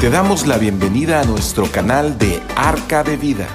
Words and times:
Te 0.00 0.08
damos 0.08 0.46
la 0.46 0.56
bienvenida 0.56 1.20
a 1.20 1.24
nuestro 1.24 1.70
canal 1.70 2.16
de 2.16 2.40
Arca 2.56 3.04
de 3.04 3.18
Vida. 3.18 3.46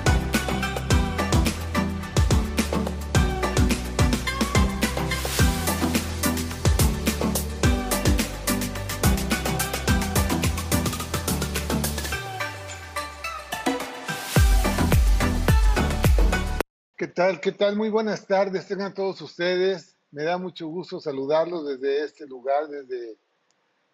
¿Qué 16.96 17.08
tal? 17.08 17.42
¿Qué 17.42 17.54
tal? 17.54 17.76
Muy 17.76 17.90
buenas 17.90 18.28
tardes, 18.28 18.68
tengan 18.68 18.94
todos 18.94 19.20
ustedes. 19.22 19.98
Me 20.12 20.24
da 20.24 20.38
mucho 20.38 20.68
gusto 20.68 21.00
saludarlos 21.00 21.66
desde 21.66 22.04
este 22.04 22.28
lugar, 22.28 22.68
desde 22.68 23.18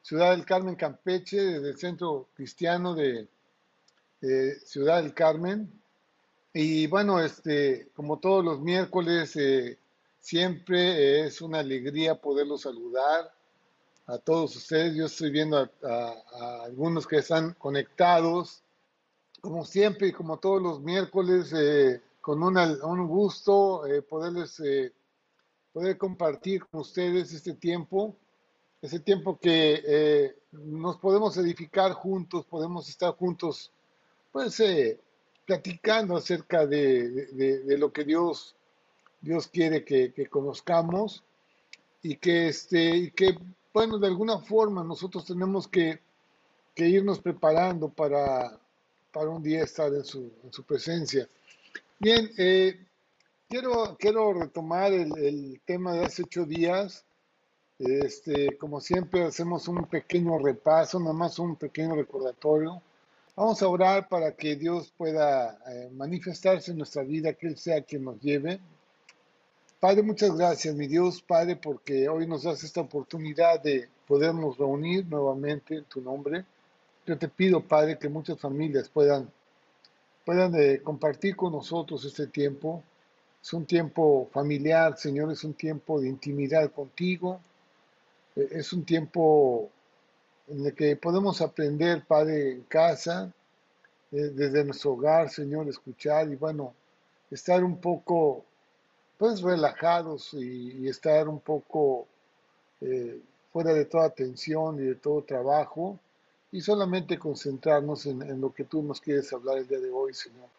Ciudad 0.01 0.31
del 0.31 0.45
Carmen, 0.45 0.75
Campeche, 0.75 1.39
desde 1.39 1.69
el 1.69 1.77
Centro 1.77 2.29
Cristiano 2.33 2.95
de, 2.95 3.27
Ciudad 4.65 5.01
del 5.01 5.13
Carmen. 5.13 5.71
Y 6.53 6.87
bueno, 6.87 7.19
este, 7.19 7.89
como 7.95 8.19
todos 8.19 8.43
los 8.43 8.59
miércoles, 8.59 9.35
eh, 9.35 9.77
siempre 10.19 11.25
es 11.25 11.41
una 11.41 11.59
alegría 11.59 12.19
poderlos 12.19 12.61
saludar 12.61 13.31
a 14.07 14.17
todos 14.17 14.55
ustedes. 14.55 14.95
Yo 14.95 15.05
estoy 15.05 15.31
viendo 15.31 15.69
a, 15.83 16.63
algunos 16.65 17.07
que 17.07 17.17
están 17.17 17.53
conectados, 17.53 18.63
como 19.39 19.65
siempre 19.65 20.07
y 20.07 20.11
como 20.11 20.37
todos 20.37 20.61
los 20.61 20.81
miércoles, 20.81 21.53
eh, 21.53 22.01
con 22.19 22.43
un 22.43 23.07
gusto 23.07 23.85
eh, 23.87 24.01
poderles 24.01 24.61
poder 25.73 25.97
compartir 25.97 26.65
con 26.65 26.81
ustedes 26.81 27.33
este 27.33 27.53
tiempo 27.53 28.15
ese 28.81 28.99
tiempo 28.99 29.37
que 29.39 29.81
eh, 29.85 30.35
nos 30.51 30.97
podemos 30.97 31.37
edificar 31.37 31.91
juntos, 31.93 32.45
podemos 32.45 32.89
estar 32.89 33.13
juntos, 33.15 33.71
pues 34.31 34.59
eh, 34.59 34.99
platicando 35.45 36.15
acerca 36.17 36.65
de, 36.65 37.09
de- 37.09 37.59
de- 37.63 37.77
lo 37.77 37.91
que 37.91 38.03
Dios, 38.03 38.55
Dios 39.21 39.47
quiere 39.47 39.83
que, 39.83 40.11
que 40.13 40.27
conozcamos 40.27 41.23
y 42.01 42.15
que, 42.15 42.47
este, 42.47 42.95
y 42.95 43.11
que, 43.11 43.37
bueno, 43.73 43.99
de 43.99 44.07
alguna 44.07 44.39
forma 44.39 44.83
nosotros 44.83 45.25
tenemos 45.25 45.67
que, 45.67 45.99
que 46.73 46.87
irnos 46.87 47.19
preparando 47.19 47.89
para, 47.89 48.59
para 49.11 49.29
un 49.29 49.43
día 49.43 49.63
estar 49.63 49.93
en 49.93 50.03
su, 50.03 50.31
en 50.43 50.51
su 50.51 50.63
presencia. 50.63 51.27
Bien, 51.99 52.31
eh, 52.37 52.79
quiero, 53.47 53.95
quiero 53.99 54.33
retomar 54.33 54.91
el, 54.91 55.15
el 55.19 55.61
tema 55.65 55.93
de 55.93 56.05
hace 56.05 56.23
ocho 56.23 56.45
días 56.45 57.05
este, 57.85 58.57
como 58.57 58.79
siempre, 58.79 59.23
hacemos 59.23 59.67
un 59.67 59.85
pequeño 59.85 60.37
repaso, 60.37 60.99
nada 60.99 61.13
más 61.13 61.39
un 61.39 61.55
pequeño 61.55 61.95
recordatorio. 61.95 62.81
Vamos 63.35 63.61
a 63.61 63.67
orar 63.67 64.07
para 64.07 64.33
que 64.35 64.55
Dios 64.55 64.93
pueda 64.95 65.57
eh, 65.67 65.89
manifestarse 65.93 66.71
en 66.71 66.77
nuestra 66.77 67.03
vida, 67.03 67.33
que 67.33 67.47
Él 67.47 67.57
sea 67.57 67.81
quien 67.81 68.03
nos 68.03 68.19
lleve. 68.21 68.59
Padre, 69.79 70.03
muchas 70.03 70.37
gracias, 70.37 70.75
mi 70.75 70.85
Dios, 70.85 71.23
Padre, 71.23 71.55
porque 71.55 72.07
hoy 72.07 72.27
nos 72.27 72.43
das 72.43 72.63
esta 72.63 72.81
oportunidad 72.81 73.61
de 73.63 73.89
podernos 74.07 74.57
reunir 74.57 75.07
nuevamente 75.07 75.77
en 75.77 75.85
tu 75.85 76.01
nombre. 76.01 76.45
Yo 77.07 77.17
te 77.17 77.27
pido, 77.27 77.61
Padre, 77.61 77.97
que 77.97 78.09
muchas 78.09 78.39
familias 78.39 78.89
puedan, 78.89 79.31
puedan 80.23 80.53
eh, 80.55 80.81
compartir 80.83 81.35
con 81.35 81.53
nosotros 81.53 82.05
este 82.05 82.27
tiempo. 82.27 82.83
Es 83.41 83.53
un 83.53 83.65
tiempo 83.65 84.29
familiar, 84.31 84.97
Señor, 84.99 85.31
es 85.31 85.43
un 85.43 85.55
tiempo 85.55 85.99
de 85.99 86.09
intimidad 86.09 86.71
contigo. 86.71 87.39
Eh, 88.35 88.47
Es 88.51 88.73
un 88.73 88.85
tiempo 88.85 89.69
en 90.47 90.65
el 90.65 90.75
que 90.75 90.95
podemos 90.95 91.41
aprender, 91.41 92.03
Padre, 92.05 92.51
en 92.51 92.63
casa, 92.63 93.31
eh, 94.11 94.31
desde 94.33 94.65
nuestro 94.65 94.91
hogar, 94.93 95.29
Señor, 95.29 95.67
escuchar 95.69 96.29
y 96.29 96.35
bueno, 96.35 96.73
estar 97.29 97.63
un 97.63 97.77
poco, 97.77 98.43
pues, 99.17 99.41
relajados 99.41 100.33
y, 100.33 100.87
estar 100.87 101.29
un 101.29 101.39
poco 101.39 102.07
eh, 102.81 103.19
fuera 103.53 103.73
de 103.73 103.85
toda 103.85 104.09
tensión 104.09 104.79
y 104.79 104.87
de 104.87 104.95
todo 104.95 105.23
trabajo 105.23 105.99
y 106.51 106.61
solamente 106.61 107.17
concentrarnos 107.17 108.05
en, 108.05 108.21
en 108.23 108.41
lo 108.41 108.53
que 108.53 108.65
tú 108.65 108.83
nos 108.83 108.99
quieres 108.99 109.31
hablar 109.31 109.59
el 109.59 109.67
día 109.67 109.79
de 109.79 109.91
hoy, 109.91 110.13
Señor. 110.13 110.49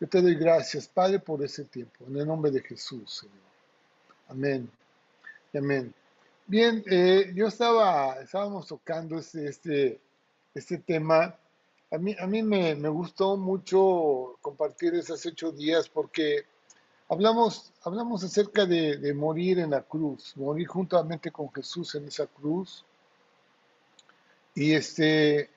Yo 0.00 0.08
te 0.08 0.22
doy 0.22 0.34
gracias, 0.34 0.88
Padre, 0.88 1.20
por 1.20 1.44
ese 1.44 1.64
tiempo, 1.64 2.04
en 2.08 2.16
el 2.16 2.26
nombre 2.26 2.50
de 2.50 2.62
Jesús, 2.62 3.20
Señor. 3.20 3.36
Amén. 4.28 4.70
y 5.52 5.58
Amén. 5.58 5.94
Bien, 6.50 6.82
eh, 6.90 7.30
yo 7.32 7.46
estaba, 7.46 8.14
estábamos 8.20 8.66
tocando 8.66 9.16
este, 9.20 9.46
este, 9.46 10.00
este 10.52 10.78
tema. 10.78 11.38
A 11.92 11.96
mí, 11.96 12.16
a 12.18 12.26
mí 12.26 12.42
me, 12.42 12.74
me 12.74 12.88
gustó 12.88 13.36
mucho 13.36 14.36
compartir 14.40 14.96
esos 14.96 15.24
ocho 15.26 15.52
días 15.52 15.88
porque 15.88 16.46
hablamos, 17.08 17.72
hablamos 17.84 18.24
acerca 18.24 18.66
de, 18.66 19.14
morir 19.14 19.60
en 19.60 19.70
la 19.70 19.82
cruz, 19.82 20.36
morir 20.36 20.66
juntamente 20.66 21.30
con 21.30 21.52
Jesús 21.52 21.94
en 21.94 22.08
esa 22.08 22.26
cruz 22.26 22.84
y, 24.52 24.72
este, 24.72 25.50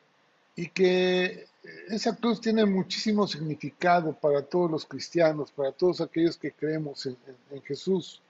y 0.56 0.70
que 0.70 1.48
esa 1.88 2.16
cruz 2.16 2.40
tiene 2.40 2.68
muchísimo 2.68 3.26
significado 3.26 4.14
para 4.14 4.44
todos 4.44 4.70
los 4.70 4.86
cristianos, 4.86 5.52
para 5.52 5.72
todos 5.72 6.02
aquellos 6.02 6.38
que 6.38 6.52
creemos 6.52 7.08
en 7.08 7.62
Jesús. 7.64 8.23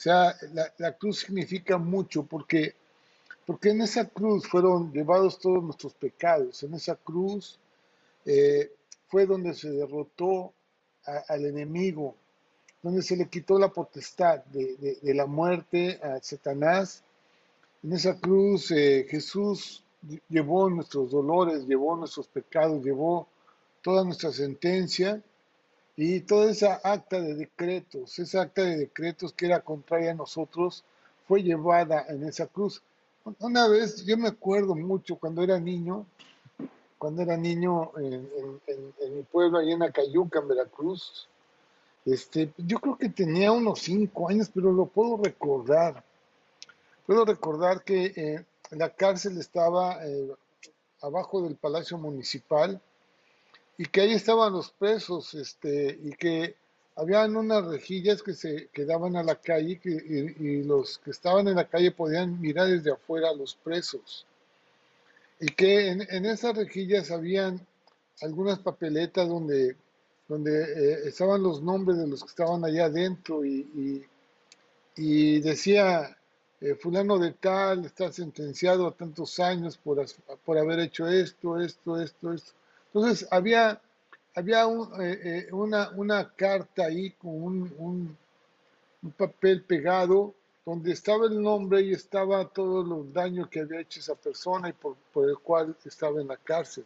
O 0.00 0.02
sea, 0.02 0.34
la, 0.78 0.96
cruz 0.96 1.18
significa 1.18 1.76
mucho 1.76 2.22
porque 2.22 2.74
porque 3.44 3.68
en 3.68 3.82
esa 3.82 4.08
cruz 4.08 4.48
fueron 4.48 4.90
llevados 4.94 5.38
todos 5.38 5.62
nuestros 5.62 5.92
pecados. 5.92 6.62
En 6.62 6.72
esa 6.72 6.94
cruz 6.94 7.58
eh, 8.24 8.72
fue 9.08 9.26
donde 9.26 9.52
se 9.52 9.68
derrotó 9.68 10.54
al 11.04 11.44
enemigo, 11.44 12.14
donde 12.82 13.02
se 13.02 13.14
le 13.14 13.28
quitó 13.28 13.58
la 13.58 13.68
potestad 13.68 14.42
de, 14.46 14.98
la 15.02 15.26
muerte 15.26 16.00
a 16.02 16.18
Satanás. 16.22 17.04
En 17.82 17.92
esa 17.92 18.18
cruz 18.18 18.70
eh, 18.70 19.06
Jesús 19.06 19.84
lle- 20.08 20.22
llevó 20.30 20.70
nuestros 20.70 21.10
dolores, 21.10 21.66
llevó 21.66 21.94
nuestros 21.94 22.26
pecados, 22.26 22.82
llevó 22.82 23.28
toda 23.82 24.02
nuestra 24.02 24.32
sentencia 24.32 25.22
y 26.02 26.20
toda 26.20 26.50
esa 26.50 26.80
acta 26.82 27.20
de 27.20 27.34
decretos, 27.34 28.18
esa 28.18 28.42
acta 28.42 28.62
de 28.62 28.76
decretos 28.78 29.34
que 29.34 29.46
era 29.46 29.60
contraria 29.60 30.12
a 30.12 30.14
nosotros, 30.14 30.82
fue 31.28 31.42
llevada 31.42 32.06
en 32.08 32.24
esa 32.24 32.46
cruz. 32.46 32.82
Una 33.38 33.68
vez, 33.68 34.06
yo 34.06 34.16
me 34.16 34.28
acuerdo 34.28 34.74
mucho 34.74 35.16
cuando 35.16 35.42
era 35.42 35.60
niño, 35.60 36.06
cuando 36.96 37.20
era 37.22 37.36
niño 37.36 37.92
en, 37.98 38.14
en- 38.66 38.94
en- 38.98 39.16
mi 39.16 39.22
pueblo, 39.24 39.58
allá 39.58 39.74
en 39.74 39.82
Acayuca, 39.82 40.38
en 40.38 40.48
Veracruz, 40.48 41.28
este, 42.06 42.50
yo 42.56 42.78
creo 42.78 42.96
que 42.96 43.10
tenía 43.10 43.52
unos 43.52 43.80
cinco 43.80 44.28
años, 44.30 44.50
pero 44.54 44.72
lo 44.72 44.86
puedo 44.86 45.18
recordar. 45.22 46.02
Puedo 47.06 47.26
recordar 47.26 47.82
que 47.84 48.06
eh, 48.16 48.44
la 48.70 48.88
cárcel 48.88 49.36
estaba 49.38 49.98
eh, 50.06 50.30
abajo 51.02 51.42
del 51.42 51.56
Palacio 51.56 51.98
Municipal 51.98 52.80
y 53.80 53.86
que 53.86 54.02
ahí 54.02 54.12
estaban 54.12 54.52
los 54.52 54.72
presos, 54.72 55.32
este, 55.32 55.98
y 56.04 56.10
que 56.10 56.54
habían 56.96 57.34
unas 57.34 57.64
rejillas 57.64 58.22
que 58.22 58.34
se 58.34 58.68
quedaban 58.74 59.16
a 59.16 59.22
la 59.22 59.36
calle 59.36 59.78
que, 59.78 59.88
y, 59.88 60.62
los 60.64 60.98
que 60.98 61.12
estaban 61.12 61.48
en 61.48 61.56
la 61.56 61.66
calle 61.66 61.90
podían 61.90 62.38
mirar 62.42 62.68
desde 62.68 62.92
afuera 62.92 63.30
a 63.30 63.34
los 63.34 63.54
presos. 63.54 64.26
Y 65.40 65.46
que 65.46 65.88
en, 65.88 66.26
esas 66.26 66.58
rejillas 66.58 67.10
habían 67.10 67.58
algunas 68.20 68.58
papeletas 68.58 69.26
donde, 69.26 69.76
donde 70.28 70.52
eh, 70.62 70.98
estaban 71.06 71.42
los 71.42 71.62
nombres 71.62 71.96
de 71.96 72.06
los 72.06 72.22
que 72.22 72.28
estaban 72.28 72.62
allá 72.62 72.84
adentro 72.84 73.46
y, 73.46 74.06
y- 74.94 75.40
decía, 75.40 76.18
eh, 76.60 76.74
fulano 76.74 77.18
de 77.18 77.32
tal 77.32 77.86
está 77.86 78.12
sentenciado 78.12 78.86
a 78.86 78.92
tantos 78.92 79.40
años 79.40 79.78
por, 79.78 80.04
por 80.44 80.58
haber 80.58 80.80
hecho 80.80 81.08
esto, 81.08 81.58
esto, 81.58 81.98
esto, 81.98 82.34
esto. 82.34 82.59
Entonces 82.92 83.26
había, 83.30 83.80
había 84.34 84.64
eh, 84.64 85.46
eh, 85.48 85.48
una, 85.52 85.90
una 85.90 86.30
carta 86.34 86.84
ahí 86.86 87.10
con 87.12 87.30
un, 87.42 87.74
un- 87.78 88.16
un 89.02 89.12
papel 89.12 89.62
pegado 89.64 90.34
donde 90.66 90.92
estaba 90.92 91.26
el 91.26 91.42
nombre 91.42 91.82
y 91.82 91.92
estaba 91.92 92.48
todos 92.48 92.86
los 92.88 93.12
daños 93.12 93.48
que 93.48 93.60
había 93.60 93.80
hecho 93.80 94.00
esa 94.00 94.14
persona 94.14 94.68
y 94.70 94.72
por, 94.74 94.96
por 95.12 95.28
el 95.28 95.38
cual 95.38 95.76
estaba 95.84 96.20
en 96.20 96.28
la 96.28 96.36
cárcel. 96.38 96.84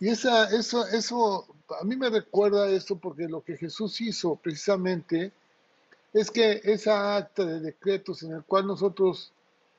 Y 0.00 0.08
esa, 0.08 0.44
eso, 0.56 0.86
eso, 0.88 1.46
a 1.80 1.84
mí 1.84 1.96
me 1.96 2.08
recuerda 2.10 2.68
esto 2.70 2.96
porque 2.96 3.28
lo 3.28 3.42
que 3.42 3.56
Jesús 3.56 4.00
hizo 4.00 4.36
precisamente 4.36 5.32
es 6.12 6.30
que 6.30 6.60
esa 6.64 7.16
acta 7.16 7.44
de 7.46 7.60
decretos 7.60 8.22
en 8.24 8.32
el 8.34 8.44
cual 8.44 8.66
nosotros 8.66 9.32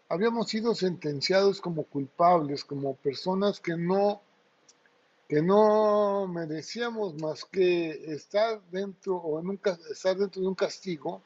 habíamos 0.10 0.50
sido 0.50 0.75
sentenciados 0.75 1.62
como 1.62 1.84
culpables, 1.84 2.66
como 2.66 2.96
personas 2.96 3.60
que 3.62 3.78
no, 3.78 4.22
que 5.29 5.43
no 5.43 6.27
merecíamos 6.27 7.15
más 7.21 7.45
que 7.45 8.13
estar 8.13 8.61
dentro 8.71 9.17
o 9.17 9.39
en 9.41 9.49
un, 9.51 9.57
ca- 9.57 9.79
estar 9.91 10.17
dentro 10.17 10.41
de 10.43 10.49
un 10.49 10.55
castigo, 10.55 11.21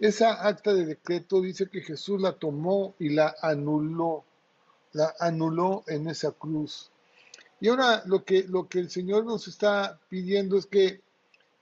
esa 0.00 0.46
acta 0.48 0.74
de 0.74 0.86
decreto 0.86 1.40
dice 1.42 1.68
que 1.70 1.82
Jesús 1.82 2.20
la 2.22 2.32
tomó 2.34 2.94
y 2.98 3.10
la 3.10 3.36
anuló. 3.42 4.24
la 4.92 5.14
anuló 5.20 5.84
en 5.88 6.08
esa 6.08 6.32
cruz. 6.32 6.90
Y 7.60 7.68
ahora 7.68 8.02
lo 8.06 8.24
que, 8.24 8.44
lo 8.44 8.68
que 8.68 8.80
el 8.80 8.90
Señor 8.90 9.24
nos 9.26 9.48
está 9.48 9.98
pidiendo 10.10 10.58
es 10.58 10.66
que 10.66 11.00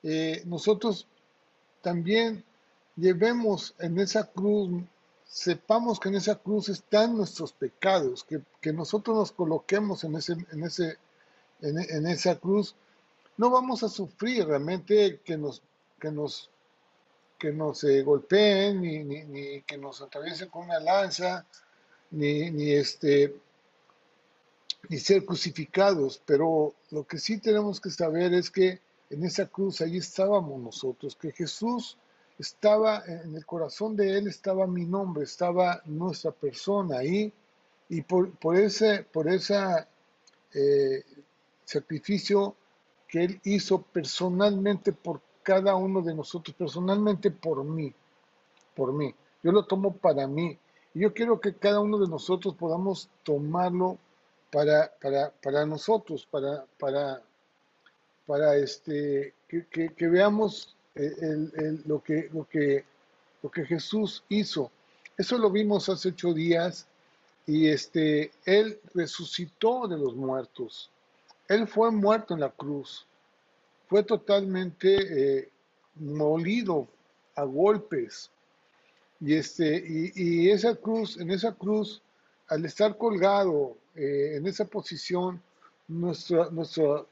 eh, 0.05 0.43
nosotros 0.47 1.07
también 1.83 2.45
llevemos 2.97 3.75
en 3.79 3.99
esa 4.01 4.25
cruz, 4.31 4.71
sepamos 5.29 6.01
que 6.01 6.09
en 6.11 6.17
esa 6.17 6.37
cruz 6.37 6.69
están 6.69 7.17
nuestros 7.17 7.53
pecados, 7.53 8.25
que, 8.25 8.41
que 8.61 8.73
nosotros 8.73 9.17
nos 9.17 9.33
coloquemos 9.33 10.05
en, 10.05 10.17
ese, 10.17 10.35
en, 10.53 10.65
ese, 10.65 10.99
en, 11.61 12.07
esa 12.07 12.37
cruz, 12.37 12.75
no 13.37 13.51
vamos 13.51 13.83
a 13.83 13.89
sufrir 13.89 14.47
realmente 14.47 15.21
que 15.25 15.37
nos, 15.37 15.63
que 16.01 16.11
nos, 16.11 16.51
que 17.39 17.53
nos 17.53 17.85
eh, 17.85 18.03
golpeen, 18.03 18.81
ni, 18.81 19.05
ni, 19.05 19.63
que 19.63 19.79
nos 19.79 20.01
atraviesen 20.01 20.49
con 20.49 20.65
una 20.65 20.81
lanza, 20.81 21.47
ni, 22.11 22.51
ni, 22.51 22.73
este, 22.73 23.35
ni 24.89 24.99
ser 24.99 25.25
crucificados, 25.25 26.23
pero 26.25 26.75
lo 26.91 27.07
que 27.07 27.19
sí 27.19 27.39
tenemos 27.39 27.81
que 27.81 27.91
saber 27.91 28.35
es 28.35 28.51
que 28.51 28.81
en 29.11 29.25
esa 29.25 29.47
cruz 29.47 29.81
ahí 29.81 29.97
estábamos 29.97 30.61
nosotros, 30.61 31.17
que 31.17 31.33
Jesús 31.33 31.97
estaba 32.39 33.03
en 33.07 33.35
el 33.35 33.45
corazón 33.45 33.97
de 33.97 34.17
él 34.17 34.29
estaba 34.29 34.67
mi 34.67 34.85
nombre, 34.85 35.25
estaba 35.25 35.83
nuestra 35.87 36.31
persona 36.31 36.99
ahí 36.99 37.33
y 37.89 38.03
por, 38.03 38.31
por 38.39 38.57
ese 38.57 39.03
por 39.03 39.29
esa 39.29 39.89
eh, 40.55 41.05
sacrificio 41.69 42.55
que 43.07 43.25
él 43.25 43.41
hizo 43.45 43.83
personalmente 43.83 44.93
por 44.93 45.21
cada 45.43 45.77
uno 45.77 46.03
de 46.03 46.15
nosotros, 46.15 46.55
personalmente 46.57 47.31
por 47.31 47.63
mí, 47.65 47.93
por 48.75 48.93
mí. 48.93 49.15
Yo 49.43 49.53
lo 49.53 49.65
tomo 49.65 49.97
para 49.97 50.27
mí 50.27 50.59
y 50.95 51.01
yo 51.01 51.13
quiero 51.13 51.41
que 51.41 51.55
cada 51.55 51.81
uno 51.81 51.99
de 51.99 52.09
nosotros 52.09 52.55
podamos 52.55 53.09
tomarlo 53.23 53.99
para, 54.51 54.91
para, 55.01 55.31
para 55.31 55.67
nosotros, 55.67 56.27
para, 56.31 56.65
para, 56.79 57.23
para 58.27 58.57
este, 58.57 59.35
que, 59.47 59.67
que 59.95 60.09
veamos 60.09 60.75
lo, 61.85 62.03
que, 62.03 62.31
lo, 62.33 62.49
que, 62.49 62.85
lo 63.43 63.51
que 63.51 63.65
Jesús 63.67 64.25
hizo. 64.29 64.71
Eso 65.17 65.37
lo 65.39 65.51
vimos 65.51 65.89
hace 65.89 66.09
ocho 66.09 66.33
días 66.33 66.87
y 67.47 67.69
este, 67.69 68.33
Él 68.45 68.81
resucitó 68.95 69.87
de 69.87 69.99
los 69.99 70.15
muertos. 70.15 70.91
Él 71.49 71.67
fue 71.67 71.91
muerto 71.91 72.35
en 72.35 72.41
la 72.41 72.51
cruz. 72.51 73.07
Fue 73.89 74.03
totalmente 74.03 75.39
eh, 75.39 75.49
molido 75.95 76.87
a 77.35 77.45
golpes. 77.45 78.31
Y, 79.21 79.35
este, 79.35 79.83
y, 80.15 80.51
esa 80.51 80.77
cruz, 80.77 81.19
en 81.19 81.31
esa 81.31 81.53
cruz, 81.53 82.03
al 82.49 82.65
estar 82.65 82.97
colgado 82.97 83.77
eh, 83.97 84.37
en 84.37 84.47
esa 84.47 84.67
posición, 84.67 85.43
nuestra, 85.89 86.51
nuestra, 86.51 87.05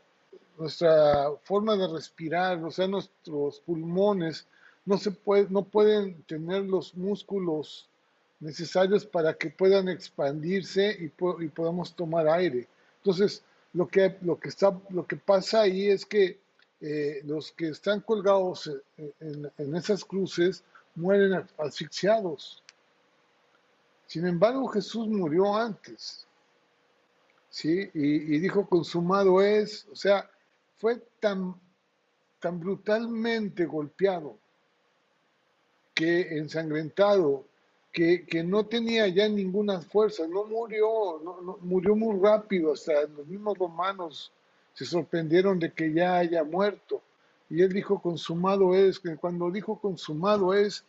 nuestra 0.58 1.30
forma 1.42 1.74
de 1.76 1.88
respirar, 1.88 2.62
o 2.62 2.70
sea, 2.70 2.86
nuestros 2.86 3.60
pulmones 3.60 4.46
no, 4.84 4.98
se 4.98 5.10
puede, 5.10 5.46
no 5.50 5.64
pueden 5.64 6.22
tener 6.22 6.62
los 6.62 6.94
músculos 6.94 7.88
necesarios 8.38 9.06
para 9.06 9.34
que 9.34 9.50
puedan 9.50 9.88
expandirse 9.88 10.96
y, 11.00 11.06
y 11.44 11.48
podamos 11.48 11.94
tomar 11.94 12.28
aire. 12.28 12.68
Entonces, 12.98 13.42
lo 13.76 13.86
que, 13.88 14.16
lo 14.22 14.40
que, 14.40 14.48
está, 14.48 14.80
lo 14.88 15.06
que 15.06 15.16
pasa 15.16 15.60
ahí 15.60 15.88
es 15.88 16.06
que 16.06 16.40
eh, 16.80 17.20
los 17.24 17.52
que 17.52 17.68
están 17.68 18.00
colgados 18.00 18.70
en, 18.96 19.52
en, 19.58 19.76
esas 19.76 20.02
cruces 20.02 20.64
mueren 20.94 21.46
asfixiados. 21.58 22.62
Sin 24.06 24.26
embargo, 24.26 24.66
Jesús 24.68 25.06
murió 25.08 25.54
antes. 25.54 26.26
¿sí? 27.50 27.90
Y, 27.92 28.34
y, 28.34 28.38
dijo, 28.38 28.66
consumado 28.66 29.42
es, 29.42 29.86
o 29.92 29.96
sea, 29.96 30.30
fue 30.78 31.02
tan, 31.20 31.54
tan 32.40 32.58
brutalmente 32.58 33.66
golpeado, 33.66 34.38
que 35.92 36.38
ensangrentado, 36.38 37.44
que, 37.96 38.44
no 38.44 38.66
tenía 38.66 39.08
ya 39.08 39.28
ninguna 39.28 39.80
fuerza, 39.80 40.26
no 40.28 40.44
murió, 40.44 41.20
no, 41.24 41.58
murió 41.62 41.96
muy 41.96 42.20
rápido, 42.20 42.74
hasta 42.74 42.92
los 43.06 43.26
mismos 43.26 43.56
romanos 43.56 44.32
se 44.74 44.84
sorprendieron 44.84 45.58
de 45.58 45.72
que 45.72 45.92
ya 45.92 46.18
haya 46.18 46.44
muerto. 46.44 47.02
Y 47.48 47.62
él 47.62 47.72
dijo, 47.72 48.00
consumado 48.00 48.74
es, 48.74 48.98
que 48.98 49.16
cuando 49.16 49.50
dijo 49.50 49.80
consumado 49.80 50.52
es, 50.52 50.84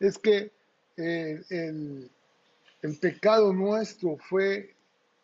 es 0.00 0.18
que 0.18 0.50
eh, 0.96 1.42
el, 1.50 2.10
el, 2.80 2.98
pecado 2.98 3.52
nuestro 3.52 4.16
fue 4.16 4.74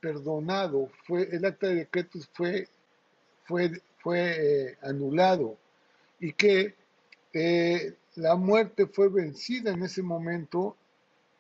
perdonado, 0.01 0.91
fue, 1.07 1.29
el 1.33 1.45
acta 1.47 1.69
de 1.69 1.77
decretos 1.77 2.29
fue, 2.35 2.69
fue 3.45 3.81
fue 4.03 4.71
eh, 4.71 4.79
anulado 4.83 5.57
y 6.19 6.33
que 6.33 6.75
eh, 7.33 7.95
la 8.17 8.35
muerte 8.35 8.87
fue 8.87 9.09
vencida 9.09 9.73
en 9.73 9.83
ese 9.83 10.03
momento 10.03 10.77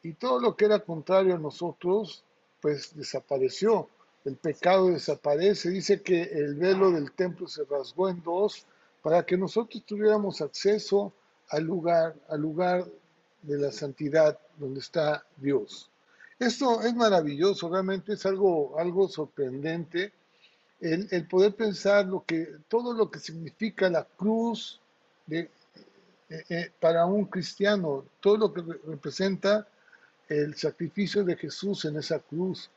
y 0.02 0.14
todo 0.14 0.40
lo 0.40 0.56
que 0.56 0.64
era 0.64 0.80
contrario 0.80 1.34
a 1.34 1.38
nosotros, 1.38 2.24
pues 2.60 2.96
desapareció. 2.96 3.88
El 4.24 4.36
pecado 4.36 4.88
desaparece. 4.88 5.70
Dice 5.70 6.00
que 6.00 6.22
el 6.22 6.54
velo 6.54 6.90
del 6.90 7.12
templo 7.12 7.48
se 7.48 7.64
rasgó 7.64 8.08
en 8.08 8.22
dos 8.22 8.66
para 9.02 9.24
que 9.24 9.36
nosotros 9.36 9.84
tuviéramos 9.84 10.40
acceso 10.40 11.12
al 11.48 11.64
lugar, 11.64 12.14
al 12.28 12.40
lugar 12.40 12.84
de 13.42 13.58
la 13.58 13.72
santidad 13.72 14.38
donde 14.58 14.80
está 14.80 15.24
Dios. 15.36 15.90
Esto 16.38 16.82
es 16.82 16.94
maravilloso, 16.94 17.68
realmente 17.68 18.14
es 18.14 18.26
algo, 18.26 18.78
algo 18.78 19.08
sorprendente 19.08 20.12
el, 20.82 21.26
poder 21.28 21.54
pensar 21.54 22.06
lo 22.06 22.24
que, 22.24 22.56
todo 22.68 22.92
lo 22.92 23.10
que 23.10 23.20
significa 23.20 23.88
la 23.88 24.04
cruz 24.04 24.80
de, 25.26 25.48
eh, 26.28 26.44
eh, 26.48 26.70
para 26.80 27.06
un 27.06 27.26
cristiano, 27.26 28.04
todo 28.20 28.36
lo 28.36 28.52
que 28.52 28.62
representa 28.88 29.68
el 30.28 30.54
sacrificio 30.54 31.24
de 31.24 31.36
Jesús 31.36 31.84
en 31.84 31.96
esa 31.96 32.18
cruz 32.18 32.70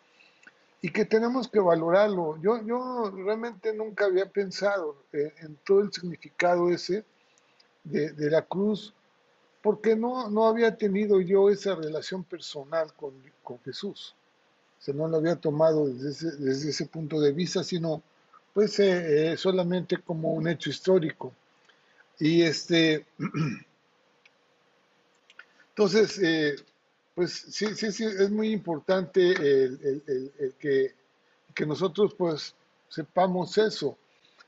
y 0.82 0.92
que 0.92 1.06
tenemos 1.06 1.48
que 1.48 1.60
valorarlo. 1.60 2.38
Yo, 2.42 2.62
yo 2.66 3.12
realmente 3.12 3.74
nunca 3.74 4.06
había 4.06 4.26
pensado 4.26 4.96
en, 5.12 5.58
todo 5.66 5.82
el 5.82 5.92
significado 5.92 6.70
ese 6.70 7.04
de, 7.84 8.12
de, 8.12 8.30
la 8.30 8.42
cruz 8.42 8.94
porque 9.62 9.96
no, 9.96 10.30
no 10.30 10.46
había 10.46 10.76
tenido 10.76 11.22
yo 11.22 11.50
esa 11.50 11.76
relación 11.76 12.24
personal 12.24 12.94
con, 12.94 13.14
con 13.44 13.60
Jesús 13.62 14.16
sea, 14.86 14.94
no 14.94 15.08
lo 15.08 15.18
había 15.18 15.36
tomado 15.36 15.88
desde 15.88 16.12
ese, 16.12 16.32
desde 16.38 16.70
ese 16.70 16.86
punto 16.86 17.20
de 17.20 17.32
vista, 17.32 17.64
sino 17.64 18.04
pues 18.54 18.80
eh, 18.80 19.34
eh, 19.34 19.38
solamente 19.38 19.98
como 19.98 20.34
un 20.34 20.48
hecho 20.48 20.70
histórico. 20.70 21.34
Y 22.20 22.44
este, 22.44 23.06
entonces, 25.70 26.20
eh, 26.20 26.56
pues 27.16 27.32
sí, 27.32 27.74
sí, 27.76 27.92
sí, 27.92 28.06
es 28.06 28.30
muy 28.30 28.52
importante 28.52 29.32
el, 29.32 30.04
el, 30.38 30.54
que, 30.60 30.94
que 31.54 31.66
nosotros 31.66 32.14
pues 32.14 32.54
sepamos 32.90 33.58
eso. 33.58 33.98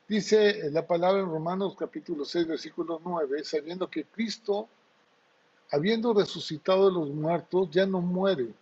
Dice 0.08 0.70
la 0.72 0.86
palabra 0.86 1.22
en 1.22 1.30
Romanos 1.30 1.76
capítulo 1.78 2.26
6, 2.26 2.48
versículo 2.48 3.02
9, 3.04 3.44
sabiendo 3.44 3.90
que 3.90 4.06
Cristo, 4.06 4.68
habiendo 5.72 6.14
resucitado 6.14 6.88
de 6.88 6.94
los 6.94 7.10
muertos, 7.10 7.70
ya 7.72 7.86
no 7.86 8.02
muere 8.02 8.54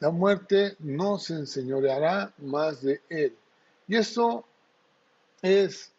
la 0.00 0.10
muerte 0.10 0.76
no 0.78 1.18
se 1.18 1.34
enseñoreará 1.34 2.32
más 2.38 2.82
de 2.82 3.00
él. 3.08 3.36
Y 3.88 3.96
esto 3.96 4.44
es 5.42 5.92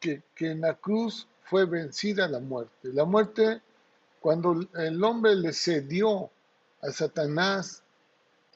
que, 0.00 0.22
en 0.40 0.60
la 0.60 0.74
cruz 0.74 1.26
fue 1.44 1.64
vencida 1.64 2.28
la 2.28 2.40
muerte. 2.40 2.88
La 2.92 3.04
muerte, 3.04 3.60
cuando 4.20 4.66
el 4.74 5.02
hombre 5.04 5.34
le 5.34 5.52
cedió 5.52 6.30
a 6.82 6.90
Satanás 6.90 7.82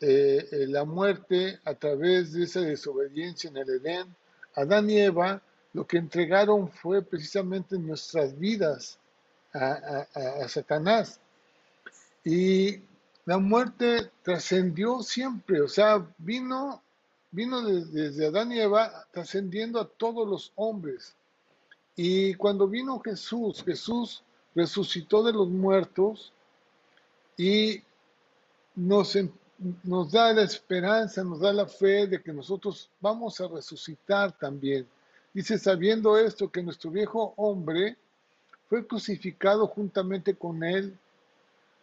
eh, 0.00 0.48
eh, 0.50 0.66
la 0.66 0.84
muerte 0.84 1.60
a 1.64 1.74
través 1.74 2.32
de 2.32 2.44
esa 2.44 2.60
desobediencia 2.60 3.50
en 3.50 3.58
el 3.58 3.68
Edén, 3.68 4.16
Adán 4.54 4.88
y 4.90 4.98
Eva 4.98 5.42
lo 5.72 5.86
que 5.86 5.98
entregaron 5.98 6.68
fue 6.70 7.02
precisamente 7.02 7.78
nuestras 7.78 8.36
vidas 8.38 8.98
a, 9.52 10.06
a 10.42 10.48
Satanás. 10.48 11.20
Y 12.24 12.80
la 13.24 13.38
muerte 13.38 14.10
trascendió 14.22 15.02
siempre, 15.02 15.60
o 15.60 15.68
sea, 15.68 16.04
vino, 16.18 16.82
vino 17.30 17.62
desde, 17.62 18.26
Adán 18.26 18.50
y 18.52 18.60
Eva 18.60 19.06
trascendiendo 19.12 19.80
a 19.80 19.86
todos 19.86 20.28
los 20.28 20.52
hombres. 20.56 21.14
Y 21.94 22.34
cuando 22.34 22.66
vino 22.66 22.98
Jesús, 23.00 23.62
Jesús 23.62 24.24
resucitó 24.54 25.22
de 25.22 25.32
los 25.32 25.48
muertos 25.48 26.32
y 27.36 27.82
nos, 28.74 29.16
nos 29.82 30.10
da 30.10 30.32
la 30.32 30.42
esperanza, 30.42 31.22
nos 31.24 31.40
da 31.40 31.52
la 31.52 31.66
fe 31.66 32.06
de 32.06 32.22
que 32.22 32.32
nosotros 32.32 32.88
vamos 33.00 33.40
a 33.40 33.48
resucitar 33.48 34.36
también. 34.38 34.86
Dice, 35.32 35.58
sabiendo 35.58 36.18
esto, 36.18 36.50
que 36.50 36.62
nuestro 36.62 36.90
viejo 36.90 37.34
hombre 37.36 37.96
fue 38.68 38.86
crucificado 38.86 39.66
juntamente 39.66 40.34
con 40.34 40.62
él 40.64 40.96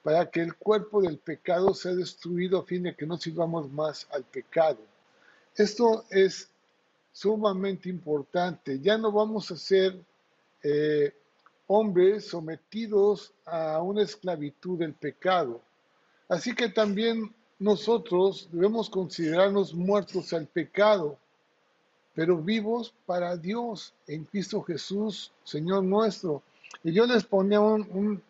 para 0.04 0.30
que 0.30 0.42
el 0.42 0.56
cuerpo 0.56 1.02
del 1.02 1.18
pecado 1.18 1.74
sea 1.74 1.94
destruido 1.94 2.60
a 2.60 2.64
fin 2.64 2.84
de 2.84 2.96
que 2.96 3.06
no 3.06 3.18
sirvamos 3.18 3.70
más 3.72 4.08
al 4.12 4.24
pecado. 4.24 4.80
Esto 5.56 6.06
es 6.10 6.50
sumamente 7.12 7.90
importante. 7.90 8.80
Ya 8.80 8.98
no 8.98 9.12
vamos 9.12 9.52
a 9.52 9.58
ser 9.58 10.00
eh, 10.64 11.14
hombres 11.68 12.28
sometidos 12.28 13.34
a 13.46 13.82
una 13.82 14.02
esclavitud 14.02 14.80
del 14.80 14.94
pecado. 14.94 15.62
Así 16.30 16.56
que 16.56 16.70
también 16.70 17.34
nosotros 17.60 18.50
debemos 18.52 18.90
considerarnos 18.90 19.74
muertos 19.74 20.34
al 20.34 20.48
pecado, 20.48 21.18
pero 22.14 22.38
vivos 22.38 22.94
para 23.06 23.38
Dios 23.38 23.94
en 24.08 24.24
Cristo 24.26 24.62
Jesús, 24.64 25.32
Señor 25.44 25.84
nuestro. 25.84 26.42
Y 26.84 26.92
yo 26.94 27.06
les 27.06 27.24
ponía 27.24 27.60
un, 27.60 28.22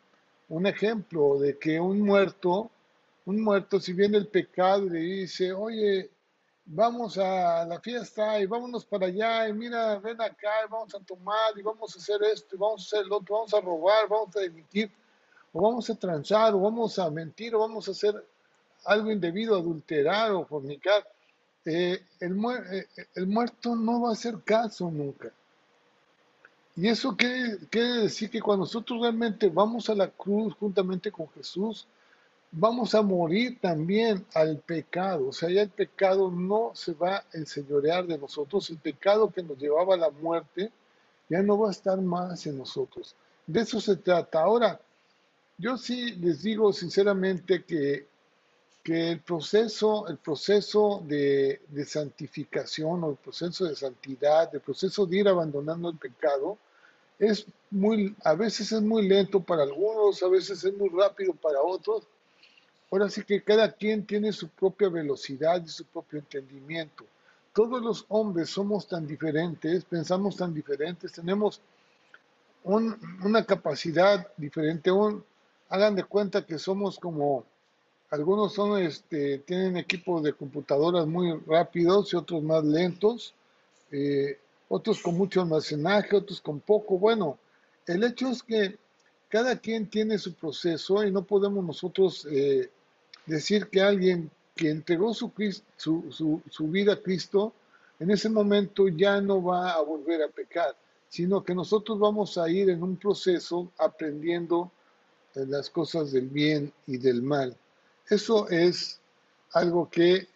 un, 0.49 0.67
ejemplo 0.67 1.39
de 1.39 1.57
que 1.57 1.79
un 1.79 2.01
muerto, 2.01 2.69
un 3.25 3.41
muerto, 3.41 3.79
si 3.79 3.93
viene 3.93 4.17
el 4.17 4.27
pecado 4.27 4.85
le 4.89 4.99
dice, 4.99 5.53
oye, 5.53 6.09
vamos 6.67 7.17
a 7.17 7.65
la 7.65 7.79
fiesta 7.79 8.39
y 8.39 8.45
vámonos 8.45 8.85
para 8.85 9.07
allá 9.07 9.47
y 9.47 9.53
mira, 9.53 9.97
ven 9.99 10.21
acá 10.21 10.51
y 10.65 10.69
vamos 10.69 10.93
a 10.93 10.99
tomar 10.99 11.57
y 11.57 11.61
vamos 11.61 11.95
a 11.95 11.99
hacer 11.99 12.21
esto 12.23 12.55
y 12.55 12.59
vamos 12.59 12.81
a 12.81 12.97
hacer 12.97 13.07
lo 13.07 13.17
otro, 13.17 13.35
vamos 13.35 13.53
a 13.53 13.61
robar, 13.61 14.07
vamos 14.09 14.35
a 14.35 14.41
demitir 14.41 14.91
o 15.53 15.61
vamos 15.61 15.89
a 15.89 15.95
transar 15.95 16.53
o 16.53 16.59
vamos 16.59 16.99
a 16.99 17.09
mentir 17.09 17.55
o 17.55 17.59
vamos 17.59 17.87
a 17.87 17.91
hacer 17.91 18.23
algo 18.85 19.11
indebido, 19.11 19.55
adulterar 19.55 20.31
o 20.31 20.45
fornicar. 20.45 21.07
Eh, 21.65 22.01
el, 22.19 22.31
eh, 22.33 23.25
muerto 23.25 23.75
no 23.75 24.01
va 24.01 24.09
a 24.09 24.13
hacer 24.13 24.39
caso 24.43 24.89
nunca. 24.91 25.31
Y 26.75 26.87
eso 26.87 27.15
quiere, 27.17 27.57
decir 27.71 28.29
que 28.29 28.41
cuando 28.41 28.65
nosotros 28.65 29.01
realmente 29.01 29.49
vamos 29.49 29.89
a 29.89 29.95
la 29.95 30.09
cruz 30.09 30.53
juntamente 30.53 31.11
con 31.11 31.27
Jesús, 31.29 31.87
vamos 32.59 32.95
a 32.95 33.01
morir 33.01 33.59
también 33.61 34.25
al 34.33 34.57
pecado. 34.59 35.29
O 35.29 35.33
sea, 35.33 35.49
ya 35.49 35.61
el 35.61 35.69
pecado 35.69 36.31
no 36.31 36.71
se 36.73 36.93
va 36.93 37.17
a 37.17 37.25
enseñorear 37.33 38.05
de 38.07 38.17
nosotros. 38.17 38.69
El 38.69 38.77
pecado 38.77 39.29
que 39.29 39.43
nos 39.43 39.57
llevaba 39.57 39.93
a 39.93 39.97
la 39.97 40.09
muerte 40.09 40.71
ya 41.29 41.41
no 41.41 41.59
va 41.59 41.69
a 41.69 41.71
estar 41.71 42.01
más 42.01 42.45
en 42.47 42.57
nosotros. 42.57 43.15
De 43.45 43.61
eso 43.61 43.79
se 43.79 43.95
trata. 43.97 44.41
Ahora, 44.41 44.79
yo 45.57 45.77
sí 45.77 46.13
les 46.15 46.41
digo 46.41 46.73
sinceramente 46.73 47.63
que, 47.63 48.07
que 48.83 49.11
el 49.11 49.19
proceso, 49.21 50.07
el 50.07 50.17
proceso 50.17 51.03
de, 51.05 51.61
de 51.67 51.85
santificación 51.85 53.03
o 53.03 53.11
el 53.11 53.17
proceso 53.17 53.65
de 53.65 53.75
santidad, 53.75 54.53
el 54.53 54.61
proceso 54.61 55.05
de 55.05 55.17
ir 55.17 55.27
abandonando 55.27 55.89
el 55.89 55.97
pecado, 55.97 56.57
es 57.19 57.45
muy, 57.71 58.15
a 58.23 58.33
veces 58.33 58.71
es 58.71 58.81
muy 58.81 59.07
lento 59.07 59.39
para 59.39 59.63
algunos, 59.63 60.21
a 60.21 60.27
veces 60.27 60.63
es 60.63 60.73
muy 60.75 60.89
rápido 60.89 61.33
para 61.33 61.61
otros. 61.61 62.07
Ahora 62.89 63.09
sí 63.09 63.23
que 63.23 63.43
cada 63.43 63.71
quien 63.71 64.05
tiene 64.05 64.31
su 64.31 64.47
propia 64.49 64.89
velocidad 64.89 65.61
y 65.63 65.67
su 65.67 65.85
propio 65.85 66.19
entendimiento. 66.19 67.05
Todos 67.53 67.81
los 67.81 68.05
hombres 68.09 68.49
somos 68.49 68.87
tan 68.87 69.05
diferentes, 69.05 69.83
pensamos 69.83 70.37
tan 70.37 70.53
diferentes, 70.53 71.11
tenemos 71.11 71.61
una 72.63 73.45
capacidad 73.45 74.27
diferente. 74.37 74.91
Un, 74.91 75.23
hagan 75.69 75.95
de 75.95 76.03
cuenta 76.03 76.45
que 76.45 76.59
somos 76.59 76.99
como, 76.99 77.43
algunos 78.09 78.53
son, 78.53 78.81
este, 78.81 79.39
tienen 79.39 79.77
equipos 79.77 80.23
de 80.23 80.33
computadoras 80.33 81.07
muy 81.07 81.37
rápidos 81.45 82.13
y 82.13 82.15
otros 82.15 82.43
más 82.43 82.63
lentos. 82.63 83.33
Eh, 83.91 84.37
otros 84.69 85.01
con 85.01 85.17
mucho 85.17 85.41
almacenaje, 85.41 86.15
otros 86.15 86.41
con 86.41 86.59
poco. 86.59 86.97
Bueno, 86.97 87.37
el 87.85 88.03
hecho 88.03 88.29
es 88.29 88.43
que 88.43 88.77
cada 89.29 89.57
quien 89.57 89.89
tiene 89.89 90.17
su 90.17 90.33
proceso 90.33 91.03
y 91.03 91.11
no 91.11 91.23
podemos 91.23 91.63
nosotros 91.65 92.27
eh, 92.29 92.69
decir 93.27 93.67
que 93.67 93.81
alguien 93.81 94.31
que 94.55 94.71
entregó 94.71 95.13
su, 95.13 95.31
vida 96.61 96.93
a 96.93 97.01
Cristo, 97.01 97.53
en 97.99 98.11
ese 98.11 98.29
momento 98.29 98.87
ya 98.87 99.21
no 99.21 99.43
va 99.43 99.73
a 99.73 99.81
volver 99.81 100.23
a 100.23 100.29
pecar, 100.29 100.75
sino 101.09 101.43
que 101.43 101.53
nosotros 101.53 101.99
vamos 101.99 102.37
a 102.37 102.49
ir 102.49 102.69
en 102.69 102.81
un 102.81 102.97
proceso 102.97 103.71
aprendiendo 103.77 104.71
las 105.35 105.69
cosas 105.69 106.11
del 106.11 106.27
bien 106.27 106.73
y 106.87 106.97
del 106.97 107.21
mal. 107.21 107.55
Eso 108.09 108.49
es 108.49 108.99
algo 109.51 109.89
que 109.89 110.27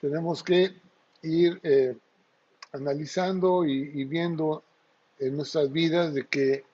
tenemos 0.00 0.42
que 0.42 0.74
ir 1.22 1.60
eh, 1.62 1.96
analizando 2.72 3.64
y, 3.64 4.04
viendo 4.04 4.62
en 5.18 5.36
nuestras 5.36 5.70
vidas 5.70 6.12
de 6.12 6.26
que 6.26 6.64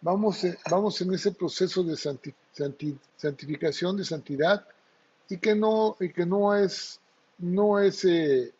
vamos, 0.00 0.42
eh, 0.44 0.58
vamos 0.70 1.00
en 1.00 1.14
ese 1.14 1.32
proceso 1.32 1.82
de 1.82 1.96
santificación, 1.96 3.96
de 3.96 4.04
santidad, 4.04 4.66
y 5.28 5.38
que 5.38 5.54
no, 5.54 5.96
y 6.00 6.12
que 6.12 6.26
no 6.26 6.54
es, 6.54 7.00
no 7.38 7.78
es 7.78 8.04
eh, 8.04 8.52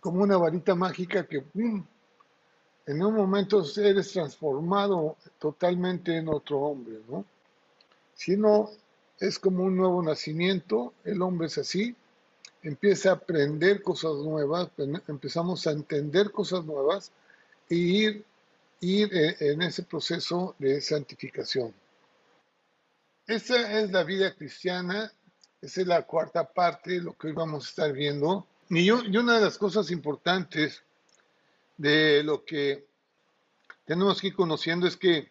como 0.00 0.22
una 0.22 0.36
varita 0.36 0.74
mágica 0.74 1.26
que 1.26 1.44
en 1.54 3.02
un 3.02 3.14
momento 3.14 3.62
eres 3.76 4.12
transformado 4.12 5.16
totalmente 5.38 6.16
en 6.16 6.28
otro 6.28 6.58
hombre, 6.60 7.00
¿no? 7.08 7.24
Sino 8.14 8.70
es 9.20 9.38
como 9.38 9.64
un 9.64 9.76
nuevo 9.76 10.02
nacimiento, 10.02 10.94
el 11.04 11.20
hombre 11.22 11.48
es 11.48 11.58
así, 11.58 11.94
empieza 12.62 13.10
a 13.10 13.14
aprender 13.14 13.82
cosas 13.82 14.14
nuevas, 14.24 14.70
empezamos 15.06 15.66
a 15.66 15.72
entender 15.72 16.30
cosas 16.30 16.64
nuevas 16.64 17.12
y 17.68 18.04
ir, 18.04 18.24
ir 18.80 19.14
eh, 19.14 19.36
en 19.40 19.62
ese 19.62 19.82
proceso 19.82 20.54
de 20.58 20.80
santificación. 20.80 21.74
Esa 23.28 23.78
es 23.78 23.92
la 23.92 24.04
vida 24.04 24.34
cristiana, 24.34 25.12
esa 25.60 25.82
es 25.82 25.86
la 25.86 26.06
cuarta 26.06 26.50
parte 26.50 26.92
de 26.92 27.02
lo 27.02 27.12
que 27.12 27.26
hoy 27.26 27.34
vamos 27.34 27.66
a 27.66 27.68
estar 27.68 27.92
viendo. 27.92 28.46
Y, 28.70 28.90
una 28.90 29.34
de 29.34 29.42
las 29.42 29.58
cosas 29.58 29.90
importantes 29.90 30.82
de 31.76 32.22
lo 32.22 32.42
que 32.42 32.86
tenemos 33.84 34.18
que 34.18 34.28
ir 34.28 34.34
conociendo 34.34 34.86
es 34.86 34.96
que 34.96 35.28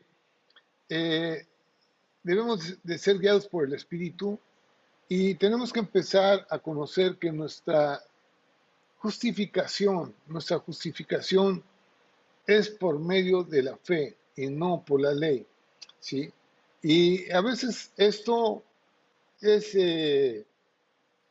eh, 0.89 1.47
debemos 2.21 2.77
de 2.83 2.97
ser 2.99 3.17
guiados 3.17 3.47
por 3.47 3.65
el 3.65 3.73
Espíritu 3.73 4.39
y 5.09 5.33
tenemos 5.33 5.73
que 5.73 5.79
empezar 5.79 6.45
a 6.51 6.59
conocer 6.59 7.17
que 7.17 7.31
nuestra 7.31 7.99
justificación, 8.99 10.13
nuestra 10.27 10.59
justificación 10.59 11.63
es 12.45 12.69
por 12.69 12.99
medio 12.99 13.41
de 13.41 13.63
la 13.63 13.75
fe 13.75 14.15
y 14.35 14.45
no 14.45 14.83
por 14.85 15.01
la 15.01 15.13
ley. 15.13 15.47
¿sí? 15.99 16.31
Y 16.81 17.29
a 17.31 17.41
veces 17.41 17.91
esto 17.97 18.63
es 19.41 19.75
eh, 19.75 20.45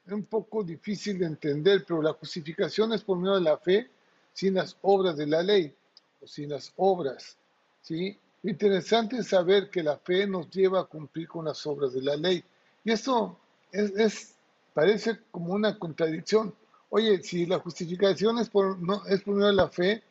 un 0.08 0.24
poco 0.24 0.62
difícil 0.62 1.18
de 1.18 1.26
entender, 1.26 1.84
pero 1.86 2.02
la 2.02 2.12
justificación 2.12 2.92
es 2.92 3.02
por 3.02 3.18
medio 3.18 3.36
de 3.36 3.42
la 3.42 3.58
fe 3.58 3.88
sin 4.32 4.54
las 4.54 4.76
obras 4.82 5.16
de 5.16 5.26
la 5.26 5.42
ley 5.42 5.74
o 6.20 6.26
sin 6.26 6.50
las 6.50 6.72
obras. 6.76 7.36
¿sí? 7.82 8.18
Interesante 8.42 9.18
es 9.18 9.28
saber 9.28 9.70
que 9.70 9.82
la 9.82 9.98
fe 9.98 10.26
nos 10.26 10.50
lleva 10.50 10.80
a 10.80 10.84
cumplir 10.84 11.28
con 11.28 11.44
las 11.46 11.66
obras 11.66 11.92
de 11.94 12.02
la 12.02 12.16
ley. 12.16 12.44
Y 12.84 12.92
esto 12.92 13.38
es, 13.72 14.34
parece 14.74 15.18
como 15.30 15.54
una 15.54 15.78
contradicción. 15.78 16.54
Oye, 16.90 17.22
si 17.22 17.46
la 17.46 17.58
justificación 17.58 18.38
es 18.38 18.48
por, 18.48 18.78
no, 18.78 19.04
es 19.06 19.22
por 19.22 19.34
medio 19.34 19.48
de 19.48 19.54
la 19.54 19.68
fe, 19.68 20.02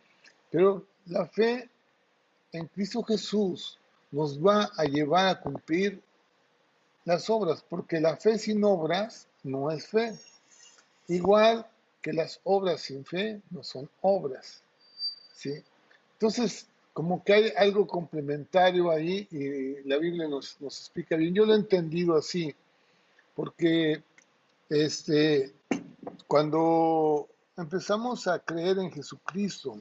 pero 0.51 0.85
la 1.05 1.25
fe 1.27 1.69
en 2.51 2.67
Cristo 2.67 3.03
Jesús 3.03 3.77
nos 4.15 4.39
va 4.39 4.71
a 4.77 4.85
llevar 4.85 5.27
a 5.27 5.41
cumplir 5.41 6.01
las 7.03 7.29
obras, 7.29 7.65
porque 7.67 7.99
la 7.99 8.15
fe 8.15 8.37
sin 8.37 8.63
obras 8.63 9.27
no 9.43 9.69
es 9.69 9.87
fe. 9.87 10.17
Igual 11.09 11.67
que 12.01 12.13
las 12.13 12.39
obras 12.45 12.79
sin 12.79 13.03
fe 13.03 13.41
no 13.51 13.61
son 13.61 13.89
obras. 13.99 14.63
¿sí? 15.33 15.53
Entonces, 16.13 16.65
como 16.93 17.25
que 17.25 17.33
hay 17.33 17.53
algo 17.57 17.85
complementario 17.85 18.89
ahí 18.89 19.27
y 19.31 19.85
la 19.85 19.97
Biblia 19.97 20.29
nos, 20.29 20.61
nos 20.61 20.79
explica 20.79 21.17
bien. 21.17 21.33
Yo 21.35 21.45
lo 21.45 21.53
he 21.53 21.57
entendido 21.57 22.15
así 22.15 22.55
porque 23.35 24.01
este, 24.69 25.51
cuando 26.25 27.27
empezamos 27.57 28.27
a 28.27 28.39
creer 28.39 28.79
en 28.79 28.93
Jesucristo, 28.93 29.77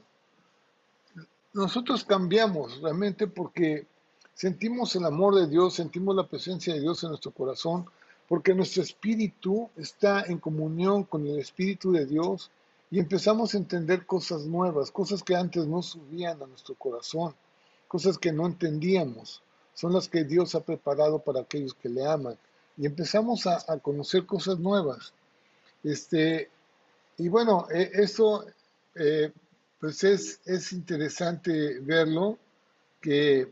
nosotros 1.53 2.03
cambiamos 2.03 2.81
realmente 2.81 3.27
porque 3.27 3.87
sentimos 4.35 4.95
el 4.95 5.05
amor 5.05 5.33
de 5.33 5.47
Dios, 5.47 5.73
sentimos 5.73 6.15
la 6.15 6.27
presencia 6.27 6.73
de 6.73 6.81
Dios 6.81 7.03
en 7.03 7.09
nuestro 7.09 7.31
corazón, 7.31 7.85
porque 8.27 8.53
nuestro 8.53 8.83
espíritu 8.83 9.69
está 9.77 10.23
en 10.23 10.37
comunión 10.39 11.03
con 11.03 11.25
el 11.25 11.39
espíritu 11.39 11.91
de 11.91 12.05
Dios 12.05 12.51
y 12.91 12.99
empezamos 12.99 13.53
a 13.53 13.57
entender 13.57 14.05
cosas 14.05 14.45
nuevas, 14.45 14.91
cosas 14.91 15.23
que 15.23 15.35
antes 15.35 15.65
no 15.65 15.81
subían 15.81 16.41
a 16.41 16.47
nuestro 16.47 16.75
corazón, 16.75 17.33
cosas 17.87 18.17
que 18.17 18.31
no 18.31 18.45
entendíamos, 18.45 19.41
son 19.73 19.93
las 19.93 20.07
que 20.07 20.23
Dios 20.23 20.53
ha 20.53 20.61
preparado 20.61 21.19
para 21.19 21.41
aquellos 21.41 21.73
que 21.73 21.89
le 21.89 22.05
aman 22.05 22.37
y 22.77 22.85
empezamos 22.85 23.47
a, 23.47 23.79
conocer 23.79 24.25
cosas 24.25 24.59
nuevas. 24.59 25.13
Este, 25.83 26.49
y 27.17 27.29
bueno, 27.29 27.67
e, 27.71 27.89
eso 27.93 28.45
eh, 28.95 29.31
pues 29.79 30.03
es, 30.03 30.41
es, 30.45 30.73
interesante 30.73 31.79
verlo, 31.79 32.37
que, 33.01 33.51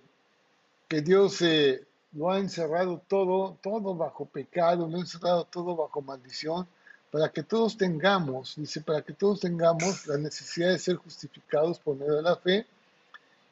que 0.93 1.01
Dios 1.01 1.41
eh, 1.41 1.83
lo 2.11 2.29
ha 2.29 2.37
encerrado 2.37 3.01
todo, 3.07 3.57
todo 3.63 3.95
bajo 3.95 4.25
pecado, 4.25 4.87
lo 4.87 4.97
ha 4.97 4.99
encerrado 4.99 5.43
todo 5.45 5.75
bajo 5.75 6.03
maldición, 6.03 6.67
para 7.09 7.29
que 7.29 7.41
todos 7.41 7.75
tengamos, 7.75 8.53
dice, 8.57 8.79
para 8.81 9.01
que 9.01 9.13
todos 9.13 9.39
tengamos 9.39 10.05
la 10.05 10.19
necesidad 10.19 10.69
de 10.69 10.77
ser 10.77 10.97
justificados 10.97 11.79
por 11.79 11.95
medio 11.95 12.17
de 12.17 12.21
la 12.21 12.35
fe 12.35 12.67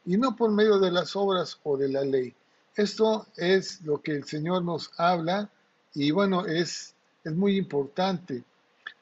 y 0.06 0.18
no 0.18 0.36
por 0.36 0.52
medio 0.52 0.78
de 0.78 0.92
las 0.92 1.16
obras 1.16 1.58
o 1.64 1.78
de 1.78 1.90
la 1.90 2.04
ley. 2.04 2.32
Esto 2.76 3.26
es 3.36 3.82
lo 3.82 4.00
que 4.00 4.12
el 4.12 4.26
Señor 4.26 4.64
nos 4.64 4.92
habla 4.98 5.50
y 5.96 6.12
bueno, 6.12 6.46
es, 6.46 6.94
es 7.24 7.34
muy 7.34 7.58
importante. 7.58 8.44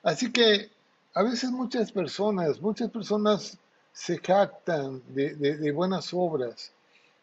Así 0.01 0.31
que 0.31 0.69
a 1.13 1.23
veces 1.23 1.51
muchas 1.51 1.91
personas, 1.91 2.61
muchas 2.61 2.89
personas 2.89 3.57
se 3.91 4.17
jactan 4.17 5.03
de, 5.09 5.71
buenas 5.73 6.13
obras. 6.13 6.71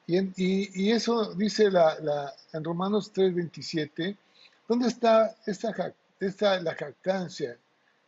Y, 0.07 0.19
y, 0.37 0.93
eso 0.93 1.35
dice 1.35 1.71
la, 1.71 1.99
la, 2.01 2.33
en 2.53 2.63
Romanos 2.63 3.13
3:27, 3.13 4.17
¿dónde 4.69 4.89
está 4.89 5.35
esta, 5.47 5.95
esta, 6.21 6.61
la 6.61 6.75
jactancia? 6.75 7.57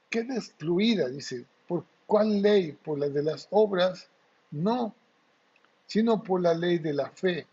Queda 0.08 0.36
excluida, 0.36 1.08
dice. 1.08 1.44
¿Por 1.66 1.84
cuál 2.06 2.40
ley? 2.40 2.72
¿Por 2.72 3.00
la 3.00 3.08
de 3.08 3.22
las 3.22 3.48
obras? 3.50 4.08
No, 4.50 4.94
sino 5.86 6.22
por 6.22 6.40
la 6.40 6.54
ley 6.54 6.78
de 6.78 6.94
la 6.94 7.10
fe. 7.10 7.46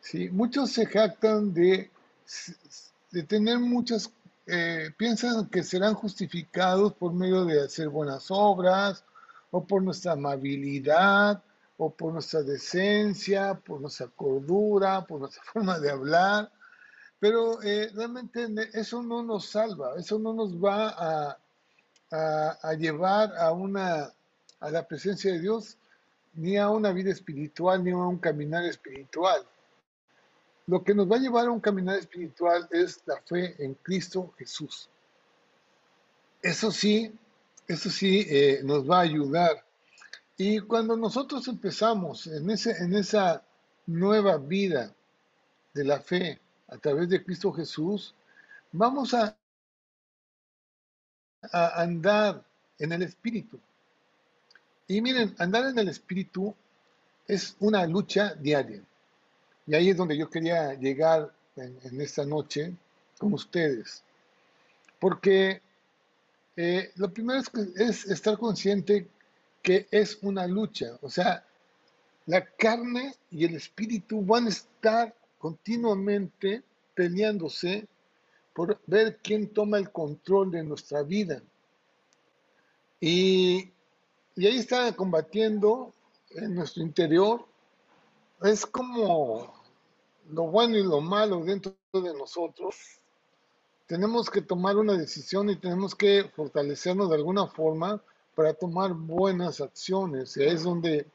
¿sí? 0.00 0.30
Muchos 0.30 0.72
se 0.72 0.86
jactan 0.86 1.52
de, 1.52 1.90
de 3.10 3.22
tener 3.24 3.58
muchas, 3.58 4.10
eh, 4.46 4.90
piensan 4.96 5.48
que 5.48 5.62
serán 5.62 5.94
justificados 5.94 6.94
por 6.94 7.12
medio 7.12 7.44
de 7.44 7.62
hacer 7.62 7.88
buenas 7.90 8.26
obras, 8.30 9.04
o 9.52 9.62
por 9.62 9.82
nuestra 9.82 10.12
amabilidad, 10.12 11.42
por 11.90 12.12
nuestra 12.12 12.42
decencia, 12.42 13.54
por 13.54 13.80
nuestra 13.80 14.08
cordura, 14.08 15.04
por 15.06 15.20
nuestra 15.20 15.42
forma 15.52 15.78
de 15.78 15.90
hablar. 15.90 16.50
Pero 17.18 17.62
eh, 17.62 17.90
realmente 17.94 18.48
eso 18.72 19.02
no 19.02 19.22
nos 19.22 19.46
salva, 19.46 19.94
eso 19.96 20.18
no 20.18 20.32
nos 20.32 20.56
va 20.56 20.88
a, 20.88 21.38
a 22.62 22.74
llevar 22.74 23.36
a, 23.36 23.52
una, 23.52 24.12
a 24.60 24.70
la 24.70 24.86
presencia 24.86 25.32
de 25.32 25.40
Dios 25.40 25.78
ni 26.34 26.56
a 26.56 26.68
una 26.70 26.92
vida 26.92 27.10
espiritual, 27.10 27.84
ni 27.84 27.90
a 27.90 27.96
un 27.96 28.18
caminar 28.18 28.64
espiritual. 28.64 29.46
Lo 30.66 30.82
que 30.82 30.94
nos 30.94 31.10
va 31.10 31.16
a 31.16 31.20
llevar 31.20 31.46
a 31.46 31.50
un 31.50 31.60
caminar 31.60 31.98
espiritual 31.98 32.68
es 32.70 33.02
la 33.06 33.20
fe 33.22 33.54
en 33.62 33.74
Cristo 33.74 34.32
Jesús. 34.38 34.88
Eso 36.40 36.70
sí, 36.70 37.12
eso 37.66 37.90
sí 37.90 38.26
eh, 38.28 38.60
nos 38.64 38.88
va 38.88 38.98
a 38.98 39.02
ayudar. 39.02 39.64
Y 40.36 40.60
cuando 40.60 40.96
nosotros 40.96 41.46
empezamos 41.48 42.26
en, 42.26 42.50
ese, 42.50 42.72
en 42.82 42.94
esa 42.94 43.42
nueva 43.86 44.38
vida 44.38 44.94
de 45.74 45.84
la 45.84 46.00
fe 46.00 46.40
a 46.68 46.78
través 46.78 47.08
de 47.08 47.22
Cristo 47.22 47.52
Jesús, 47.52 48.14
vamos 48.72 49.12
a, 49.14 49.36
a 51.42 51.82
andar 51.82 52.42
en 52.78 52.92
el 52.92 53.02
Espíritu. 53.02 53.60
Y 54.88 55.00
miren, 55.00 55.34
andar 55.38 55.66
en 55.66 55.78
el 55.78 55.88
Espíritu 55.88 56.54
es 57.26 57.56
una 57.60 57.86
lucha 57.86 58.34
diaria. 58.34 58.82
Y 59.66 59.74
ahí 59.74 59.90
es 59.90 59.96
donde 59.96 60.16
yo 60.16 60.28
quería 60.28 60.74
llegar 60.74 61.32
en, 61.56 62.00
esta 62.00 62.24
noche 62.24 62.74
con 63.18 63.32
ustedes. 63.32 64.02
Porque 64.98 65.60
eh, 66.56 66.90
lo 66.96 67.12
primero 67.12 67.40
es, 67.40 67.50
es 67.76 68.06
estar 68.06 68.36
consciente 68.38 69.08
que 69.62 69.86
es 69.90 70.18
una 70.22 70.46
lucha. 70.46 70.98
O 71.00 71.08
sea, 71.08 71.46
la 72.26 72.44
carne 72.44 73.14
y 73.30 73.44
el 73.44 73.54
espíritu 73.54 74.24
van 74.24 74.46
a 74.46 74.50
estar 74.50 75.14
continuamente 75.38 76.62
peleándose 76.94 77.86
por 78.52 78.80
ver 78.86 79.18
quién 79.22 79.48
toma 79.48 79.78
el 79.78 79.90
control 79.90 80.50
de 80.50 80.62
nuestra 80.62 81.02
vida. 81.02 81.42
Y 83.00 83.72
y 84.34 84.46
ahí 84.46 84.56
está 84.56 84.94
combatiendo 84.96 85.92
en 86.30 86.54
nuestro 86.54 86.82
interior. 86.82 87.44
Es 88.42 88.64
como 88.64 89.52
lo 90.30 90.42
bueno 90.44 90.78
y 90.78 90.82
lo 90.82 91.02
malo 91.02 91.44
dentro 91.44 91.74
de 91.92 92.14
nosotros. 92.14 92.76
Tenemos 93.86 94.30
que 94.30 94.40
tomar 94.40 94.78
una 94.78 94.96
decisión 94.96 95.50
y 95.50 95.56
tenemos 95.56 95.94
que 95.94 96.24
fortalecernos 96.34 97.10
de 97.10 97.16
alguna 97.16 97.46
forma 97.46 98.02
para 98.34 98.54
tomar 98.54 98.92
buenas 98.94 99.60
acciones. 99.60 100.36
Es 100.36 100.62
donde, 100.62 101.06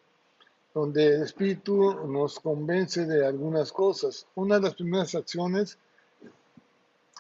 donde 0.74 1.16
el 1.16 1.24
Espíritu 1.24 2.08
nos 2.08 2.40
convence 2.40 3.06
de 3.06 3.26
algunas 3.26 3.72
cosas. 3.72 4.28
Una 4.36 4.56
de 4.56 4.62
las 4.62 4.76
primeras 4.76 5.16
acciones 5.16 5.78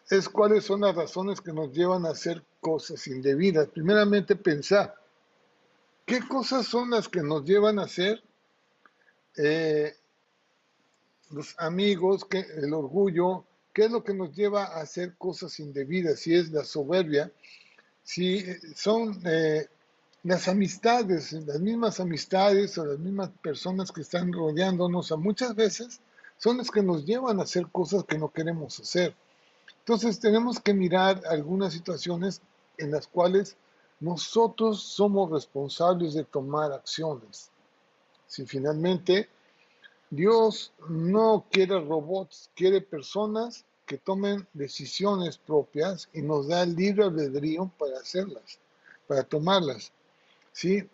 es 0.09 0.29
cuáles 0.29 0.65
son 0.65 0.81
las 0.81 0.95
razones 0.95 1.41
que 1.41 1.51
nos 1.51 1.71
llevan 1.71 2.05
a 2.05 2.11
hacer 2.11 2.43
cosas 2.61 3.05
indebidas. 3.07 3.67
Primeramente, 3.67 4.35
pensar 4.35 4.95
¿Qué 6.07 6.21
cosas 6.25 6.65
son 6.65 6.91
las 6.91 7.09
que 7.09 7.21
nos 7.21 7.43
llevan 7.43 7.79
a 7.79 7.87
ser 7.89 8.23
eh, 9.35 9.93
los 11.31 11.53
amigos, 11.59 12.23
que, 12.23 12.39
el 12.39 12.73
orgullo? 12.73 13.43
¿Qué 13.73 13.83
es 13.83 13.91
lo 13.91 14.05
que 14.05 14.13
nos 14.13 14.33
lleva 14.33 14.63
a 14.63 14.79
hacer 14.79 15.15
cosas 15.17 15.59
indebidas? 15.59 16.21
Si 16.21 16.33
es 16.33 16.49
la 16.49 16.63
soberbia, 16.63 17.29
si 18.03 18.41
son 18.73 19.21
eh, 19.25 19.67
las 20.27 20.49
amistades, 20.49 21.31
las 21.31 21.61
mismas 21.61 22.01
amistades 22.01 22.77
o 22.77 22.83
las 22.83 22.99
mismas 22.99 23.29
personas 23.41 23.93
que 23.93 24.01
están 24.01 24.33
rodeándonos, 24.33 25.13
a 25.13 25.15
muchas 25.15 25.55
veces 25.55 26.01
son 26.37 26.57
las 26.57 26.69
que 26.69 26.83
nos 26.83 27.05
llevan 27.05 27.39
a 27.39 27.43
hacer 27.43 27.67
cosas 27.71 28.03
que 28.03 28.17
no 28.17 28.29
queremos 28.29 28.77
hacer. 28.77 29.15
Entonces 29.79 30.19
tenemos 30.19 30.59
que 30.59 30.73
mirar 30.73 31.21
algunas 31.29 31.71
situaciones 31.71 32.41
en 32.77 32.91
las 32.91 33.07
cuales 33.07 33.55
nosotros 34.01 34.83
somos 34.83 35.31
responsables 35.31 36.13
de 36.13 36.25
tomar 36.25 36.73
acciones. 36.73 37.49
Si 38.27 38.45
finalmente 38.45 39.29
Dios 40.09 40.73
no 40.89 41.45
quiere 41.49 41.79
robots, 41.79 42.49
quiere 42.53 42.81
personas 42.81 43.63
que 43.85 43.97
tomen 43.97 44.45
decisiones 44.51 45.37
propias 45.37 46.09
y 46.11 46.21
nos 46.21 46.49
da 46.49 46.63
el 46.63 46.75
libre 46.75 47.05
albedrío 47.05 47.71
para 47.79 47.99
hacerlas, 47.99 48.59
para 49.07 49.23
tomarlas. 49.23 49.93
¿Sí? 50.57 50.89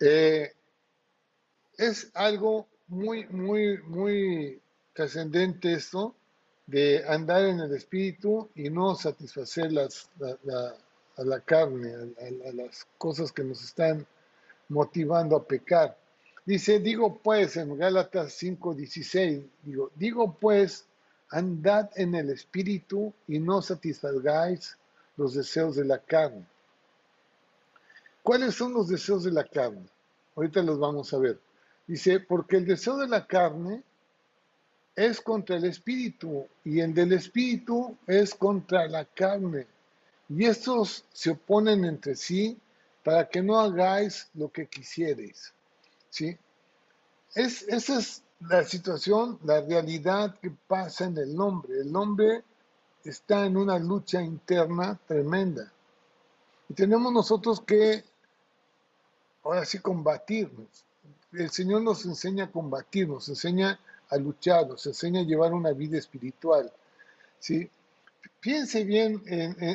Eh, 0.00 0.54
es 1.76 2.10
algo 2.14 2.66
muy, 2.88 3.26
muy, 3.26 3.82
muy 3.82 4.58
trascendente 4.94 5.74
esto 5.74 6.14
de 6.66 7.04
andar 7.06 7.44
en 7.44 7.60
el 7.60 7.74
espíritu 7.74 8.48
y 8.54 8.70
no 8.70 8.94
satisfacer 8.94 9.70
las, 9.70 10.08
a 11.18 11.24
la 11.24 11.40
carne, 11.40 11.92
a, 11.92 12.52
las 12.54 12.86
cosas 12.96 13.30
que 13.32 13.44
nos 13.44 13.62
están 13.62 14.06
motivando 14.70 15.36
a 15.36 15.44
pecar. 15.44 15.94
Dice, 16.46 16.80
digo 16.80 17.18
pues 17.22 17.58
en 17.58 17.76
Gálatas 17.76 18.42
5:16, 18.42 19.46
digo, 19.62 19.90
digo 19.94 20.38
pues, 20.40 20.86
andad 21.28 21.90
en 21.96 22.14
el 22.14 22.30
espíritu 22.30 23.12
y 23.28 23.40
no 23.40 23.60
satisfagáis 23.60 24.78
los 25.18 25.34
deseos 25.34 25.76
de 25.76 25.84
la 25.84 25.98
carne. 25.98 26.46
¿Cuáles 28.26 28.56
son 28.56 28.72
los 28.72 28.88
deseos 28.88 29.22
de 29.22 29.30
la 29.30 29.44
carne? 29.44 29.86
Ahorita 30.34 30.60
los 30.60 30.80
vamos 30.80 31.14
a 31.14 31.18
ver. 31.18 31.38
Dice, 31.86 32.18
porque 32.18 32.56
el 32.56 32.66
deseo 32.66 32.96
de 32.96 33.06
la 33.06 33.24
carne 33.24 33.84
es 34.96 35.20
contra 35.20 35.54
el 35.54 35.64
espíritu 35.64 36.44
y 36.64 36.80
el 36.80 36.92
del 36.92 37.12
espíritu 37.12 37.96
es 38.04 38.34
contra 38.34 38.88
la 38.88 39.04
carne 39.04 39.68
y 40.28 40.44
estos 40.44 41.04
se 41.12 41.30
oponen 41.30 41.84
entre 41.84 42.16
sí 42.16 42.58
para 43.04 43.28
que 43.28 43.40
no 43.40 43.60
hagáis 43.60 44.28
lo 44.34 44.50
que 44.50 44.66
quisierais. 44.66 45.54
¿Sí? 46.10 46.36
Es, 47.32 47.62
esa 47.68 48.00
es 48.00 48.24
la 48.40 48.64
situación, 48.64 49.38
la 49.44 49.60
realidad 49.60 50.36
que 50.40 50.50
pasa 50.66 51.04
en 51.04 51.16
el 51.16 51.40
hombre. 51.40 51.78
El 51.78 51.94
hombre 51.94 52.42
está 53.04 53.46
en 53.46 53.56
una 53.56 53.78
lucha 53.78 54.20
interna 54.20 54.98
tremenda. 55.06 55.72
Y 56.68 56.74
tenemos 56.74 57.12
nosotros 57.12 57.60
que, 57.60 58.02
ahora 59.46 59.64
sí, 59.64 59.78
combatirnos. 59.78 60.84
El 61.32 61.50
Señor 61.50 61.82
nos 61.82 62.04
enseña 62.04 62.44
a 62.44 62.50
combatir, 62.50 63.08
nos 63.08 63.28
enseña 63.28 63.78
a 64.08 64.16
luchar, 64.16 64.66
nos 64.66 64.86
enseña 64.86 65.20
a 65.20 65.24
llevar 65.24 65.52
una 65.52 65.72
vida 65.72 65.98
espiritual. 65.98 66.72
¿sí? 67.38 67.70
Fíjense 68.40 68.84
bien, 68.84 69.22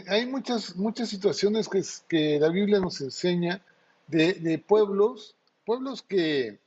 hay 0.07 0.25
muchas, 0.25 0.75
muchas 0.75 1.09
situaciones 1.09 1.67
que, 1.69 1.83
que 2.07 2.39
la 2.39 2.49
Biblia 2.49 2.79
nos 2.79 2.99
enseña 3.01 3.61
de, 4.07 4.63
pueblos, 4.65 5.35
pueblos 5.65 6.01
que, 6.01 6.59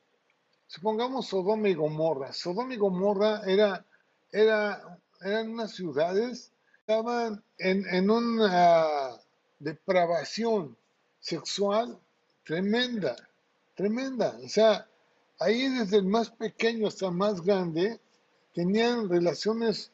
supongamos 0.67 1.27
Sodoma 1.27 1.69
y 1.69 1.75
Gomorra. 1.75 2.33
Sodoma 2.33 2.75
y 2.75 2.79
Gomorra 2.79 3.43
era, 3.47 3.85
era, 4.33 4.99
eran 5.21 5.51
unas 5.51 5.73
ciudades, 5.73 6.53
estaban 6.81 7.43
en, 7.59 7.87
en 7.89 8.11
una 8.11 8.87
depravación 9.59 10.77
sexual 11.21 11.99
tremenda, 12.45 13.17
tremenda. 13.75 14.39
O 14.43 14.49
sea, 14.49 14.87
ahí 15.41 15.69
desde 15.69 15.99
el 15.99 16.05
más 16.05 16.31
pequeño 16.31 16.87
hasta 16.87 17.07
el 17.07 17.13
más 17.13 17.43
grande 17.43 17.99
tenían 18.55 19.09
relaciones, 19.09 19.91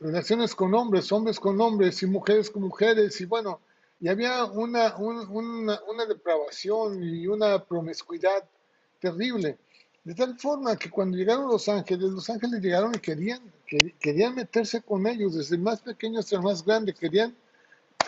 relaciones 0.00 0.54
con 0.54 0.74
hombres, 0.74 1.10
hombres 1.10 1.40
con 1.40 1.60
hombres 1.60 2.02
y 2.02 2.06
mujeres 2.06 2.50
con 2.50 2.62
mujeres, 2.62 3.20
y 3.20 3.24
bueno, 3.24 3.60
y 4.00 4.08
había 4.08 4.44
una, 4.44 4.96
una, 4.96 6.06
depravación 6.08 7.02
y 7.02 7.26
una 7.28 7.64
promiscuidad 7.64 8.44
terrible. 9.00 9.58
De 10.02 10.14
tal 10.14 10.36
forma 10.36 10.74
que 10.74 10.90
cuando 10.90 11.16
llegaron 11.16 11.46
los 11.46 11.68
ángeles, 11.68 12.10
los 12.10 12.28
ángeles 12.28 12.60
llegaron 12.60 12.92
y 12.96 12.98
querían, 12.98 13.40
querían 14.00 14.34
meterse 14.34 14.82
con 14.82 15.06
ellos, 15.06 15.34
desde 15.34 15.54
el 15.54 15.62
más 15.62 15.82
pequeño 15.82 16.18
hasta 16.18 16.34
el 16.34 16.42
más 16.42 16.64
grande, 16.64 16.92
querían, 16.92 17.36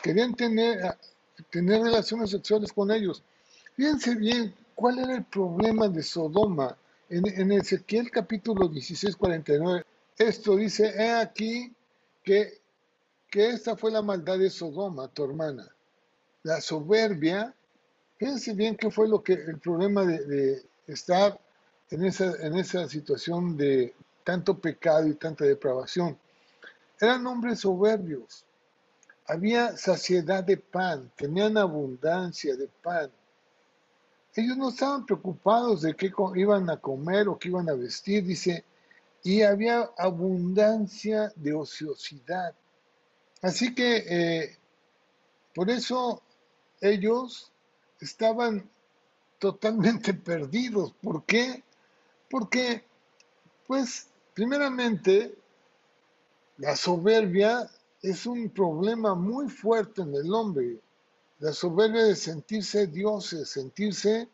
querían 0.03 0.35
tener, 0.35 0.97
tener 1.51 1.83
relaciones 1.83 2.31
sexuales 2.31 2.73
con 2.73 2.91
ellos. 2.91 3.23
Fíjense 3.75 4.15
bien 4.15 4.55
cuál 4.75 4.99
era 4.99 5.15
el 5.15 5.25
problema 5.25 5.89
de 5.89 6.03
Sodoma. 6.03 6.77
En, 7.11 7.27
en 7.27 7.53
Ezequiel 7.53 8.11
capítulo 8.11 8.69
16, 8.69 9.17
49, 9.17 9.85
esto 10.19 10.57
dice, 10.57 10.93
he 10.97 11.11
aquí 11.11 11.73
que, 12.23 12.61
que 13.31 13.51
esta 13.51 13.77
fue 13.77 13.91
la 13.91 14.03
maldad 14.03 14.39
de 14.39 14.51
Sodoma, 14.51 15.09
tu 15.09 15.25
hermana. 15.25 15.69
La 16.43 16.61
soberbia, 16.61 17.55
fíjense 18.17 18.55
bien 18.55 18.77
qué 18.77 18.91
fue 18.91 19.09
lo 19.09 19.23
que 19.23 19.35
el 19.35 19.59
problema 19.59 20.05
de, 20.05 20.25
de 20.25 20.63
estar 20.87 21.39
en 21.91 22.05
esa, 22.05 22.35
en 22.41 22.57
esa 22.57 22.89
situación 22.89 23.57
de 23.57 23.95
tanto 24.25 24.59
pecado 24.59 25.07
y 25.07 25.15
tanta 25.15 25.45
depravación. 25.45 26.19
Eran 27.01 27.27
hombres 27.27 27.61
soberbios. 27.61 28.45
Había 29.27 29.77
saciedad 29.77 30.45
de 30.45 30.59
pan, 30.59 31.11
tenían 31.17 31.57
abundancia 31.57 32.57
de 32.57 32.69
pan. 32.69 33.11
Ellos 34.35 34.57
no 34.57 34.69
estaban 34.69 35.07
preocupados 35.07 35.83
de 35.83 35.95
qué 35.95 36.13
iban 36.35 36.69
a 36.69 36.77
comer 36.77 37.29
o 37.29 37.39
qué 37.39 37.49
iban 37.49 37.69
a 37.71 37.75
vestir, 37.75 38.25
dice, 38.25 38.65
y 39.23 39.43
había 39.43 39.91
abundancia 39.97 41.33
de 41.37 41.55
ociosidad. 41.55 42.55
Así 43.41 43.75
que 43.75 44.05
eh, 44.07 44.59
por 45.55 45.71
eso 45.71 46.23
ellos 46.81 47.51
estaban 48.01 48.69
totalmente 49.39 50.13
perdidos. 50.31 50.93
¿Por 51.03 51.25
qué? 51.25 51.63
Porque, 52.29 52.85
pues, 53.67 54.09
primeramente, 54.35 55.35
la 56.59 56.77
soberbia 56.77 57.71
es 58.05 58.27
un 58.27 58.51
problema 58.51 59.15
muy 59.15 59.49
fuerte 59.49 60.03
en 60.03 60.15
el 60.15 60.33
hombre. 60.33 60.79
La 61.39 61.53
soberbia 61.53 62.05
de 62.05 62.15
sentirse 62.15 62.87
dioses, 62.87 63.49
sentirse 63.49 64.29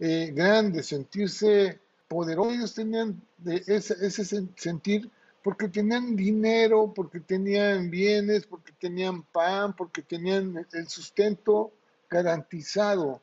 eh, 0.00 0.32
grandes, 0.34 0.86
sentirse 0.86 1.78
poderosos. 2.08 2.54
Ellos 2.54 2.74
tenían 2.74 3.22
ese, 3.44 3.94
ese 4.04 4.24
sentir 4.56 5.10
porque 5.44 5.68
tenían 5.68 6.16
dinero, 6.16 6.92
porque 6.92 7.20
tenían 7.20 7.88
bienes, 7.88 8.46
porque 8.46 8.72
tenían 8.72 9.22
pan, 9.22 9.76
porque 9.76 10.02
tenían 10.02 10.66
el 10.72 10.88
sustento 10.88 11.72
garantizado. 12.10 13.20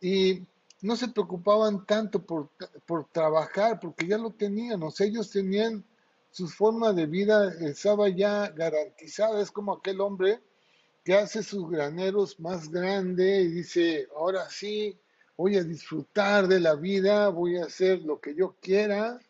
Y 0.00 0.46
no 0.82 0.96
se 0.96 1.08
preocupaban 1.08 1.84
tanto 1.86 2.22
por, 2.22 2.48
trabajar, 3.10 3.80
porque 3.80 4.06
ya 4.06 4.18
lo 4.18 4.30
tenían, 4.30 4.82
o 4.82 4.90
sea, 4.90 5.06
ellos 5.06 5.30
tenían 5.30 5.84
su 6.32 6.48
forma 6.48 6.92
de 6.94 7.06
vida, 7.06 7.54
estaba 7.60 8.08
ya 8.08 8.48
garantizada, 8.48 9.40
es 9.42 9.50
como 9.50 9.74
aquel 9.74 10.00
hombre 10.00 10.40
que 11.04 11.14
hace 11.14 11.42
sus 11.42 11.70
graneros 11.70 12.40
más 12.40 12.70
grandes 12.70 13.44
y 13.44 13.48
dice, 13.48 14.08
ahora 14.16 14.48
sí, 14.48 14.98
voy 15.36 15.56
a 15.58 15.62
disfrutar 15.62 16.48
de 16.48 16.58
la 16.58 16.74
vida, 16.74 17.28
voy 17.28 17.58
a 17.58 17.66
hacer 17.66 18.00
lo 18.02 18.18
que 18.18 18.34
yo 18.34 18.56
quiera, 18.62 19.20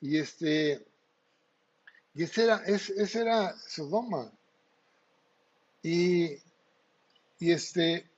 y 0.00 0.16
este, 0.16 0.84
y 2.14 2.22
ese 2.22 2.44
era, 2.44 2.62
ese, 2.66 3.20
era 3.20 3.54
Sodoma. 3.58 4.32
Y, 5.82 6.30
y 7.38 7.50
este, 7.52 8.08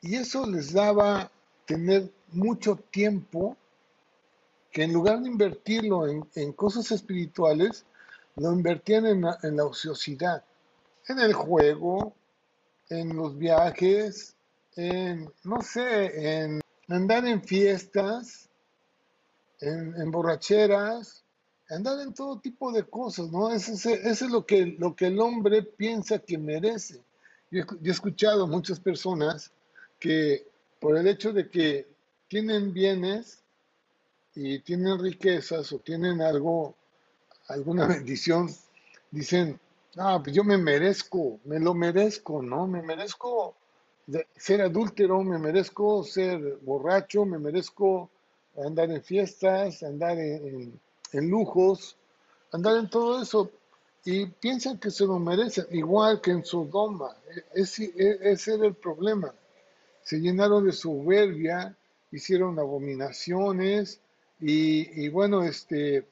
y 0.00 0.16
eso 0.16 0.46
les 0.46 0.72
daba 0.72 1.30
tener 1.66 2.10
mucho 2.32 2.76
tiempo 2.90 3.56
que 4.74 4.82
en 4.82 4.92
lugar 4.92 5.22
de 5.22 5.28
invertirlo 5.28 6.08
en, 6.08 6.52
cosas 6.52 6.90
espirituales, 6.90 7.86
lo 8.34 8.52
invertían 8.52 9.06
en 9.06 9.20
la, 9.20 9.38
en 9.44 9.56
la, 9.56 9.66
ociosidad, 9.66 10.42
en 11.06 11.20
el 11.20 11.32
juego, 11.32 12.12
en 12.88 13.14
los 13.14 13.38
viajes, 13.38 14.34
en, 14.74 15.32
no 15.44 15.62
sé, 15.62 16.38
en 16.42 16.60
andar 16.88 17.24
en 17.24 17.40
fiestas, 17.44 18.48
en, 19.60 19.94
en 19.94 20.10
borracheras, 20.10 21.22
andar 21.68 22.00
en 22.00 22.12
todo 22.12 22.40
tipo 22.40 22.72
de 22.72 22.82
cosas, 22.82 23.30
¿no? 23.30 23.52
Eso, 23.52 23.90
es 23.92 24.22
lo 24.22 24.44
que, 24.44 24.74
lo 24.76 24.96
que 24.96 25.06
el 25.06 25.20
hombre 25.20 25.62
piensa 25.62 26.18
que 26.18 26.36
merece. 26.36 27.00
Yo, 27.48 27.62
yo 27.80 27.92
he 27.92 27.94
escuchado 27.94 28.48
muchas 28.48 28.80
personas 28.80 29.52
que 30.00 30.48
por 30.80 30.96
el 30.96 31.06
hecho 31.06 31.32
de 31.32 31.48
que 31.48 31.86
tienen 32.26 32.72
bienes 32.72 33.43
y 34.34 34.58
tienen 34.60 34.98
riquezas 34.98 35.72
o 35.72 35.78
tienen 35.78 36.20
algo, 36.20 36.74
alguna 37.48 37.86
bendición, 37.88 38.50
dicen, 39.10 39.58
ah, 39.96 40.20
pues 40.22 40.34
yo 40.34 40.44
me 40.44 40.58
merezco, 40.58 41.40
me 41.44 41.60
lo 41.60 41.74
merezco, 41.74 42.42
¿no? 42.42 42.66
Me 42.66 42.82
merezco 42.82 43.54
ser 44.36 44.62
adúltero, 44.62 45.22
me 45.22 45.38
merezco 45.38 46.04
ser 46.04 46.58
borracho, 46.62 47.24
me 47.24 47.38
merezco 47.38 48.10
andar 48.64 48.90
en 48.90 49.02
fiestas, 49.02 49.82
andar 49.82 50.18
en, 50.18 50.80
lujos, 51.12 51.96
andar 52.52 52.76
en 52.76 52.90
todo 52.90 53.22
eso. 53.22 53.50
Y 54.04 54.26
piensan 54.26 54.78
que 54.78 54.90
se 54.90 55.06
lo 55.06 55.18
merecen, 55.18 55.66
igual 55.70 56.20
que 56.20 56.32
en 56.32 56.44
Sodoma. 56.44 57.16
E, 57.34 57.62
ese, 57.62 57.84
e, 57.96 58.32
ese 58.32 58.54
era 58.54 58.66
el 58.66 58.74
problema 58.74 59.32
se 60.04 60.20
llenaron 60.20 60.66
de 60.66 60.72
soberbia, 60.72 61.74
hicieron 62.12 62.58
abominaciones 62.58 64.00
y, 64.40 65.08
bueno, 65.08 65.42
este, 65.44 66.06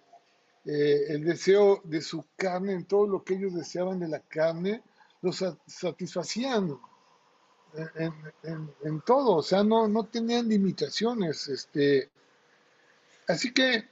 eh, 0.64 1.04
el 1.08 1.24
deseo 1.24 1.80
de 1.84 2.00
su 2.00 2.24
carne, 2.36 2.72
en 2.72 2.84
todo 2.84 3.06
lo 3.06 3.24
que 3.24 3.34
ellos 3.34 3.54
deseaban 3.54 3.98
de 3.98 4.08
la 4.08 4.20
carne, 4.20 4.82
los 5.20 5.44
satisfacían 5.66 6.78
en, 8.84 9.00
todo, 9.00 9.36
o 9.36 9.42
sea, 9.42 9.62
no, 9.62 9.88
no 9.88 10.04
tenían 10.04 10.48
limitaciones. 10.48 11.48
Este, 11.48 12.10
así 13.28 13.52
que 13.52 13.88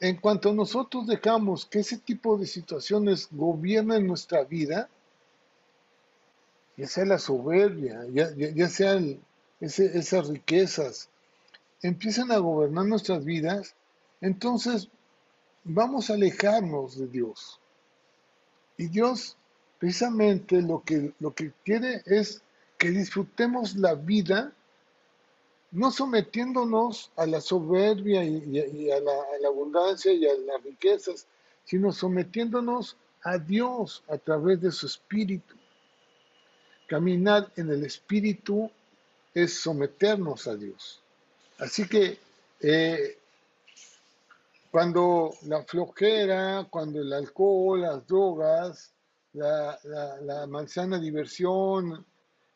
en 0.00 0.16
cuanto 0.16 0.52
nosotros 0.52 1.06
dejamos 1.06 1.66
que 1.66 1.80
ese 1.80 1.98
tipo 1.98 2.36
de 2.38 2.46
situaciones 2.46 3.28
gobiernen 3.30 4.06
nuestra 4.06 4.44
vida, 4.44 4.88
ya 6.76 6.86
sea 6.86 7.04
la 7.04 7.18
soberbia, 7.18 8.04
ya 8.12 8.68
sea 8.68 8.92
el, 8.92 9.20
esas 9.60 10.28
riquezas 10.28 11.10
empiezan 11.82 12.32
a 12.32 12.38
gobernar 12.38 12.86
nuestras 12.86 13.24
vidas, 13.24 13.74
entonces 14.20 14.88
vamos 15.64 16.10
a 16.10 16.14
alejarnos 16.14 16.98
de 16.98 17.06
Dios. 17.06 17.60
Y 18.76 18.88
Dios 18.88 19.36
precisamente 19.78 20.60
lo 20.60 20.82
que, 20.82 21.12
lo 21.20 21.34
que 21.34 21.52
quiere 21.64 22.02
es 22.06 22.42
que 22.78 22.90
disfrutemos 22.90 23.76
la 23.76 23.94
vida 23.94 24.52
no 25.70 25.90
sometiéndonos 25.90 27.10
a 27.16 27.26
la 27.26 27.40
soberbia 27.40 28.24
y, 28.24 28.90
a, 28.90 29.00
la, 29.00 29.12
a, 29.12 29.38
la, 29.40 29.48
abundancia 29.48 30.12
y 30.12 30.26
a 30.26 30.32
las 30.34 30.62
riquezas, 30.62 31.26
sino 31.64 31.92
sometiéndonos 31.92 32.96
a 33.22 33.36
Dios 33.38 34.02
a 34.08 34.16
través 34.16 34.60
de 34.60 34.72
su 34.72 34.86
espíritu. 34.86 35.54
Caminar 36.86 37.52
en 37.56 37.70
el 37.70 37.84
espíritu 37.84 38.70
es 39.34 39.60
someternos 39.60 40.46
a 40.46 40.56
Dios. 40.56 41.02
Así 41.58 41.86
que 41.88 42.18
eh, 42.60 43.18
cuando 44.70 45.34
la 45.42 45.62
flojera, 45.62 46.66
cuando 46.70 47.00
el 47.00 47.12
alcohol, 47.12 47.82
las 47.82 48.06
drogas, 48.06 48.92
la, 49.32 49.78
la, 50.22 50.46
manzana 50.46 50.98
diversión, 50.98 52.04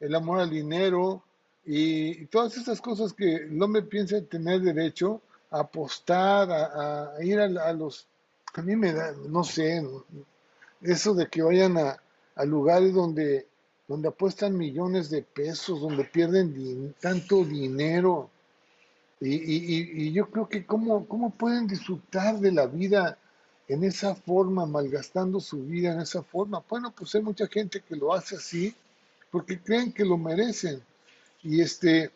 el 0.01 0.15
amor 0.15 0.41
al 0.41 0.51
dinero 0.51 1.23
y, 1.65 2.27
todas 2.27 2.57
esas 2.57 2.81
cosas 2.81 3.13
que 3.13 3.37
el 3.37 3.63
hombre 3.63 3.83
piensa 3.83 4.21
tener 4.23 4.61
derecho 4.61 5.21
a 5.51 5.61
apostar, 5.61 6.51
a, 6.51 7.15
ir 7.23 7.39
a, 7.41 7.73
los... 7.73 8.07
A 8.55 8.63
mí 8.63 8.77
me 8.77 8.93
da, 8.93 9.13
no 9.29 9.45
sé, 9.45 9.83
eso 10.83 11.15
de 11.15 11.27
que 11.29 11.43
vayan 11.43 11.79
a, 11.79 12.03
a 12.35 12.45
lugares 12.45 12.95
donde 12.95 13.47
donde 13.93 14.09
apuestan 14.09 14.57
millones 14.57 15.11
de 15.11 15.23
pesos, 15.23 15.81
donde 15.83 16.05
pierden 16.05 16.95
tanto 16.99 17.45
dinero. 17.45 18.31
Y, 19.25 20.13
yo 20.13 20.29
creo 20.31 20.49
que 20.49 20.67
cómo, 20.67 21.07
cómo 21.07 21.31
pueden 21.31 21.67
disfrutar 21.67 22.41
de 22.41 22.51
la 22.51 22.67
vida 22.67 23.19
en 23.69 23.85
esa 23.85 24.15
forma, 24.15 24.67
malgastando 24.67 25.39
su 25.39 25.63
vida 25.63 25.93
en 25.93 26.01
esa 26.01 26.23
forma. 26.23 26.63
Bueno, 26.69 26.93
pues 26.97 27.15
hay 27.15 27.23
mucha 27.23 27.47
gente 27.47 27.81
que 27.81 27.95
lo 27.95 28.13
hace 28.13 28.37
así 28.37 28.75
porque 29.31 29.61
creen 29.61 29.93
que 29.93 30.05
lo 30.05 30.19
merecen. 30.19 30.83
Y 31.43 31.61
este 31.61 32.11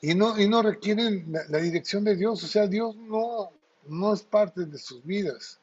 y 0.00 0.14
no, 0.14 0.38
y 0.38 0.46
no 0.46 0.60
requieren 0.60 1.32
la, 1.48 1.58
dirección 1.58 2.04
de 2.04 2.14
Dios. 2.14 2.44
O 2.44 2.46
sea, 2.46 2.66
Dios 2.66 2.94
no, 2.94 3.50
no 3.88 4.12
es 4.12 4.22
parte 4.22 4.66
de 4.66 4.76
sus 4.76 5.02
vidas. 5.02 5.58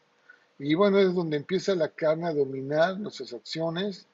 Y 0.58 0.74
bueno, 0.74 0.98
es 0.98 1.14
donde 1.14 1.38
empieza 1.38 1.76
la 1.76 1.90
carne 1.90 2.28
a 2.28 2.34
dominar 2.34 3.00
nuestras 3.00 3.34
acciones 3.34 4.08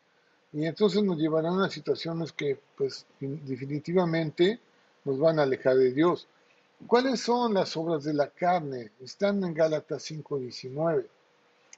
y 0.52 0.66
entonces 0.66 1.02
nos 1.04 1.18
llevarán 1.18 1.62
a 1.62 1.70
situaciones 1.70 2.32
que 2.32 2.60
pues 2.78 3.06
definitivamente 3.20 4.60
nos 5.08 5.20
van 5.20 5.40
a 5.40 5.44
alejar 5.44 5.76
de 5.78 5.94
Dios. 5.94 6.28
¿Cuáles 6.86 7.22
son 7.22 7.54
las 7.54 7.76
obras 7.78 8.04
de 8.04 8.14
la 8.14 8.30
carne? 8.30 8.92
Están 9.02 9.42
en 9.44 9.54
Gálatas 9.54 10.12
5.19. 10.12 11.06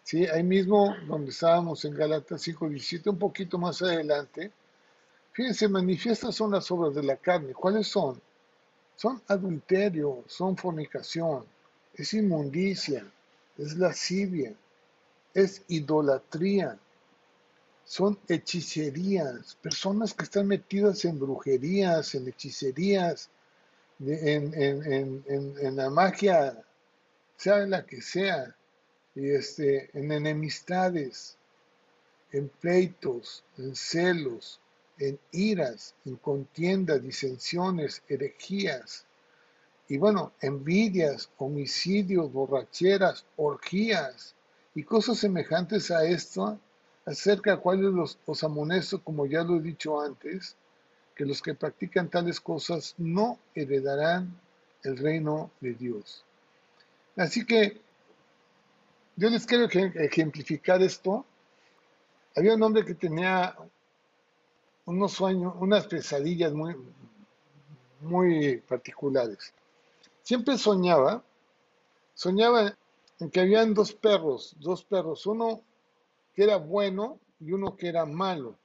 ¿Sí? 0.03 0.25
Ahí 0.25 0.43
mismo 0.43 0.95
donde 1.07 1.29
estábamos 1.29 1.85
en 1.85 1.93
Gálatas 1.93 2.45
5.17, 2.47 3.11
un 3.11 3.19
poquito 3.19 3.59
más 3.59 3.81
adelante. 3.83 4.51
Fíjense, 5.31 5.69
manifiestas 5.69 6.35
son 6.35 6.51
las 6.51 6.69
obras 6.71 6.95
de 6.95 7.03
la 7.03 7.17
carne. 7.17 7.53
¿Cuáles 7.53 7.87
son? 7.87 8.19
Son 8.95 9.21
adulterio, 9.27 10.23
son 10.27 10.57
fornicación, 10.57 11.45
es 11.93 12.13
inmundicia, 12.13 13.05
es 13.57 13.77
lascivia, 13.77 14.53
es 15.33 15.61
idolatría, 15.67 16.77
son 17.89 18.19
hechicerías, 18.27 19.57
personas 19.63 20.13
que 20.13 20.23
están 20.23 20.45
metidas 20.45 21.05
en 21.05 21.19
brujerías, 21.19 22.13
en 22.13 22.27
hechicerías, 22.27 23.31
en, 23.99 25.75
la 25.75 25.89
magia, 25.89 26.63
sea 27.35 27.65
la 27.65 27.87
que 27.87 27.99
sea, 28.03 28.55
y 29.15 29.31
este, 29.31 29.89
en 29.97 30.11
enemistades, 30.11 31.35
en 32.31 32.49
pleitos, 32.49 33.43
en 33.57 33.75
celos, 33.75 34.59
en 34.99 35.19
iras, 35.31 35.95
en 36.05 36.17
contiendas, 36.17 37.01
disensiones, 37.01 38.03
herejías, 38.07 39.07
y 39.87 39.97
bueno, 39.97 40.31
envidias, 40.41 41.31
homicidios, 41.39 42.31
borracheras, 42.31 43.25
orgías 43.35 44.35
y 44.75 44.83
cosas 44.83 45.17
semejantes 45.17 45.89
a 45.89 46.05
esto, 46.05 46.59
acerca 47.09 47.55
de 47.55 47.61
cuáles 47.61 47.91
los, 47.91 48.19
os 48.27 48.43
amonesto, 48.43 49.01
como 49.03 49.25
ya 49.25 49.43
lo 49.43 49.55
he 49.55 49.61
dicho 49.61 49.99
antes, 49.99 50.55
que 51.15 51.25
los 51.25 51.41
que 51.41 51.55
practican 51.55 52.07
tales 52.07 52.39
cosas 52.39 52.93
no 52.99 53.39
heredarán 53.55 54.39
el 54.83 54.95
reino 54.95 55.49
de 55.59 55.73
Dios. 55.73 56.23
Así 57.17 57.45
que 57.45 57.81
yo 59.15 59.29
les 59.29 59.45
quiero 59.45 59.65
ejemplificar 59.65 60.83
esto. 60.83 61.25
Había 62.35 62.53
un 62.53 62.61
hombre 62.61 62.85
que 62.85 62.93
tenía 62.93 63.57
unos 64.85 65.11
sueños, 65.11 65.55
unas 65.59 65.87
pesadillas 65.87 66.53
muy, 66.53 66.75
muy 68.01 68.57
particulares. 68.57 69.51
Siempre 70.21 70.59
soñaba, 70.59 71.23
soñaba 72.13 72.77
en 73.19 73.31
que 73.31 73.41
habían 73.41 73.73
dos 73.73 73.93
perros, 73.93 74.55
dos 74.59 74.83
perros, 74.83 75.25
uno 75.25 75.63
era 76.43 76.57
bueno 76.57 77.19
y 77.39 77.51
uno 77.51 77.75
que 77.75 77.87
era 77.87 78.05
malo. 78.05 78.57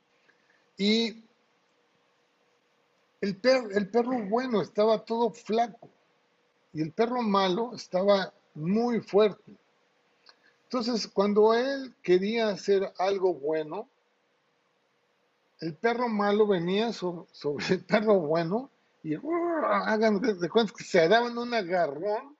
Y 0.76 1.24
el, 3.20 3.40
el 3.72 3.88
perro 3.90 4.24
bueno 4.28 4.60
estaba 4.60 5.04
todo 5.04 5.30
flaco 5.30 5.88
y 6.72 6.82
el 6.82 6.92
perro 6.92 7.22
malo 7.22 7.72
estaba 7.74 8.32
muy 8.54 9.00
fuerte. 9.00 9.56
Entonces, 10.64 11.06
cuando 11.06 11.54
él 11.54 11.94
quería 12.02 12.48
hacer 12.48 12.92
algo 12.98 13.32
bueno, 13.32 13.88
el 15.60 15.74
perro 15.74 16.08
malo 16.08 16.46
venía 16.46 16.92
sobre, 16.92 17.26
el 17.70 17.84
perro 17.84 18.18
bueno 18.20 18.70
y 19.02 19.14
hagan 19.14 20.20
de 20.20 20.48
cuenta 20.48 20.72
que 20.76 20.84
se 20.84 21.06
daban 21.08 21.38
un 21.38 21.54
agarrón 21.54 22.36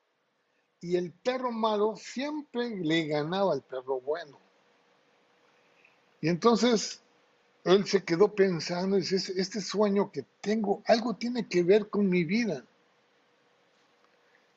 y 0.81 0.97
el 0.97 1.13
perro 1.13 1.53
malo 1.53 1.95
siempre 1.97 2.71
le 2.71 3.07
ganaba 3.07 3.53
al 3.53 3.63
perro 3.63 4.01
bueno. 4.01 4.44
Y 6.25 6.31
entonces 6.31 7.03
él 7.65 7.87
se 7.87 8.03
quedó 8.03 8.35
pensando 8.35 8.97
y 8.97 9.03
dice, 9.03 9.35
este 9.37 9.61
sueño 9.61 10.11
que 10.11 10.25
tengo, 10.41 10.83
algo 10.87 11.17
tiene 11.17 11.47
que 11.47 11.63
ver 11.63 11.91
con 11.91 12.09
mi 12.09 12.25
vida. 12.25 12.65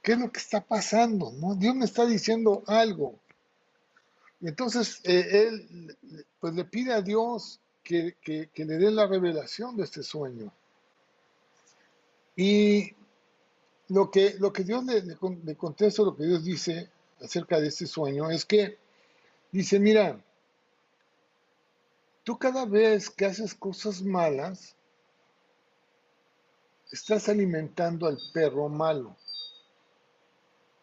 ¿Qué 0.02 0.14
es 0.14 0.18
lo 0.18 0.32
que 0.32 0.40
está 0.40 0.62
pasando? 0.62 1.30
¿No? 1.34 1.56
Dios 1.56 1.76
me 1.76 1.84
está 1.84 2.06
diciendo 2.06 2.64
algo. 2.68 3.20
Y 4.40 4.48
entonces 4.48 5.02
eh, 5.04 5.50
él 5.50 5.98
pues 6.40 6.54
le 6.54 6.64
pide 6.64 6.94
a 6.94 7.02
Dios 7.02 7.60
que, 7.84 8.16
le 8.24 8.78
dé 8.78 8.90
la 8.90 9.06
revelación 9.06 9.76
de 9.76 9.84
este 9.84 10.04
sueño. 10.04 10.54
Y 12.38 12.94
lo 13.90 14.10
que, 14.10 14.36
lo 14.40 14.54
que 14.54 14.64
Dios 14.64 14.86
le, 14.86 15.02
le 15.02 15.58
contesta, 15.58 16.02
lo 16.04 16.16
que 16.16 16.28
Dios 16.28 16.46
dice 16.46 16.90
acerca 17.22 17.60
de 17.60 17.68
este 17.68 17.88
sueño, 17.88 18.32
es 18.32 18.46
que 18.46 18.78
dice, 19.52 19.82
mira, 19.82 20.24
Tú 22.28 22.38
cada 22.38 22.66
vez 22.66 23.10
que 23.10 23.26
haces 23.26 23.56
cosas 23.56 24.02
malas, 24.02 24.76
estás 26.92 27.30
alimentando 27.30 28.06
al 28.06 28.18
perro 28.34 28.68
malo. 28.68 29.16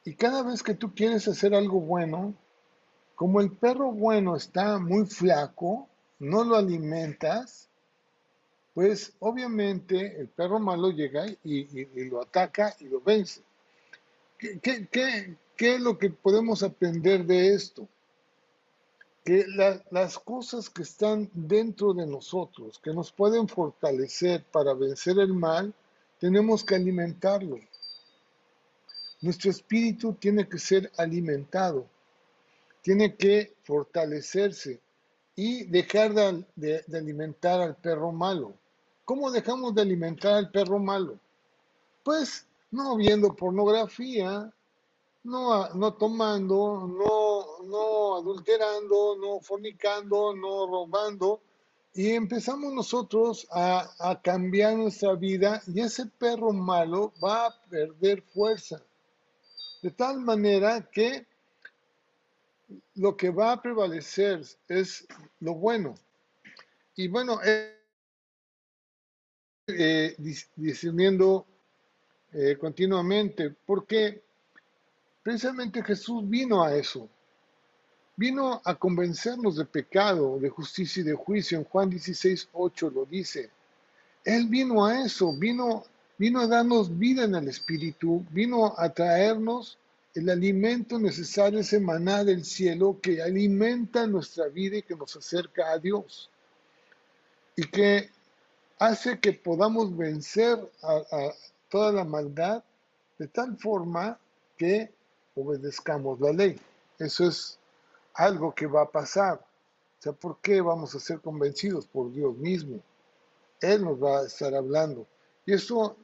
Y 0.07 0.15
cada 0.15 0.43
vez 0.43 0.63
que 0.63 0.73
tú 0.73 0.95
quieres 0.95 1.29
hacer 1.29 1.55
algo 1.55 1.83
bueno, 1.83 2.35
como 3.15 3.43
el 3.43 3.51
perro 3.51 3.93
bueno 3.93 4.37
está 4.37 4.79
muy 4.79 5.05
flaco, 5.05 5.87
no 6.19 6.45
lo 6.45 6.57
alimentas, 6.57 7.69
pues 8.73 9.13
obviamente 9.19 10.19
el 10.19 10.29
perro 10.29 10.59
malo 10.59 10.93
llega 10.93 11.27
y, 11.45 12.09
lo 12.09 12.23
ataca 12.23 12.75
y 12.81 12.85
lo 12.89 13.03
vence. 13.03 13.43
¿Qué, 14.39 14.89
qué 14.91 15.75
es 15.75 15.81
lo 15.83 15.99
que 15.99 16.09
podemos 16.09 16.63
aprender 16.63 17.27
de 17.27 17.53
esto? 17.53 17.87
Que 19.25 19.47
las 19.91 20.19
cosas 20.19 20.69
que 20.69 20.83
están 20.83 21.31
dentro 21.33 21.95
de 21.95 22.07
nosotros, 22.07 22.79
que 22.79 22.93
nos 22.93 23.11
pueden 23.11 23.49
fortalecer 23.49 24.45
para 24.53 24.75
vencer 24.75 25.19
el 25.19 25.33
mal, 25.33 25.73
tenemos 26.19 26.63
que 26.63 26.75
alimentarlo. 26.75 27.59
Nuestro 29.23 29.51
espíritu 29.51 30.13
tiene 30.13 30.47
que 30.47 30.59
ser 30.59 30.93
alimentado, 30.99 31.87
tiene 32.83 33.17
que 33.17 33.55
fortalecerse 33.63 34.79
y 35.35 35.65
dejar 35.65 36.13
de, 36.55 36.85
de 36.87 36.99
alimentar 36.99 37.63
al 37.63 37.77
perro 37.77 38.13
malo. 38.13 38.53
¿Cómo 39.07 39.31
dejamos 39.31 39.75
de 39.75 39.83
alimentar 39.83 40.35
al 40.35 40.51
perro 40.51 40.79
malo? 40.79 41.19
Pues 42.03 42.47
no 42.71 42.97
viendo 42.97 43.35
pornografía, 43.35 44.53
no, 45.25 45.69
no 45.71 45.95
tomando, 45.95 46.87
no, 46.87 47.24
no 47.65 48.17
adulterando, 48.17 49.17
no 49.17 49.41
fornicando, 49.41 50.35
no 50.35 50.67
robando. 50.67 51.41
Y 51.95 52.11
empezamos 52.11 52.73
nosotros 52.73 53.47
a, 53.51 54.21
cambiar 54.23 54.77
nuestra 54.77 55.15
vida 55.15 55.63
y 55.67 55.81
ese 55.81 56.07
perro 56.07 56.53
malo 56.53 57.13
va 57.23 57.47
a 57.47 57.63
perder 57.69 58.23
fuerza. 58.23 58.83
De 59.83 59.91
tal 59.91 60.21
manera 60.21 60.89
que 60.91 61.27
lo 62.97 63.17
que 63.17 63.31
va 63.31 63.53
a 63.53 63.63
prevalecer 63.63 64.43
es 64.69 65.07
lo 65.41 65.55
bueno. 65.55 65.95
Y 66.97 67.09
bueno, 67.09 67.41
eh, 67.45 67.79
eh, 69.69 70.17
discerniendo 70.57 71.47
eh, 72.33 72.57
continuamente, 72.59 73.51
porque 73.51 74.25
Precisamente 75.25 75.83
Jesús 75.83 76.29
vino 76.29 76.63
a 76.63 76.77
eso. 76.77 77.09
Vino 78.17 78.61
a 78.65 78.75
convencernos 78.77 79.57
de 79.57 79.65
pecado, 79.65 80.39
de 80.39 80.49
justicia 80.49 81.01
y 81.01 81.05
de 81.05 81.15
juicio. 81.15 81.59
En 81.59 81.65
Juan 81.65 81.91
16, 81.91 82.49
8 82.53 82.91
lo 82.91 83.05
dice. 83.05 83.51
Él 84.25 84.47
vino 84.49 84.87
a 84.87 85.05
eso, 85.05 85.37
vino, 85.37 85.85
vino 86.17 86.41
a 86.41 86.47
darnos 86.47 86.97
vida 86.97 87.25
en 87.25 87.35
el 87.35 87.49
Espíritu, 87.49 88.25
vino 88.31 88.75
a 88.79 88.89
traernos 88.89 89.79
el 90.15 90.31
alimento 90.31 90.99
necesario, 90.99 91.59
ese 91.59 91.81
maná 91.81 92.23
del 92.23 92.45
cielo 92.45 92.99
que 93.03 93.21
alimenta 93.21 94.07
nuestra 94.07 94.47
vida 94.47 94.77
y 94.77 94.83
que 94.83 94.95
nos 94.95 95.17
acerca 95.17 95.73
a 95.73 95.79
Dios. 95.79 96.31
Y 97.57 97.67
que 97.67 98.11
hace 98.79 99.19
que 99.19 99.33
podamos 99.33 99.97
vencer 99.97 100.59
a, 100.83 100.93
a 100.93 101.35
toda 101.69 101.91
la 101.91 102.05
maldad 102.05 102.63
de 103.19 103.27
tal 103.29 103.57
forma 103.59 104.19
que 104.57 104.91
obedezcamos 105.35 106.21
la 106.21 106.33
ley. 106.33 106.59
Eso 106.99 107.27
es 107.27 107.59
algo 108.15 108.55
que 108.55 108.67
va 108.67 108.83
a 108.83 108.91
pasar. 108.91 109.35
O 109.99 110.03
sea, 110.03 110.13
¿por 110.13 110.39
qué 110.41 110.61
vamos 110.61 110.95
a 110.95 111.01
ser 111.01 111.21
convencidos 111.21 111.87
por 111.87 112.13
Dios 112.13 112.37
mismo? 112.37 112.81
Él 113.61 113.85
nos 113.85 114.03
va 114.03 114.21
a 114.21 114.27
estar 114.27 114.55
hablando. 114.55 115.07
Y 115.47 115.53
esto, 115.53 115.97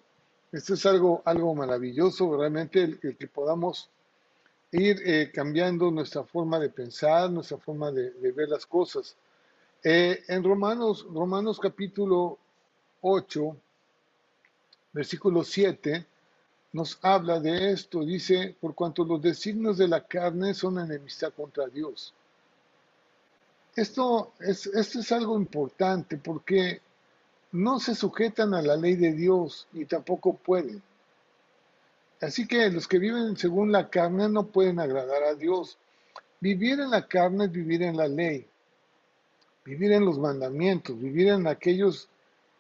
esto 0.53 0.75
es 0.75 0.87
algo, 0.87 1.23
algo 1.25 1.55
maravilloso, 1.55 2.37
realmente 2.37 2.83
el, 2.83 3.17
que 3.17 3.27
podamos 3.27 3.91
ir 4.73 5.01
eh, 5.05 5.31
cambiando 5.33 5.91
nuestra 5.91 6.25
forma 6.25 6.59
de 6.59 6.71
pensar, 6.71 7.31
nuestra 7.31 7.59
forma 7.59 7.91
de, 7.91 8.11
ver 8.33 8.49
las 8.49 8.67
cosas. 8.67 9.17
Eh, 9.83 10.23
en 10.29 10.45
Romanos, 10.45 11.07
Romanos 11.13 11.59
capítulo 11.59 12.39
8, 13.01 13.57
versículo 14.93 15.43
7, 15.43 16.07
nos 16.73 16.99
habla 17.03 17.41
de 17.41 17.73
esto. 17.73 18.05
Dice, 18.05 18.55
por 18.61 18.75
cuanto 18.75 19.05
los 19.05 19.21
designios 19.21 19.79
de 19.79 19.89
la 19.89 20.07
carne 20.07 20.55
son 20.55 20.79
enemistad 20.79 21.33
contra 21.33 21.67
Dios. 21.67 22.15
Esto 23.77 24.33
es, 24.41 24.67
esto 24.67 25.01
es 25.01 25.13
algo 25.13 25.37
importante 25.37 26.17
porque 26.17 26.81
no 27.53 27.81
se 27.81 27.95
sujetan 27.95 28.55
a 28.55 28.63
la 28.63 28.77
ley 28.77 28.97
de 28.97 29.13
Dios 29.13 29.67
y 29.73 29.85
tampoco 29.85 30.35
pueden. 30.35 30.83
Así 32.21 32.47
que 32.47 32.71
los 32.71 32.87
que 32.87 32.99
viven 32.99 33.37
según 33.37 33.73
la 33.73 33.89
carne 33.89 34.29
no 34.29 34.47
pueden 34.47 34.79
agradar 34.79 35.23
a 35.23 35.35
Dios. 35.35 35.79
Vivir 36.41 36.81
en 36.81 36.91
la 36.91 37.07
carne 37.07 37.47
es 37.47 37.53
vivir 37.53 37.83
en 37.83 37.97
la 37.97 38.09
ley, 38.09 38.47
vivir 39.65 39.93
en 39.93 40.05
los 40.05 40.19
mandamientos, 40.19 41.01
vivir 41.01 41.29
en 41.29 41.47
aquellos 41.47 42.09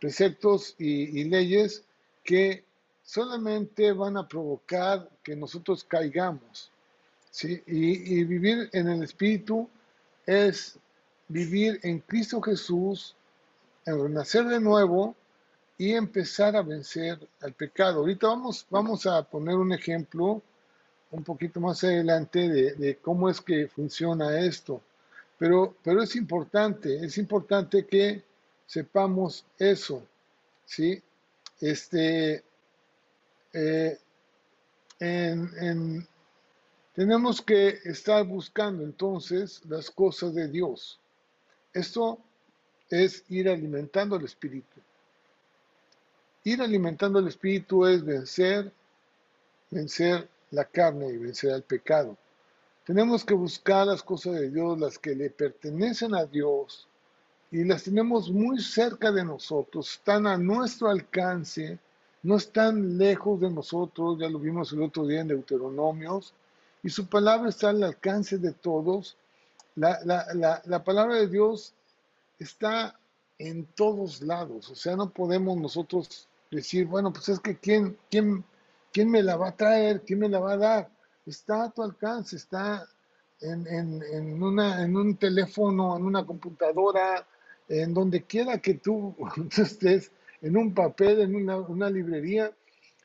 preceptos 0.00 0.74
y, 0.78 1.24
leyes 1.24 1.84
que 2.24 2.64
solamente 3.10 3.92
van 3.92 4.16
a 4.16 4.28
provocar 4.28 5.08
que 5.24 5.34
nosotros 5.34 5.82
caigamos. 5.82 6.70
¿sí? 7.32 7.60
Y, 7.66 8.22
vivir 8.22 8.70
en 8.72 8.88
el 8.88 9.02
Espíritu 9.02 9.68
es 10.24 10.78
vivir 11.26 11.80
en 11.82 11.98
Cristo 11.98 12.40
Jesús, 12.40 13.16
en 13.84 14.00
renacer 14.00 14.44
de 14.44 14.60
nuevo 14.60 15.16
y 15.76 15.92
empezar 15.94 16.54
a 16.54 16.62
vencer 16.62 17.18
al 17.40 17.52
pecado. 17.52 17.98
Ahorita 17.98 18.28
vamos, 18.28 18.64
vamos 18.70 19.04
a 19.06 19.24
poner 19.24 19.56
un 19.56 19.72
ejemplo 19.72 20.40
un 21.10 21.24
poquito 21.24 21.58
más 21.58 21.82
adelante 21.82 22.48
de, 22.48 22.96
cómo 22.98 23.28
es 23.28 23.40
que 23.40 23.66
funciona 23.66 24.38
esto. 24.38 24.80
Pero, 25.36 25.74
pero 25.82 26.00
es 26.00 26.14
importante, 26.14 27.04
es 27.04 27.18
importante 27.18 27.86
que 27.86 28.22
sepamos 28.66 29.44
eso, 29.58 30.00
¿sí? 30.64 31.02
Este, 31.60 32.44
eh, 33.52 33.98
tenemos 36.94 37.40
que 37.40 37.78
estar 37.84 38.24
buscando 38.26 38.82
entonces 38.82 39.62
las 39.66 39.90
cosas 39.90 40.34
de 40.34 40.48
Dios. 40.48 41.00
Esto 41.72 42.18
es 42.88 43.24
ir 43.28 43.48
alimentando 43.48 44.16
el 44.16 44.24
espíritu. 44.24 44.80
Ir 46.44 46.60
alimentando 46.60 47.18
el 47.18 47.28
espíritu 47.28 47.86
es 47.86 48.04
vencer, 48.04 48.72
vencer 49.70 50.28
la 50.50 50.64
carne 50.64 51.08
y 51.08 51.16
vencer 51.16 51.52
al 51.52 51.62
pecado. 51.62 52.16
Tenemos 52.84 53.24
que 53.24 53.34
buscar 53.34 53.86
las 53.86 54.02
cosas 54.02 54.34
de 54.34 54.50
Dios, 54.50 54.78
las 54.78 54.98
que 54.98 55.14
le 55.14 55.30
pertenecen 55.30 56.14
a 56.14 56.24
Dios, 56.24 56.88
y 57.52 57.64
las 57.64 57.84
tenemos 57.84 58.30
muy 58.30 58.60
cerca 58.60 59.10
de 59.10 59.24
nosotros, 59.24 59.92
están 59.92 60.26
a 60.26 60.36
nuestro 60.36 60.88
alcance, 60.88 61.78
no 62.22 62.36
están 62.36 62.98
lejos 62.98 63.40
de 63.40 63.50
nosotros, 63.50 64.18
ya 64.18 64.28
lo 64.28 64.38
vimos 64.38 64.72
el 64.72 64.82
otro 64.82 65.06
día 65.06 65.20
en 65.20 65.28
Deuteronomios, 65.28 66.34
y 66.82 66.90
su 66.90 67.06
palabra 67.06 67.48
está 67.48 67.70
al 67.70 67.82
alcance 67.82 68.38
de 68.38 68.52
todos. 68.52 69.16
La, 69.76 70.00
la 70.64 70.84
palabra 70.84 71.16
de 71.16 71.28
Dios 71.28 71.74
está 72.38 72.98
en 73.38 73.64
todos 73.64 74.20
lados, 74.22 74.70
o 74.70 74.74
sea, 74.74 74.96
no 74.96 75.10
podemos 75.10 75.56
nosotros 75.56 76.28
decir, 76.50 76.86
bueno, 76.86 77.12
pues 77.12 77.28
es 77.28 77.40
que 77.40 77.56
¿quién, 77.56 77.96
quién, 78.10 78.44
quién 78.92 79.10
me 79.10 79.22
la 79.22 79.36
va 79.36 79.48
a 79.48 79.56
traer? 79.56 80.02
¿Quién 80.02 80.18
me 80.18 80.28
la 80.28 80.40
va 80.40 80.52
a 80.52 80.56
dar? 80.56 80.90
Está 81.24 81.64
a 81.64 81.70
tu 81.70 81.82
alcance, 81.82 82.36
está 82.36 82.86
en, 83.40 83.66
en, 83.66 84.02
en, 84.02 84.42
una, 84.42 84.82
en 84.82 84.96
un 84.96 85.16
teléfono, 85.16 85.96
en 85.96 86.04
una 86.04 86.26
computadora, 86.26 87.26
en 87.68 87.94
donde 87.94 88.24
quiera 88.24 88.58
que 88.58 88.74
tú, 88.74 89.14
estés, 89.56 90.10
en 90.42 90.56
un 90.56 90.74
papel, 90.74 91.20
en 91.20 91.34
una, 91.34 91.56
una 91.58 91.90
librería, 91.90 92.52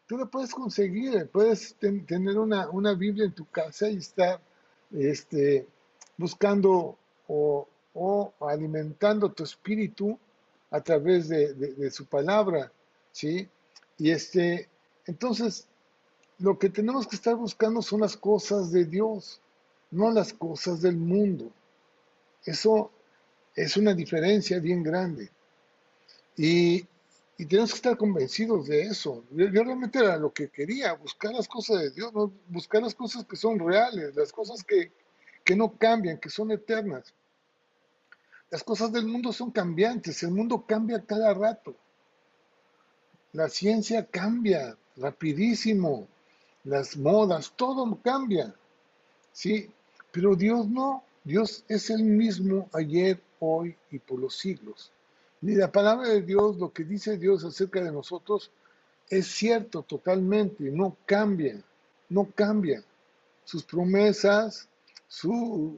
tú 0.08 0.18
la 0.18 0.26
puedes 0.26 0.54
conseguir, 0.54 1.28
puedes 1.28 1.76
tener 1.76 2.38
una, 2.38 2.70
una, 2.70 2.94
Biblia 2.94 3.26
en 3.26 3.34
tu 3.34 3.46
casa 3.50 3.90
y 3.90 3.98
estar 3.98 4.40
este, 4.92 5.68
buscando 6.18 6.98
o, 7.28 7.68
o, 7.94 8.34
alimentando 8.42 9.32
tu 9.32 9.44
espíritu 9.44 10.18
a 10.72 10.82
través 10.82 11.30
de, 11.30 11.54
de 11.54 11.92
su 11.92 12.06
palabra. 12.06 12.72
¿sí? 13.12 13.48
Y 13.98 14.12
este, 14.12 14.70
entonces, 15.06 15.68
lo 16.40 16.58
que 16.60 16.70
tenemos 16.70 17.08
que 17.08 17.16
estar 17.16 17.36
buscando 17.36 17.82
son 17.82 18.02
las 18.02 18.18
cosas 18.18 18.72
de 18.72 18.86
Dios, 18.86 19.42
no 19.92 20.12
las 20.12 20.34
cosas 20.34 20.82
del 20.82 20.98
mundo. 20.98 21.52
Eso 22.46 22.92
es 23.56 23.78
una 23.78 23.94
diferencia 23.94 24.60
bien 24.60 24.84
grande. 24.84 25.30
Y, 26.38 26.86
tenemos 27.44 27.72
que 27.72 27.76
estar 27.76 27.98
convencidos 27.98 28.68
de 28.68 28.84
eso. 28.84 29.26
Yo, 29.32 29.48
realmente 29.48 30.00
era 30.00 30.16
lo 30.16 30.32
que 30.32 30.50
quería, 30.50 30.94
buscar 30.94 31.34
las 31.34 31.48
cosas 31.50 31.82
de 31.82 31.92
Dios, 31.92 32.14
buscar 32.48 32.82
las 32.82 32.96
cosas 32.96 33.26
que 33.26 33.36
son 33.36 33.60
reales, 33.60 34.16
las 34.16 34.32
cosas 34.32 34.64
que, 34.64 34.92
que 35.44 35.56
no 35.56 35.78
cambian, 35.78 36.18
que 36.18 36.30
son 36.30 36.52
eternas. 36.52 37.14
Las 38.50 38.64
cosas 38.64 38.94
del 38.94 39.06
mundo 39.06 39.34
son 39.34 39.52
cambiantes, 39.52 40.24
el 40.24 40.32
mundo 40.32 40.64
cambia 40.66 41.04
cada 41.04 41.34
rato. 41.34 41.76
La 43.34 43.50
ciencia 43.50 44.06
cambia 44.06 44.78
rapidísimo, 44.96 46.08
las 46.64 46.96
modas, 46.96 47.52
todo 47.58 48.00
cambia, 48.02 48.56
¿sí? 49.34 49.70
Pero 50.12 50.38
Dios 50.38 50.70
no, 50.70 51.04
Dios 51.26 51.66
es 51.68 51.90
el 51.90 52.04
mismo 52.04 52.70
ayer, 52.72 53.22
hoy 53.40 53.76
y 53.92 54.00
por 54.00 54.20
los 54.20 54.38
siglos. 54.38 54.92
Y 55.42 55.56
la 55.56 55.72
palabra 55.72 56.10
de 56.10 56.22
Dios, 56.22 56.58
lo 56.58 56.72
que 56.72 56.84
dice 56.84 57.18
Dios 57.18 57.44
acerca 57.44 57.84
de 57.84 57.92
nosotros, 57.92 58.52
es 59.10 59.28
cierto 59.28 59.84
totalmente, 59.84 60.64
no 60.72 60.98
cambia, 61.06 61.62
no 62.10 62.30
cambia. 62.34 62.84
Sus 63.44 63.64
promesas, 63.64 64.68
sus, 65.08 65.78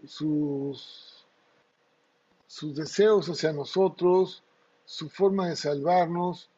sus 2.48 2.76
deseos 2.76 3.28
hacia 3.28 3.52
nosotros, 3.52 4.41
su 4.86 5.10
forma 5.10 5.50
de 5.50 5.56
salvarnos, 5.56 6.50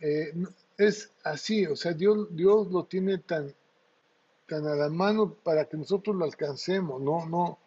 eh, 0.00 0.32
es 0.78 1.12
así, 1.22 1.66
o 1.66 1.76
sea, 1.76 1.92
Dios, 1.92 2.28
Dios 2.30 2.70
lo 2.70 2.84
tiene 2.84 3.18
tan, 3.18 3.54
tan 4.48 4.66
a 4.66 4.74
la 4.74 4.88
mano 4.88 5.34
para 5.34 5.66
que 5.66 5.76
nosotros 5.76 6.16
lo 6.16 6.24
alcancemos, 6.24 7.00
no, 7.00 7.26
no, 7.26 7.58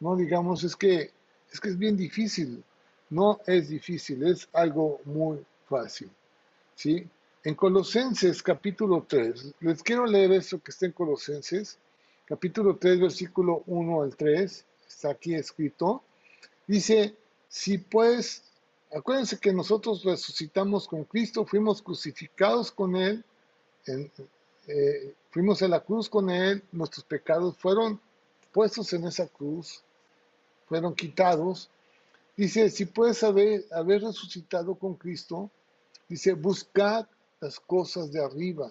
no 0.00 0.16
digamos, 0.16 0.64
es 0.64 0.76
que, 0.76 1.10
es 1.52 1.60
que 1.60 1.68
es 1.68 1.78
bien 1.78 1.96
difícil, 1.96 2.64
no 3.10 3.40
es 3.46 3.68
difícil, 3.68 4.26
es 4.26 4.48
algo 4.52 5.00
muy 5.04 5.44
fácil, 5.68 6.10
¿sí? 6.74 7.08
En 7.44 7.54
Colosenses 7.54 8.42
capítulo 8.42 9.04
3, 9.08 9.54
les 9.60 9.82
quiero 9.82 10.06
leer 10.06 10.32
esto 10.32 10.60
que 10.60 10.70
está 10.70 10.86
en 10.86 10.92
Colosenses, 10.92 11.78
capítulo 12.24 12.76
3, 12.76 13.00
versículo 13.00 13.62
1 13.66 14.02
al 14.02 14.16
3, 14.16 14.64
está 14.88 15.10
aquí 15.10 15.34
escrito, 15.34 16.02
dice, 16.66 17.14
si 17.48 17.78
pues 17.78 18.42
Acuérdense 18.94 19.38
que 19.38 19.52
nosotros 19.52 20.04
resucitamos 20.04 20.86
con 20.86 21.04
Cristo, 21.04 21.44
fuimos 21.44 21.82
crucificados 21.82 22.70
con 22.70 22.96
Él, 22.96 23.24
eh, 24.68 25.14
fuimos 25.30 25.60
a 25.62 25.68
la 25.68 25.80
cruz 25.80 26.08
con 26.08 26.30
Él, 26.30 26.62
nuestros 26.72 27.04
pecados 27.04 27.56
fueron 27.58 28.00
puestos 28.52 28.92
en 28.92 29.06
esa 29.06 29.26
cruz, 29.26 29.82
fueron 30.66 30.94
quitados. 30.94 31.68
Dice, 32.36 32.70
si 32.70 32.86
puedes 32.86 33.22
haber, 33.22 33.64
haber 33.72 34.02
resucitado 34.02 34.74
con 34.74 34.94
Cristo, 34.94 35.50
dice, 36.08 36.34
buscad 36.34 37.06
las 37.40 37.58
cosas 37.60 38.12
de 38.12 38.22
arriba, 38.22 38.70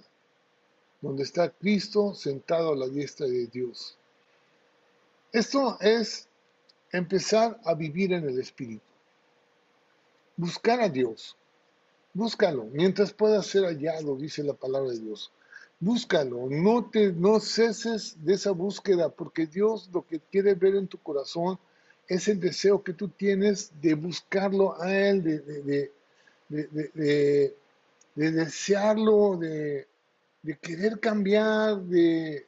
donde 1.02 1.24
está 1.24 1.50
Cristo 1.50 2.14
sentado 2.14 2.74
a 2.74 2.76
la 2.76 2.88
diestra 2.88 3.28
de 3.28 3.48
Dios. 3.48 3.98
Esto 5.32 5.78
es 5.82 6.28
empezar 6.92 7.60
a 7.66 7.74
vivir 7.74 8.14
en 8.14 8.30
el 8.30 8.40
Espíritu 8.40 8.86
buscar 10.38 10.82
a 10.82 10.90
Dios. 10.90 11.36
Búscalo, 12.14 12.66
mientras 12.66 13.12
pueda 13.14 13.42
ser 13.44 13.66
hallado, 13.66 14.16
dice 14.16 14.44
la 14.44 14.54
palabra 14.54 14.92
de 14.92 15.00
Dios. 15.00 15.32
Búscalo, 15.80 16.48
no 16.50 16.90
te 16.90 17.12
no 17.12 17.40
ceses 17.40 18.24
de 18.24 18.34
esa 18.34 18.52
búsqueda, 18.52 19.10
porque 19.10 19.46
Dios 19.46 19.90
lo 19.94 20.06
que 20.06 20.20
quiere 20.20 20.54
ver 20.54 20.76
en 20.76 20.88
tu 20.88 20.98
corazón 20.98 21.60
es 22.08 22.28
el 22.28 22.40
deseo 22.40 22.84
que 22.84 22.94
tú 22.94 23.10
tienes 23.10 23.72
de 23.82 23.96
buscarlo 23.96 24.80
a 24.82 24.96
Él, 24.96 25.24
de, 25.24 25.40
de, 25.40 25.92
de, 26.50 27.56
de 28.16 28.32
desearlo, 28.32 29.38
de, 29.38 29.88
querer 30.62 31.00
cambiar, 31.00 31.82
de, 31.82 32.48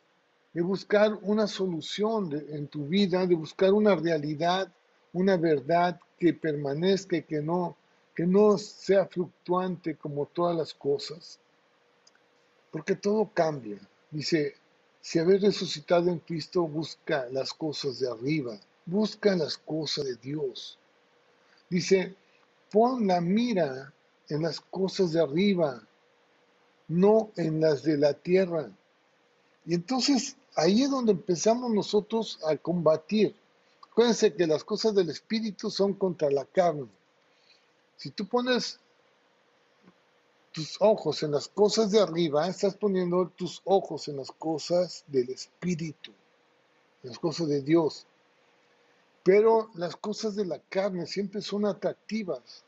buscar 0.53 1.17
una 1.21 1.45
solución 1.45 2.31
en 2.49 2.67
tu 2.67 2.87
vida, 2.87 3.27
de 3.27 3.35
buscar 3.35 3.73
una 3.73 3.95
realidad, 3.95 4.71
una 5.13 5.37
verdad 5.37 5.99
que 6.17 6.33
permanezca 6.33 7.21
que 7.21 7.41
no, 7.41 7.75
que 8.15 8.25
no 8.25 8.57
sea 8.57 9.05
fluctuante 9.05 9.95
como 9.95 10.25
todas 10.25 10.55
las 10.55 10.73
cosas. 10.73 11.39
Porque 12.71 12.95
todo 12.95 13.29
cambia. 13.33 13.77
Dice, 14.09 14.55
si 14.99 15.19
habéis 15.19 15.41
resucitado 15.41 16.09
en 16.09 16.19
Cristo, 16.19 16.67
busca 16.67 17.27
las 17.31 17.53
cosas 17.53 17.99
de 17.99 18.09
arriba, 18.09 18.59
busca 18.87 19.35
las 19.35 19.57
cosas 19.57 20.05
de 20.05 20.15
Dios. 20.15 20.79
Dice, 21.69 22.15
pon 22.71 23.05
la 23.05 23.21
mira 23.21 23.93
en 24.29 24.41
las 24.41 24.59
cosas 24.59 25.11
de 25.11 25.21
arriba, 25.21 25.81
no 26.87 27.31
en 27.35 27.61
las 27.61 27.83
de 27.83 27.97
la 27.97 28.13
tierra. 28.13 28.71
Y 29.65 29.75
entonces 29.75 30.37
ahí 30.55 30.83
es 30.83 30.89
donde 30.89 31.11
empezamos 31.11 31.69
nosotros 31.71 32.39
a 32.45 32.55
combatir. 32.57 33.35
Acuérdense 33.91 34.33
que 34.33 34.47
las 34.47 34.63
cosas 34.63 34.95
del 34.95 35.09
espíritu 35.09 35.69
son 35.69 35.93
contra 35.93 36.29
la 36.31 36.45
carne. 36.45 36.87
Si 37.97 38.11
tú 38.11 38.27
pones 38.27 38.79
tus 40.51 40.77
ojos 40.79 41.23
en 41.23 41.31
las 41.31 41.47
cosas 41.47 41.91
de 41.91 41.99
arriba, 41.99 42.47
estás 42.47 42.75
poniendo 42.75 43.27
tus 43.35 43.61
ojos 43.65 44.07
en 44.07 44.17
las 44.17 44.31
cosas 44.31 45.03
del 45.07 45.29
espíritu, 45.29 46.11
en 47.03 47.09
las 47.09 47.19
cosas 47.19 47.47
de 47.47 47.61
Dios. 47.61 48.07
Pero 49.27 49.69
las 49.73 49.97
cosas 49.97 50.37
de 50.37 50.45
la 50.45 50.57
carne 50.69 51.05
siempre 51.05 51.41
son 51.41 51.65
atractivas 51.65 52.63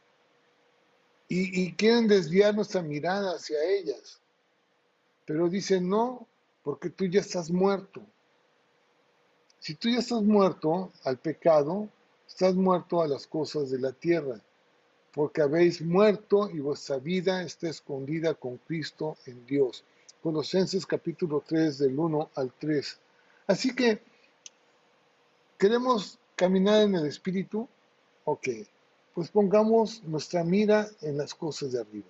y, 1.29 1.71
quieren 1.75 2.05
desviar 2.05 2.53
nuestra 2.53 2.81
mirada 2.81 3.35
hacia 3.35 3.63
ellas. 3.63 4.19
Pero 5.23 5.47
dice, 5.47 5.79
no, 5.79 6.27
porque 6.61 6.89
tú 6.89 7.05
ya 7.05 7.21
estás 7.21 7.49
muerto. 7.49 8.01
Si 9.59 9.75
tú 9.75 9.87
ya 9.87 9.99
estás 9.99 10.21
muerto 10.21 10.91
al 11.05 11.17
pecado, 11.17 11.87
estás 12.27 12.55
muerto 12.55 13.01
a 13.01 13.07
las 13.07 13.25
cosas 13.25 13.71
de 13.71 13.79
la 13.79 13.93
tierra, 13.93 14.41
porque 15.13 15.41
habéis 15.41 15.81
muerto 15.81 16.49
y 16.49 16.59
vuestra 16.59 16.97
vida 16.97 17.41
está 17.41 17.69
escondida 17.69 18.33
con 18.33 18.57
Cristo 18.57 19.15
en 19.27 19.45
Dios. 19.45 19.85
Colosenses 20.21 20.85
capítulo 20.85 21.41
3 21.47 21.77
del 21.77 21.97
1 21.97 22.31
al 22.35 22.51
3. 22.51 22.99
Así 23.47 23.73
que, 23.73 24.01
¿queremos 25.57 26.19
caminar 26.39 26.83
en 26.83 26.95
el 26.95 27.05
Espíritu? 27.05 27.67
Ok, 28.23 28.47
pues 29.13 29.29
pongamos 29.29 30.03
nuestra 30.03 30.43
mira 30.43 30.87
en 31.01 31.17
las 31.17 31.35
cosas 31.35 31.73
de 31.73 31.81
arriba. 31.81 32.07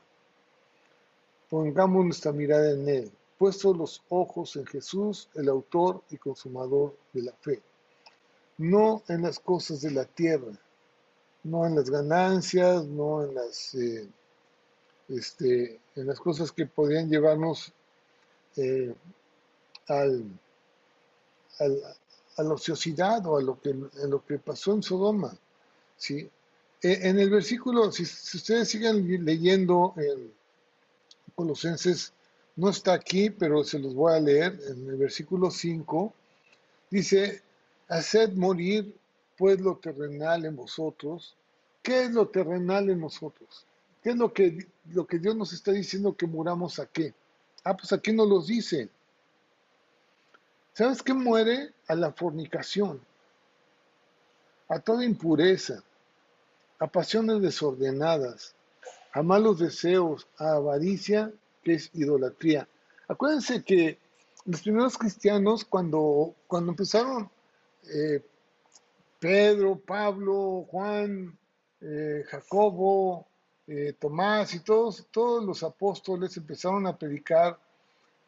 Pongamos 1.49 2.05
nuestra 2.05 2.31
mirada 2.31 2.71
en 2.71 2.87
Él 2.87 3.11
puesto 3.39 3.73
los 3.73 4.03
ojos 4.09 4.57
en 4.57 4.65
Jesús, 4.65 5.29
el 5.33 5.47
autor 5.47 6.03
y 6.11 6.17
consumador 6.17 6.95
de 7.13 7.23
la 7.23 7.31
fe, 7.31 7.61
no 8.57 9.01
en 9.07 9.21
las 9.21 9.39
cosas 9.39 9.79
de 9.81 9.91
la 9.91 10.03
tierra, 10.03 10.51
no 11.43 11.65
en 11.65 11.73
las 11.73 11.89
ganancias, 11.89 12.85
no 12.85 13.23
en 13.23 13.33
las, 13.33 13.73
eh, 13.75 14.09
este, 15.07 15.79
en 15.95 16.05
las 16.05 16.19
cosas 16.19 16.51
que 16.51 16.65
podrían 16.65 17.09
llevarnos 17.09 17.71
eh, 18.57 18.93
al, 19.87 20.25
a 22.39 22.43
la 22.43 22.53
ociosidad 22.53 23.25
o 23.25 23.37
a 23.37 23.41
lo 23.41 23.59
que, 23.59 23.75
lo 24.07 24.25
que 24.25 24.39
pasó 24.39 24.73
en 24.73 24.81
Sodoma. 24.81 25.35
¿sí? 25.97 26.29
E, 26.81 27.09
en 27.09 27.19
el 27.19 27.29
versículo, 27.29 27.91
si, 27.91 28.03
ustedes 28.03 28.69
siguen 28.69 29.25
leyendo 29.25 29.93
en 29.97 30.31
Colosenses 31.35 32.13
no 32.55 32.69
está 32.69 32.93
aquí, 32.93 33.29
pero 33.29 33.63
se 33.63 33.79
los 33.79 33.93
voy 33.93 34.13
a 34.13 34.19
leer 34.19 34.59
en 34.67 34.89
el 34.89 34.95
versículo 34.97 35.51
5. 35.51 36.13
Dice, 36.89 37.41
haced 37.87 38.33
morir 38.33 38.93
pues 39.37 39.59
lo 39.61 39.77
terrenal 39.77 40.45
en 40.45 40.55
vosotros. 40.55 41.35
¿Qué 41.81 42.03
es 42.03 42.11
lo 42.11 42.27
terrenal 42.27 42.89
en 42.89 42.99
nosotros? 42.99 43.65
¿Qué 44.03 44.09
es 44.09 44.15
lo 44.15 44.33
que, 44.33 44.67
lo 44.91 45.07
que 45.07 45.19
Dios 45.19 45.35
nos 45.35 45.53
está 45.53 45.71
diciendo 45.71 46.15
que 46.15 46.27
muramos 46.27 46.79
a 46.79 46.85
qué? 46.85 47.13
Ah, 47.63 47.75
pues 47.75 47.93
aquí 47.93 48.11
nos 48.11 48.27
los 48.27 48.47
dice. 48.47 48.89
¿Sabes 50.79 51.03
qué 51.03 51.13
muere? 51.13 51.73
A 51.89 51.95
la 51.95 52.13
fornicación, 52.13 53.01
a 54.69 54.79
toda 54.79 55.03
impureza, 55.03 55.83
a 56.79 56.87
pasiones 56.87 57.41
desordenadas, 57.41 58.55
a 59.11 59.21
malos 59.21 59.59
deseos, 59.59 60.25
a 60.37 60.51
avaricia 60.53 61.33
que 61.65 61.73
es 61.73 61.89
idolatría. 61.93 62.65
Acuérdense 63.09 63.61
que 63.61 63.97
los 64.45 64.61
primeros 64.61 64.97
cristianos, 64.97 65.65
cuando, 65.65 66.33
cuando 66.47 66.71
empezaron 66.71 67.29
eh, 67.93 68.23
Pedro, 69.19 69.77
Pablo, 69.79 70.65
Juan, 70.71 71.37
eh, 71.81 72.23
Jacobo, 72.25 73.27
eh, 73.67 73.95
Tomás 73.99 74.53
y 74.53 74.61
todos, 74.61 75.05
todos 75.11 75.43
los 75.43 75.61
apóstoles 75.61 76.37
empezaron 76.37 76.87
a 76.87 76.97
predicar 76.97 77.59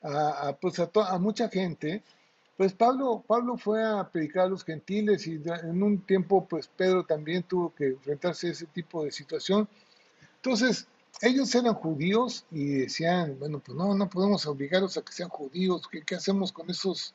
a, 0.04 0.54
pues 0.60 0.80
a, 0.80 1.18
mucha 1.18 1.48
gente, 1.48 2.04
pues 2.58 2.74
Pablo, 2.74 3.24
Pablo 3.26 3.58
fue 3.58 3.84
a 3.84 4.08
predicar 4.10 4.46
a 4.46 4.50
los 4.50 4.64
gentiles 4.64 5.26
y 5.28 5.42
en 5.64 5.82
un 5.82 6.02
tiempo 6.02 6.46
pues 6.48 6.68
Pedro 6.68 7.04
también 7.04 7.44
tuvo 7.44 7.74
que 7.74 7.88
enfrentarse 7.88 8.48
a 8.48 8.52
ese 8.52 8.66
tipo 8.68 9.04
de 9.04 9.12
situación. 9.12 9.68
Entonces, 10.36 10.88
ellos 11.22 11.54
eran 11.54 11.76
judíos 11.76 12.46
y 12.52 12.80
decían, 12.80 13.38
bueno, 13.40 13.60
pues 13.60 13.78
no, 13.78 13.94
no 13.94 14.10
podemos 14.10 14.46
obligarlos 14.48 14.98
a 14.98 15.02
que 15.02 15.14
sean 15.14 15.30
judíos, 15.30 15.88
¿qué, 15.92 16.02
qué 16.02 16.16
hacemos 16.16 16.52
con 16.52 16.70
esos 16.70 17.14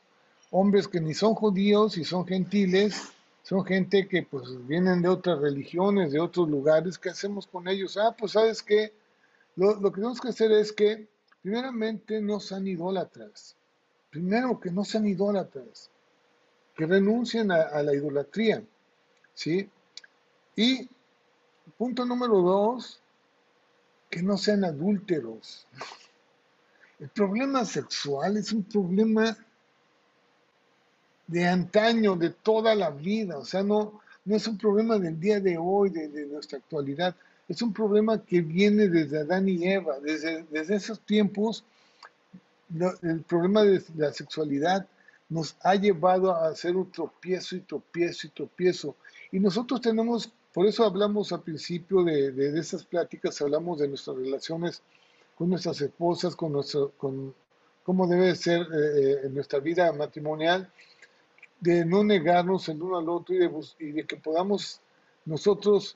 hombres 0.51 0.87
que 0.87 1.01
ni 1.01 1.13
son 1.13 1.35
judíos 1.35 1.97
y 1.97 2.05
son 2.05 2.25
gentiles? 2.25 3.11
Son 3.43 3.65
gente 3.65 4.07
que 4.07 4.23
pues 4.23 4.45
vienen 4.67 5.01
de 5.01 5.09
otras 5.09 5.39
religiones, 5.39 6.11
de 6.11 6.19
otros 6.19 6.49
lugares, 6.49 6.97
¿qué 6.97 7.09
hacemos 7.09 7.47
con 7.47 7.67
ellos? 7.67 7.97
Ah, 7.97 8.15
pues 8.17 8.33
sabes 8.33 8.61
qué, 8.61 8.93
lo, 9.55 9.75
lo 9.75 9.91
que 9.91 9.95
tenemos 9.95 10.21
que 10.21 10.29
hacer 10.29 10.51
es 10.51 10.71
que 10.71 11.07
primeramente 11.41 12.21
no 12.21 12.39
sean 12.39 12.67
idólatras, 12.67 13.56
primero 14.17 14.59
que 14.59 14.71
no 14.71 14.83
sean 14.83 15.05
idólatras, 15.05 15.91
que 16.75 16.87
renuncien 16.87 17.51
a, 17.51 17.61
a 17.61 17.83
la 17.83 17.93
idolatría, 17.93 18.63
¿sí? 19.35 19.69
Y 20.55 20.89
punto 21.77 22.03
número 22.03 22.41
dos, 22.41 22.99
que 24.09 24.23
no 24.23 24.35
sean 24.37 24.63
adúlteros. 24.63 25.67
El 26.99 27.09
problema 27.09 27.63
sexual 27.63 28.37
es 28.37 28.51
un 28.51 28.63
problema 28.63 29.37
de 31.27 31.47
antaño, 31.47 32.15
de 32.15 32.31
toda 32.31 32.73
la 32.73 32.89
vida, 32.89 33.37
o 33.37 33.45
sea, 33.45 33.61
no, 33.61 34.01
no 34.25 34.35
es 34.35 34.47
un 34.47 34.57
problema 34.57 34.97
del 34.97 35.19
día 35.19 35.39
de 35.39 35.59
hoy, 35.59 35.91
de, 35.91 36.25
nuestra 36.25 36.57
actualidad, 36.57 37.15
es 37.47 37.61
un 37.61 37.71
problema 37.71 38.25
que 38.25 38.41
viene 38.41 38.87
desde 38.87 39.19
Adán 39.19 39.47
y 39.47 39.63
Eva, 39.63 39.99
desde, 39.99 40.43
desde 40.49 40.75
esos 40.75 41.01
tiempos, 41.01 41.63
el 43.01 43.21
problema 43.23 43.63
de 43.63 43.83
la 43.95 44.11
sexualidad 44.11 44.87
nos 45.29 45.55
ha 45.61 45.75
llevado 45.75 46.33
a 46.33 46.49
hacer 46.49 46.75
un 46.75 46.91
tropiezo 46.91 47.55
y 47.55 47.61
tropiezo 47.61 48.27
y 48.27 48.29
tropiezo. 48.31 48.95
Y 49.31 49.39
nosotros 49.39 49.81
tenemos 49.81 50.31
por 50.57 50.65
eso 50.65 50.85
hablamos 50.85 51.31
al 51.31 51.43
principio 51.43 52.03
de, 52.03 52.31
de, 52.31 52.59
esas 52.59 52.83
pláticas, 52.83 53.39
hablamos 53.43 53.77
de 53.77 53.87
nuestras 53.87 54.17
relaciones 54.17 54.81
con 55.35 55.51
nuestras 55.51 55.79
esposas, 55.81 56.35
con, 56.35 56.51
nuestro, 56.51 56.93
con 56.97 57.35
cómo 57.83 58.07
debe 58.07 58.35
ser 58.35 58.61
eh, 58.61 59.21
eh, 59.23 59.29
nuestra 59.29 59.59
vida 59.59 59.93
matrimonial, 59.93 60.67
de 61.59 61.85
no 61.85 62.03
negarnos 62.03 62.67
el 62.69 62.81
uno 62.81 62.97
al 62.97 63.07
otro 63.07 63.35
y 63.35 63.37
de, 63.37 63.51
y 63.77 63.91
de 63.91 64.07
que 64.07 64.17
podamos 64.17 64.81
nosotros 65.25 65.95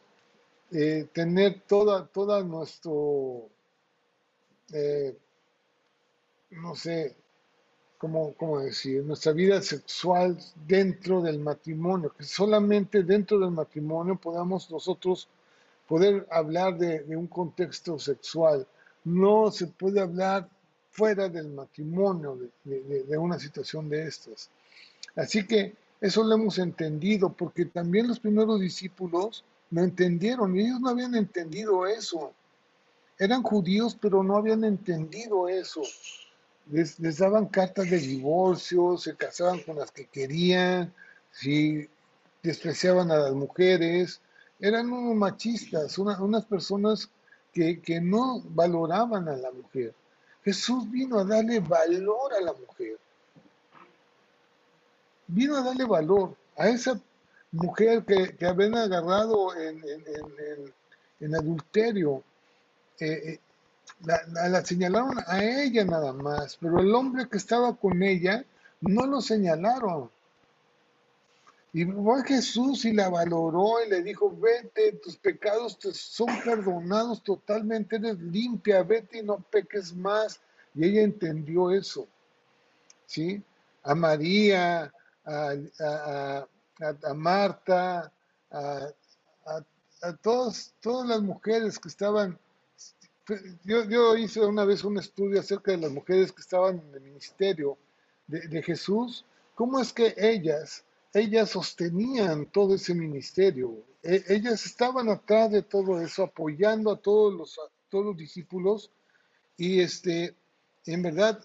eh, 0.71 1.07
tener 1.11 1.61
toda, 1.61 2.05
toda 2.05 2.43
nuestro, 2.43 3.49
no 6.51 6.75
sé, 6.75 7.15
¿cómo, 7.97 8.59
decir? 8.59 9.03
Nuestra 9.03 9.31
vida 9.31 9.61
sexual 9.61 10.37
dentro 10.67 11.21
del 11.21 11.39
matrimonio, 11.39 12.13
que 12.17 12.23
solamente 12.23 13.03
dentro 13.03 13.39
del 13.39 13.51
matrimonio 13.51 14.15
podamos 14.15 14.69
nosotros 14.69 15.27
poder 15.87 16.27
hablar 16.31 16.77
de, 16.77 17.15
un 17.15 17.27
contexto 17.27 17.97
sexual. 17.99 18.67
No 19.03 19.51
se 19.51 19.67
puede 19.67 19.99
hablar 19.99 20.47
fuera 20.89 21.29
del 21.29 21.49
matrimonio 21.49 22.37
de, 22.63 23.03
de, 23.03 23.17
una 23.17 23.39
situación 23.39 23.87
de 23.87 24.07
estas. 24.07 24.49
Así 25.15 25.45
que 25.45 25.75
eso 26.01 26.23
lo 26.23 26.35
hemos 26.35 26.57
entendido, 26.57 27.31
porque 27.31 27.65
también 27.65 28.07
los 28.07 28.19
primeros 28.19 28.59
discípulos 28.59 29.43
no 29.69 29.83
entendieron, 29.83 30.57
ellos 30.57 30.81
no 30.81 30.89
habían 30.89 31.15
entendido 31.15 31.85
eso. 31.85 32.33
Eran 33.17 33.43
judíos, 33.43 33.95
pero 34.01 34.23
no 34.23 34.35
habían 34.35 34.63
entendido 34.63 35.47
eso 35.47 35.81
les, 36.69 37.17
daban 37.17 37.47
cartas 37.47 37.89
de 37.89 37.97
divorcio, 37.97 38.97
se 38.97 39.15
casaban 39.15 39.59
con 39.61 39.77
las 39.77 39.91
que 39.91 40.05
querían, 40.07 40.93
si 41.31 41.89
despreciaban 42.43 43.11
a 43.11 43.17
las 43.17 43.33
mujeres, 43.33 44.21
eran 44.59 44.91
unos 44.91 45.15
machistas, 45.15 45.97
unas 45.97 46.45
personas 46.45 47.09
que, 47.53 47.81
que 47.81 47.99
no 47.99 48.41
valoraban 48.41 49.27
a 49.27 49.35
la 49.35 49.51
mujer. 49.51 49.93
Jesús 50.43 50.89
vino 50.89 51.19
a 51.19 51.23
darle 51.23 51.59
valor 51.59 52.33
a 52.33 52.41
la 52.41 52.53
mujer. 52.53 52.97
Vino 55.27 55.55
a 55.55 55.61
darle 55.61 55.85
valor 55.85 56.35
a 56.57 56.69
esa 56.69 56.99
mujer 57.51 58.03
que, 58.05 58.35
que 58.35 58.45
habían 58.45 58.75
agarrado 58.75 59.55
en, 59.55 59.81
en, 61.19 61.35
adulterio. 61.35 62.23
Eh, 62.99 63.39
la, 64.03 64.65
señalaron 64.65 65.17
a 65.27 65.43
ella 65.43 65.85
nada 65.85 66.13
más, 66.13 66.57
pero 66.59 66.79
el 66.79 66.93
hombre 66.93 67.27
que 67.27 67.37
estaba 67.37 67.75
con 67.75 68.01
ella 68.01 68.45
no 68.81 69.05
lo 69.05 69.21
señalaron. 69.21 70.09
Y 71.73 71.85
fue 71.85 72.23
Jesús 72.25 72.83
y 72.83 72.93
la 72.93 73.09
valoró 73.09 73.83
y 73.85 73.89
le 73.89 74.03
dijo, 74.03 74.35
vete, 74.37 74.93
tus 75.03 75.15
pecados 75.15 75.79
te 75.79 75.93
son 75.93 76.27
perdonados 76.43 77.23
totalmente, 77.23 77.95
eres 77.95 78.19
limpia, 78.19 78.83
vete 78.83 79.19
y 79.19 79.23
no 79.23 79.37
peques 79.37 79.95
más. 79.95 80.41
Y 80.75 80.85
ella 80.85 81.01
entendió 81.01 81.71
eso. 81.71 82.07
¿sí? 83.05 83.41
A 83.83 83.95
María, 83.95 84.91
a, 85.25 85.55
a 87.03 87.13
Marta, 87.13 88.11
a, 88.51 88.87
a 90.01 90.13
todas, 90.17 90.73
todas 90.81 91.07
las 91.07 91.21
mujeres 91.21 91.79
que 91.79 91.87
estaban, 91.87 92.37
yo, 93.63 93.83
yo, 93.85 94.15
hice 94.17 94.41
una 94.41 94.65
vez 94.65 94.83
un 94.83 94.97
estudio 94.97 95.39
acerca 95.39 95.71
de 95.71 95.77
las 95.77 95.91
mujeres 95.91 96.31
que 96.31 96.41
estaban 96.41 96.79
en 96.79 96.95
el 96.95 97.01
ministerio 97.01 97.77
de, 98.27 98.63
Jesús, 98.63 99.25
cómo 99.55 99.79
es 99.79 99.91
que 99.91 100.13
ellas, 100.17 100.85
ellas 101.13 101.49
sostenían 101.49 102.45
todo 102.45 102.75
ese 102.75 102.93
ministerio, 102.93 103.83
e, 104.01 104.23
ellas 104.29 104.65
estaban 104.65 105.09
atrás 105.09 105.51
de 105.51 105.61
todo 105.61 106.01
eso, 106.01 106.23
apoyando 106.23 106.91
a 106.91 106.97
todos 106.97 107.33
los, 107.33 107.59
todos 107.89 108.05
los 108.05 108.17
discípulos, 108.17 108.89
y 109.57 109.81
este, 109.81 110.33
en 110.85 111.01
verdad, 111.03 111.43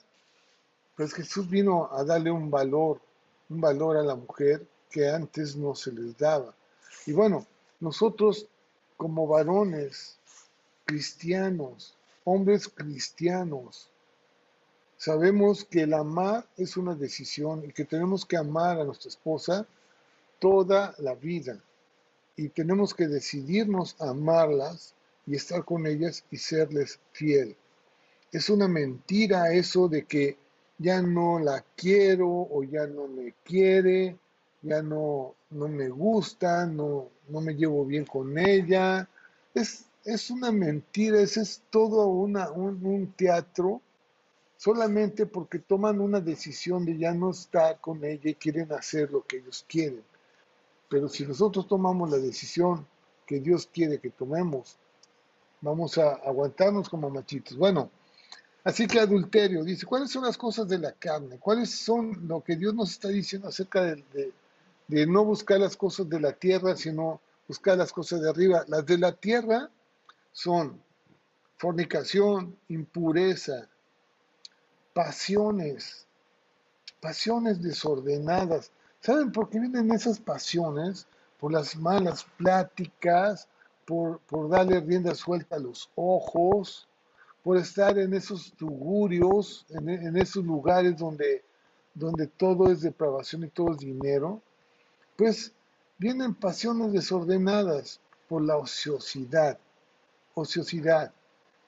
pues 0.97 1.13
Jesús 1.13 1.49
vino 1.51 1.93
a 1.93 2.05
darle 2.05 2.31
un 2.31 2.51
valor, 2.51 3.01
un 3.49 3.61
valor 3.61 3.97
a 3.97 4.03
la 4.03 4.15
mujer 4.15 4.67
que 4.91 5.09
antes 5.09 5.57
no 5.57 5.75
se 5.75 5.93
les 5.93 6.17
daba. 6.17 6.55
Y 7.05 7.13
bueno, 7.13 7.47
nosotros 7.81 8.47
como 8.97 9.27
varones 9.27 10.19
cristianos, 10.87 11.95
hombres 12.25 12.69
cristianos, 12.69 13.91
sabemos 14.97 15.65
que 15.65 15.83
el 15.83 15.93
amar 15.93 16.47
es 16.57 16.77
una 16.77 16.95
decisión 16.95 17.65
y 17.65 17.73
que 17.73 17.85
tenemos 17.85 18.25
que 18.25 18.39
amar 18.39 18.81
a 18.81 18.85
nuestra 18.85 19.11
esposa 19.11 19.67
toda 20.39 20.95
la 20.99 21.15
vida. 21.15 21.61
Y 22.37 22.49
tenemos 22.49 22.95
que 22.95 23.09
decidirnos 23.09 23.97
a 24.01 24.11
amarlas 24.11 24.95
y 25.27 25.35
estar 25.35 25.65
con 25.65 25.87
ellas 25.87 26.25
y 26.31 26.39
serles 26.39 26.99
fiel. 27.13 27.57
Es 28.33 28.49
una 28.49 28.69
mentira 28.69 29.53
eso 29.53 29.89
de 29.89 30.05
que 30.05 30.39
ya 30.79 31.03
no 31.03 31.39
la 31.39 31.65
quiero 31.77 32.29
o 32.29 32.63
ya 32.63 32.87
no 32.87 33.09
me 33.09 33.35
quiere 33.45 34.17
ya 34.67 34.83
no, 34.83 35.35
no 35.51 35.69
me 35.69 35.89
gusta, 35.89 36.67
no, 36.67 37.09
no 37.29 37.41
me 37.41 37.55
llevo 37.55 37.85
bien 37.85 38.05
con 38.05 38.37
ella. 38.39 39.09
Es, 39.55 39.86
es 40.07 40.31
una 40.31 40.53
mentira, 40.53 41.21
ese 41.21 41.41
es 41.43 41.63
todo 41.69 42.07
una, 42.07 42.49
un, 42.51 43.13
teatro 43.17 43.83
solamente 44.57 45.27
porque 45.27 45.59
toman 45.59 46.01
una 46.01 46.21
decisión 46.21 46.85
de 46.85 46.97
ya 46.97 47.13
no 47.13 47.33
estar 47.33 47.81
con 47.81 48.05
ella 48.05 48.31
y 48.31 48.35
quieren 48.35 48.73
hacer 48.73 49.11
lo 49.11 49.27
que 49.27 49.39
ellos 49.39 49.65
quieren. 49.69 50.05
Pero 50.89 51.09
si 51.09 51.27
nosotros 51.27 51.67
tomamos 51.67 52.09
la 52.09 52.19
decisión 52.19 52.87
que 53.27 53.41
Dios 53.41 53.69
quiere 53.71 53.99
que 53.99 54.11
tomemos, 54.11 54.77
vamos 55.61 55.99
a 55.99 56.13
aguantarnos 56.13 56.89
como 56.89 57.11
machitos. 57.11 57.57
Bueno, 57.57 57.91
así 58.63 58.87
que 58.87 59.01
adulterio, 59.01 59.65
dice, 59.65 59.87
¿cuáles 59.87 60.13
son 60.13 60.25
las 60.25 60.39
cosas 60.39 60.69
de 60.69 60.79
la 60.79 60.93
carne? 60.93 61.39
¿Cuáles 61.41 61.71
son 61.71 62.29
lo 62.29 62.45
que 62.45 62.55
Dios 62.55 62.73
nos 62.75 62.93
está 62.93 63.09
diciendo 63.09 63.49
acerca 63.49 63.83
de, 63.83 64.33
de 64.87 65.07
no 65.09 65.25
buscar 65.25 65.59
las 65.59 65.77
cosas 65.77 66.09
de 66.09 66.21
la 66.21 66.33
tierra, 66.33 66.77
sino 66.77 67.21
buscar 67.49 67.77
las 67.77 67.93
cosas 67.93 68.21
de 68.21 68.31
arriba. 68.31 68.65
Las 68.69 68.87
de 68.87 68.99
la 68.99 69.11
tierra 69.13 69.69
son 70.37 70.79
fornicación, 71.57 72.55
impureza, 72.69 73.67
pasiones, 74.93 76.07
pasiones 77.01 77.63
desordenadas. 77.63 78.71
¿Saben 79.01 79.33
por 79.33 79.49
qué 79.49 79.59
vienen 79.59 79.91
esas 79.91 80.21
pasiones? 80.21 81.07
Por 81.41 81.53
las 81.53 81.75
malas 81.77 82.27
pláticas, 82.37 83.49
por, 83.87 84.19
por 84.21 84.51
darle 84.51 84.81
rienda 84.81 85.15
suelta 85.15 85.57
a 85.57 85.61
los 85.61 85.89
ojos, 85.95 86.87
por 87.43 87.57
estar 87.57 87.97
en 87.99 88.13
esos 88.13 88.53
tugurios, 88.53 89.65
en, 89.71 89.89
en 89.89 90.17
esos 90.19 90.45
lugares 90.45 90.99
donde, 90.99 91.43
donde 91.95 92.27
todo 92.27 92.71
es 92.71 92.83
depravación 92.83 93.45
y 93.45 93.49
todo 93.49 93.73
es 93.73 93.79
dinero 93.79 94.43
pues 95.17 95.53
vienen 95.99 96.35
pasiones 96.35 96.93
desordenadas 96.93 98.01
por 98.29 98.43
la 98.43 98.57
ociosidad, 98.57 99.59
ociosidad, 100.37 101.13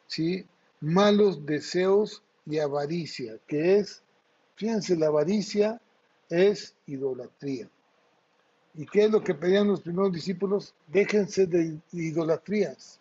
¿sí? 0.06 0.46
Malos 0.80 1.44
deseos 1.44 2.22
y 2.46 2.58
avaricia, 2.58 3.38
que 3.46 3.78
es, 3.78 4.02
fíjense, 4.54 4.96
la 4.96 5.06
avaricia 5.06 5.80
es 6.28 6.74
idolatría. 6.86 7.68
¿Y 8.74 8.86
qué 8.86 9.06
es 9.06 9.10
lo 9.10 9.24
que 9.24 9.34
pedían 9.34 9.66
los 9.66 9.80
primeros 9.80 10.12
discípulos? 10.12 10.74
Déjense 10.86 11.46
de 11.46 11.78
idolatrías. 11.92 13.00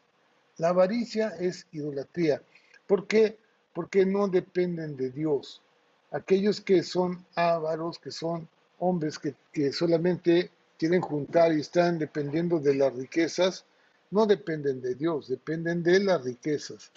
La 0.58 0.70
avaricia 0.70 1.36
es 1.40 1.68
idolatría. 1.72 2.42
¿Por 2.88 3.06
qué? 3.06 3.38
Porque 3.74 4.06
no 4.06 4.28
dependen 4.28 4.98
de 4.98 5.12
Dios. 5.12 5.62
Aquellos 6.12 6.62
que 6.62 6.82
son 6.82 7.24
ávaros, 7.36 8.00
que 8.00 8.10
son 8.10 8.48
hombres 8.80 9.20
que, 9.20 9.72
solamente 9.72 10.50
quieren 10.80 11.02
juntar 11.02 11.54
y 11.54 11.62
están 11.62 12.00
dependiendo 12.00 12.60
de 12.60 12.76
las 12.76 12.96
riquezas, 12.96 13.66
no 14.12 14.26
dependen 14.26 14.82
de 14.82 14.96
Dios, 14.96 15.28
dependen 15.28 15.84
de 15.84 16.00
las 16.00 16.24
riquezas. 16.24 16.92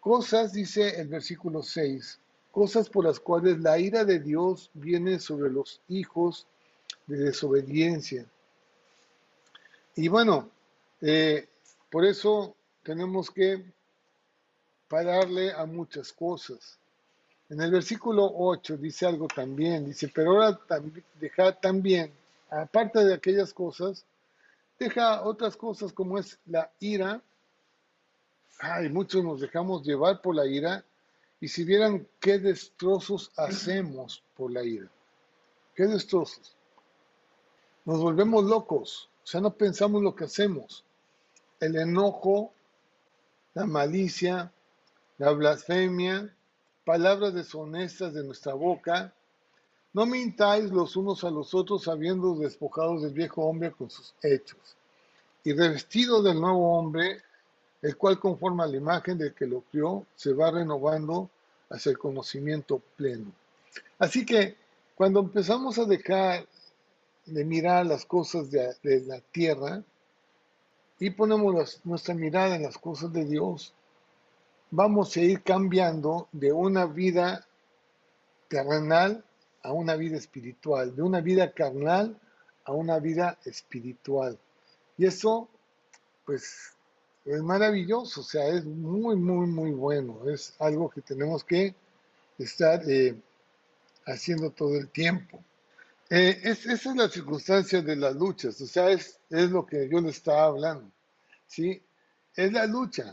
Cosas, 0.00 0.52
dice 0.52 1.00
el 1.00 1.08
versículo 1.08 1.62
6, 1.62 2.18
cosas 2.50 2.88
por 2.88 3.04
las 3.04 3.20
cuales 3.20 3.60
la 3.60 3.78
ira 3.78 4.04
de 4.04 4.18
Dios 4.20 4.70
viene 4.74 5.18
sobre 5.18 5.50
los 5.50 5.80
hijos 5.88 6.46
de 7.06 7.18
desobediencia. 7.18 8.26
Y 9.96 10.08
bueno, 10.08 10.50
eh, 11.00 11.48
por 11.90 12.04
eso 12.04 12.54
tenemos 12.82 13.30
que 13.30 13.64
pararle 14.88 15.52
a 15.52 15.66
muchas 15.66 16.12
cosas. 16.12 16.78
En 17.50 17.60
el 17.60 17.70
versículo 17.70 18.30
8 18.34 18.76
dice 18.76 19.06
algo 19.06 19.26
también, 19.26 19.86
dice, 19.86 20.10
pero 20.14 20.32
ahora 20.32 20.60
deja 21.18 21.52
también, 21.52 22.12
aparte 22.50 23.04
de 23.04 23.14
aquellas 23.14 23.54
cosas, 23.54 24.04
deja 24.78 25.22
otras 25.22 25.56
cosas 25.56 25.92
como 25.92 26.18
es 26.18 26.38
la 26.46 26.70
ira. 26.80 27.22
Ay, 28.60 28.88
muchos 28.88 29.24
nos 29.24 29.40
dejamos 29.40 29.84
llevar 29.84 30.20
por 30.20 30.34
la 30.34 30.46
ira 30.46 30.84
y 31.40 31.48
si 31.48 31.64
vieran 31.64 32.06
qué 32.20 32.38
destrozos 32.38 33.30
hacemos 33.36 34.24
por 34.34 34.50
la 34.50 34.64
ira. 34.64 34.90
¿Qué 35.74 35.86
destrozos? 35.86 36.56
Nos 37.84 38.00
volvemos 38.00 38.44
locos, 38.44 39.08
o 39.22 39.26
sea, 39.26 39.40
no 39.40 39.54
pensamos 39.54 40.02
lo 40.02 40.14
que 40.14 40.24
hacemos. 40.24 40.84
El 41.60 41.76
enojo, 41.76 42.52
la 43.54 43.64
malicia, 43.66 44.52
la 45.18 45.30
blasfemia, 45.30 46.34
palabras 46.84 47.34
deshonestas 47.34 48.14
de 48.14 48.24
nuestra 48.24 48.54
boca. 48.54 49.14
No 49.98 50.06
mintáis 50.06 50.70
los 50.70 50.94
unos 50.94 51.24
a 51.24 51.30
los 51.30 51.54
otros 51.54 51.88
habiendo 51.88 52.36
despojados 52.36 53.02
del 53.02 53.12
viejo 53.12 53.42
hombre 53.42 53.72
con 53.72 53.90
sus 53.90 54.14
hechos 54.22 54.76
y 55.42 55.52
revestido 55.52 56.22
del 56.22 56.40
nuevo 56.40 56.78
hombre, 56.78 57.20
el 57.82 57.96
cual 57.96 58.20
conforma 58.20 58.68
la 58.68 58.76
imagen 58.76 59.18
del 59.18 59.34
que 59.34 59.48
lo 59.48 59.62
crió, 59.62 60.06
se 60.14 60.32
va 60.32 60.52
renovando 60.52 61.28
hacia 61.68 61.90
el 61.90 61.98
conocimiento 61.98 62.80
pleno. 62.94 63.32
Así 63.98 64.24
que 64.24 64.56
cuando 64.94 65.18
empezamos 65.18 65.80
a 65.80 65.84
dejar 65.84 66.46
de 67.26 67.44
mirar 67.44 67.84
las 67.84 68.04
cosas 68.04 68.52
de, 68.52 68.76
la 69.04 69.20
tierra 69.32 69.82
y 71.00 71.10
ponemos 71.10 71.80
nuestra 71.82 72.14
mirada 72.14 72.54
en 72.54 72.62
las 72.62 72.78
cosas 72.78 73.12
de 73.12 73.24
Dios, 73.24 73.74
vamos 74.70 75.16
a 75.16 75.20
ir 75.22 75.42
cambiando 75.42 76.28
de 76.30 76.52
una 76.52 76.86
vida 76.86 77.44
terrenal 78.46 79.24
a 79.68 79.72
una 79.72 79.96
vida 79.96 80.16
espiritual, 80.16 80.96
de 80.96 81.02
una 81.02 81.20
vida 81.20 81.52
carnal 81.52 82.18
a 82.64 82.72
una 82.72 82.98
vida 82.98 83.38
espiritual. 83.44 84.38
Y 84.96 85.04
eso, 85.04 85.48
pues, 86.24 86.74
es 87.26 87.42
maravilloso, 87.42 88.22
o 88.22 88.24
sea, 88.24 88.48
es 88.48 88.64
muy, 88.64 89.16
muy, 89.16 89.46
muy 89.46 89.72
bueno. 89.72 90.26
Es 90.30 90.54
algo 90.58 90.88
que 90.88 91.02
tenemos 91.02 91.44
que 91.44 91.74
estar 92.38 92.80
eh, 92.88 93.14
haciendo 94.06 94.50
todo 94.50 94.74
el 94.76 94.88
tiempo. 94.88 95.44
Eh, 96.08 96.40
esa 96.44 96.72
es 96.72 96.86
la 96.96 97.10
circunstancia 97.10 97.82
de 97.82 97.94
las 97.94 98.16
luchas, 98.16 98.58
o 98.62 98.66
sea, 98.66 98.90
es, 98.90 99.20
es 99.28 99.50
lo 99.50 99.66
que 99.66 99.86
yo 99.90 100.00
le 100.00 100.08
estaba 100.08 100.44
hablando, 100.44 100.90
¿sí? 101.46 101.82
Es 102.34 102.50
la 102.50 102.64
lucha, 102.64 103.12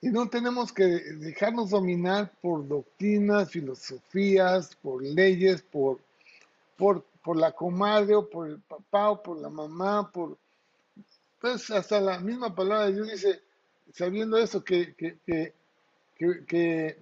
y 0.00 0.10
no 0.10 0.28
tenemos 0.28 0.72
que 0.72 0.84
dejarnos 0.84 1.70
dominar 1.70 2.32
por 2.40 2.66
doctrinas, 2.66 3.50
filosofías, 3.50 4.76
por 4.76 5.02
leyes, 5.02 5.62
por, 5.62 5.98
por, 6.76 7.04
por 7.22 7.36
la 7.36 7.52
comadre 7.52 8.14
o 8.14 8.28
por 8.28 8.48
el 8.48 8.60
papá 8.60 9.10
o 9.10 9.22
por 9.22 9.38
la 9.38 9.48
mamá, 9.48 10.10
por... 10.10 10.36
Pues 11.40 11.70
hasta 11.70 12.00
la 12.00 12.18
misma 12.18 12.54
palabra 12.54 12.86
de 12.86 12.94
Dios 12.94 13.10
dice, 13.12 13.40
sabiendo 13.92 14.38
eso, 14.38 14.62
que, 14.62 14.94
que, 14.94 15.18
que, 15.24 15.52
que, 16.46 16.98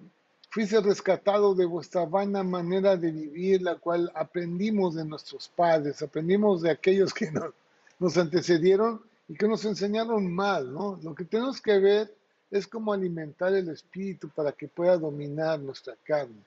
fuiste 0.49 0.79
rescatado 0.79 1.55
de 1.55 1.65
vuestra 1.65 2.05
vana 2.05 2.43
manera 2.43 2.97
de 2.97 3.11
vivir, 3.11 3.61
la 3.61 3.75
cual 3.75 4.11
aprendimos 4.15 4.95
de 4.95 5.05
nuestros 5.05 5.49
padres, 5.49 6.01
aprendimos 6.01 6.61
de 6.61 6.69
aquellos 6.71 7.13
que 7.13 7.31
nos, 7.31 7.51
nos 7.99 8.17
antecedieron 8.17 9.01
y 9.27 9.35
que 9.35 9.47
nos 9.47 9.65
enseñaron 9.65 10.31
mal, 10.31 10.71
¿no? 10.71 10.99
Lo 11.01 11.15
que 11.15 11.25
tenemos 11.25 11.59
que 11.59 11.79
ver 11.79 12.16
es 12.49 12.67
como 12.67 12.93
alimentar 12.93 13.53
el 13.53 13.69
espíritu 13.69 14.29
para 14.29 14.51
que 14.51 14.67
pueda 14.67 14.97
dominar 14.97 15.59
nuestra 15.59 15.95
carne. 16.03 16.41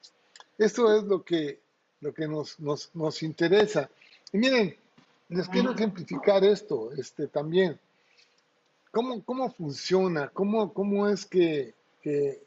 Esto 0.58 0.96
es 0.96 1.04
lo 1.04 1.22
que 1.24 1.60
lo 2.00 2.14
que 2.14 2.26
nos, 2.26 2.58
nos, 2.58 2.90
nos 2.94 3.22
interesa. 3.22 3.88
Y 4.32 4.38
miren, 4.38 4.76
les 5.28 5.48
quiero 5.48 5.72
ejemplificar 5.72 6.44
esto 6.44 6.92
este, 6.92 7.26
también. 7.26 7.78
¿Cómo, 8.90 9.22
cómo 9.24 9.52
funciona? 9.52 10.28
¿Cómo, 10.28 10.72
cómo 10.72 11.08
es 11.08 11.24
que, 11.24 11.74
que, 12.02 12.42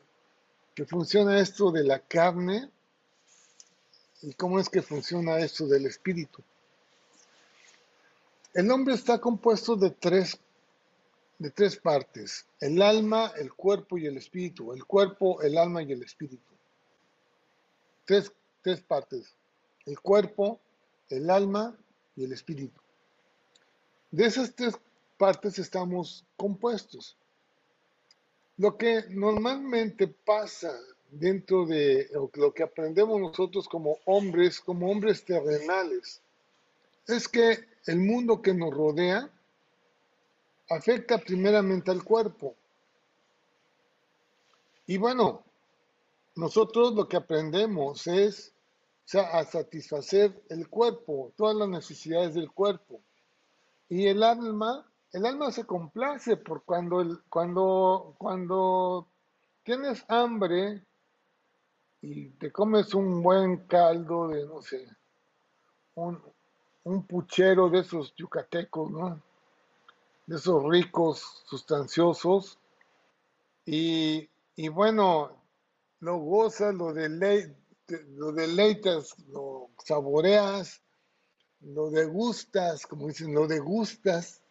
que 0.76 0.86
funciona 0.86 1.40
esto 1.40 1.72
de 1.72 1.84
la 1.84 2.00
carne? 2.00 2.70
¿Y 4.22 4.34
cómo 4.34 4.60
es 4.60 4.70
que 4.70 4.82
funciona 4.82 5.40
esto 5.40 5.68
del 5.68 5.86
espíritu? 5.86 6.42
El 8.54 8.70
hombre 8.72 8.96
está 8.96 9.20
compuesto 9.20 9.76
de 9.76 9.92
tres, 9.92 10.38
de 11.44 11.52
tres 11.52 11.76
partes, 11.76 12.48
el 12.62 12.82
alma, 12.82 13.34
el 13.38 13.52
cuerpo 13.52 13.98
y 13.98 14.06
el 14.06 14.16
espíritu, 14.16 14.72
el 14.72 14.86
cuerpo, 14.86 15.42
el 15.42 15.58
alma 15.58 15.84
y 15.84 15.92
el 15.92 16.02
espíritu. 16.02 16.54
Tres, 18.06 18.32
tres 18.62 18.80
partes, 18.80 19.36
el 19.86 20.00
cuerpo, 20.00 20.62
el 21.10 21.30
alma 21.30 21.78
y 22.16 22.24
el 22.24 22.32
espíritu. 22.32 22.80
De 24.10 24.26
esas 24.26 24.56
tres 24.56 24.76
partes 25.18 25.60
estamos 25.60 26.24
compuestos. 26.38 27.18
Lo 28.56 28.78
que 28.78 29.04
normalmente 29.10 30.08
pasa 30.08 30.72
dentro 31.12 31.66
de 31.66 32.10
lo 32.36 32.54
que 32.54 32.64
aprendemos 32.64 33.20
nosotros 33.20 33.68
como 33.68 33.98
hombres, 34.06 34.62
como 34.62 34.90
hombres 34.90 35.26
terrenales, 35.26 36.22
es 37.06 37.28
que 37.28 37.66
el 37.86 38.00
mundo 38.00 38.42
que 38.42 38.54
nos 38.54 38.74
rodea 38.74 39.30
afecta 40.70 41.18
primeramente 41.18 41.92
al 41.92 42.04
cuerpo. 42.04 42.56
Y 44.86 44.98
bueno, 44.98 45.44
nosotros 46.36 46.94
lo 46.94 47.08
que 47.08 47.18
aprendemos 47.18 48.08
es 48.08 48.54
a 49.14 49.44
satisfacer 49.44 50.44
el 50.50 50.70
cuerpo, 50.70 51.32
todas 51.36 51.56
las 51.56 51.70
necesidades 51.70 52.34
del 52.34 52.52
cuerpo. 52.52 53.02
Y 53.90 54.08
el 54.08 54.24
alma, 54.24 54.90
el 55.12 55.26
alma 55.26 55.52
se 55.52 55.66
complace 55.66 56.38
por 56.38 56.64
cuando, 56.64 57.02
el, 57.02 57.22
cuando, 57.30 58.16
cuando 58.18 59.08
tienes 59.64 60.04
hambre 60.08 60.84
y 62.02 62.30
te 62.32 62.52
comes 62.52 62.94
un 62.94 63.22
buen 63.22 63.68
caldo 63.68 64.30
de, 64.30 64.46
no 64.46 64.62
sé, 64.62 64.88
un, 65.96 66.20
un 66.84 67.06
puchero 67.06 67.70
de 67.70 67.80
esos 67.80 68.14
yucatecos, 68.16 68.90
¿no? 68.92 69.22
De 70.26 70.38
esos 70.38 70.64
ricos, 70.64 71.44
sustanciosos. 71.46 72.58
Y, 73.66 74.30
y 74.56 74.68
bueno, 74.70 75.32
lo 76.00 76.18
gozas, 76.18 76.74
lo, 76.76 76.94
lo 76.94 78.32
deleitas, 78.32 79.16
lo 79.30 79.70
saboreas, 79.84 80.82
lo 81.62 81.90
degustas, 81.90 82.86
como 82.86 83.08
dicen, 83.08 83.34
lo 83.34 83.48
degustas 83.48 84.42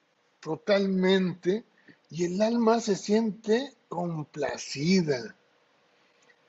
totalmente 0.41 1.65
y 2.11 2.25
el 2.25 2.43
alma 2.43 2.81
se 2.81 2.97
siente 2.97 3.75
complacida. 3.89 5.35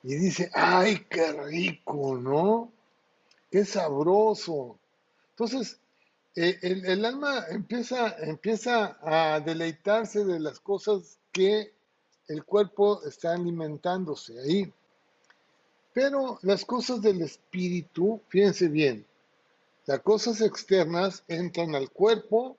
Y 0.03 0.15
dice, 0.15 0.49
ay, 0.53 1.05
qué 1.09 1.31
rico, 1.31 2.17
¿no? 2.17 2.71
Qué 3.49 3.63
sabroso. 3.63 4.77
Entonces, 5.29 5.79
eh, 6.35 6.57
el, 6.61 7.05
alma 7.05 7.45
empieza, 7.49 8.15
empieza 8.17 8.97
a 9.01 9.39
deleitarse 9.39 10.25
de 10.25 10.39
las 10.39 10.59
cosas 10.59 11.19
que 11.31 11.73
el 12.27 12.43
cuerpo 12.43 13.03
está 13.05 13.33
alimentándose 13.33 14.39
ahí. 14.39 14.73
Pero 15.93 16.39
las 16.41 16.65
cosas 16.65 17.01
del 17.03 17.21
espíritu, 17.21 18.19
fíjense 18.29 18.67
bien, 18.67 19.05
las 19.85 19.99
cosas 19.99 20.41
externas 20.41 21.23
entran 21.27 21.75
al 21.75 21.91
cuerpo 21.91 22.57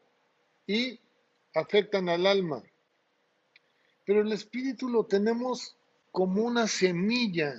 y 0.68 1.01
afectan 1.55 2.09
al 2.09 2.27
alma. 2.27 2.62
Pero 4.05 4.20
el 4.20 4.33
espíritu 4.33 4.89
lo 4.89 5.05
tenemos 5.05 5.77
como 6.12 6.45
una 6.45 6.68
semilla, 6.68 7.55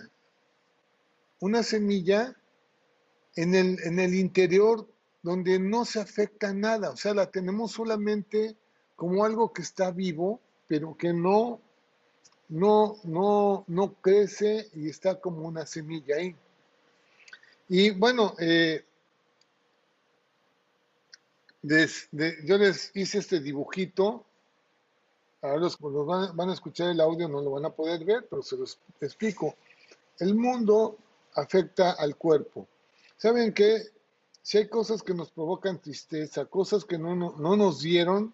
una 1.41 1.61
semilla 1.61 2.37
en 3.35 3.53
el, 3.53 3.79
en 3.83 3.99
el 3.99 4.13
interior 4.13 4.87
donde 5.25 5.57
no 5.57 5.85
se 5.85 5.99
afecta 5.99 6.53
nada, 6.53 6.91
o 6.91 6.97
sea, 6.97 7.15
la 7.15 7.31
tenemos 7.31 7.71
solamente 7.71 8.55
como 8.95 9.25
algo 9.25 9.51
que 9.51 9.63
está 9.63 9.89
vivo, 9.89 10.39
pero 10.67 10.95
que 10.95 11.13
no, 11.13 11.59
no, 12.49 12.97
no, 13.05 13.63
no 13.65 13.93
crece 13.95 14.69
y 14.75 14.87
está 14.87 15.19
como 15.19 15.47
una 15.47 15.65
semilla 15.65 16.17
ahí. 16.17 16.35
Y 17.67 17.89
bueno, 17.89 18.35
eh, 18.37 18.85
yo 21.63 22.57
les 22.59 22.91
hice 22.93 23.17
este 23.17 23.39
dibujito. 23.39 24.23
Ahora 25.41 25.57
los, 25.57 25.81
los 25.81 26.05
van, 26.05 26.37
van, 26.37 26.51
a 26.51 26.53
escuchar 26.53 26.91
el 26.91 27.01
audio, 27.01 27.27
no 27.27 27.41
lo 27.41 27.49
van 27.49 27.65
a 27.65 27.71
poder 27.71 28.05
ver, 28.05 28.27
pero 28.29 28.43
se 28.43 28.57
los 28.57 28.77
explico. 29.01 29.55
El 30.19 30.35
mundo 30.35 30.99
afecta 31.33 31.93
al 31.93 32.15
cuerpo. 32.15 32.67
¿Saben 33.17 33.51
qué? 33.51 33.95
Si 34.45 34.59
hay 34.59 34.67
cosas 34.67 35.01
que 35.01 35.15
nos 35.15 35.31
provocan 35.31 35.81
tristeza, 35.81 36.45
cosas 36.45 36.85
que 36.85 36.99
no, 36.99 37.15
no, 37.15 37.55
nos 37.55 37.81
dieron, 37.81 38.31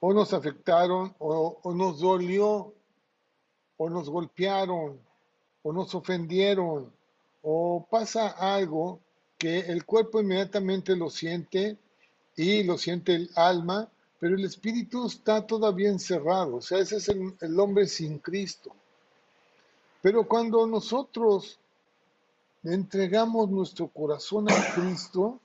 o 0.00 0.14
nos 0.14 0.32
afectaron, 0.32 1.14
o, 1.18 1.58
o 1.62 1.74
nos 1.74 2.00
dolió, 2.00 2.72
o 3.76 3.90
nos 3.90 4.08
golpearon, 4.08 4.98
o 5.62 5.72
nos 5.74 5.94
ofendieron, 5.94 6.90
o 7.42 7.86
pasa 7.90 8.28
algo 8.28 8.98
que 9.36 9.58
el 9.58 9.84
cuerpo 9.84 10.22
inmediatamente 10.22 10.96
lo 10.96 11.10
siente 11.10 11.76
y 12.34 12.62
lo 12.62 12.78
siente 12.78 13.14
el 13.14 13.30
alma, 13.36 13.90
pero 14.18 14.36
el 14.36 14.44
espíritu 14.46 15.06
está 15.06 15.46
todavía 15.46 15.90
encerrado, 15.90 16.56
o 16.56 16.62
sea, 16.62 16.78
ese 16.78 16.96
es 16.96 17.10
el, 17.10 17.34
el 17.42 17.60
hombre 17.60 17.86
sin 17.88 18.20
Cristo. 18.20 18.74
Pero 20.00 20.26
cuando 20.26 20.66
nosotros 20.66 21.60
entregamos 22.72 23.50
nuestro 23.50 23.88
corazón 23.88 24.50
a 24.50 24.74
Cristo, 24.74 25.40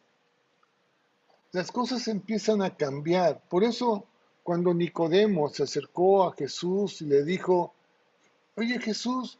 las 1.52 1.72
cosas 1.72 2.08
empiezan 2.08 2.62
a 2.62 2.76
cambiar. 2.76 3.42
Por 3.48 3.64
eso, 3.64 4.06
cuando 4.44 4.74
Nicodemo 4.74 5.50
se 5.50 5.64
acercó 5.64 6.24
a 6.24 6.34
Jesús 6.34 7.02
y 7.02 7.06
le 7.06 7.24
dijo, 7.24 7.74
oye 8.56 8.80
Jesús, 8.80 9.40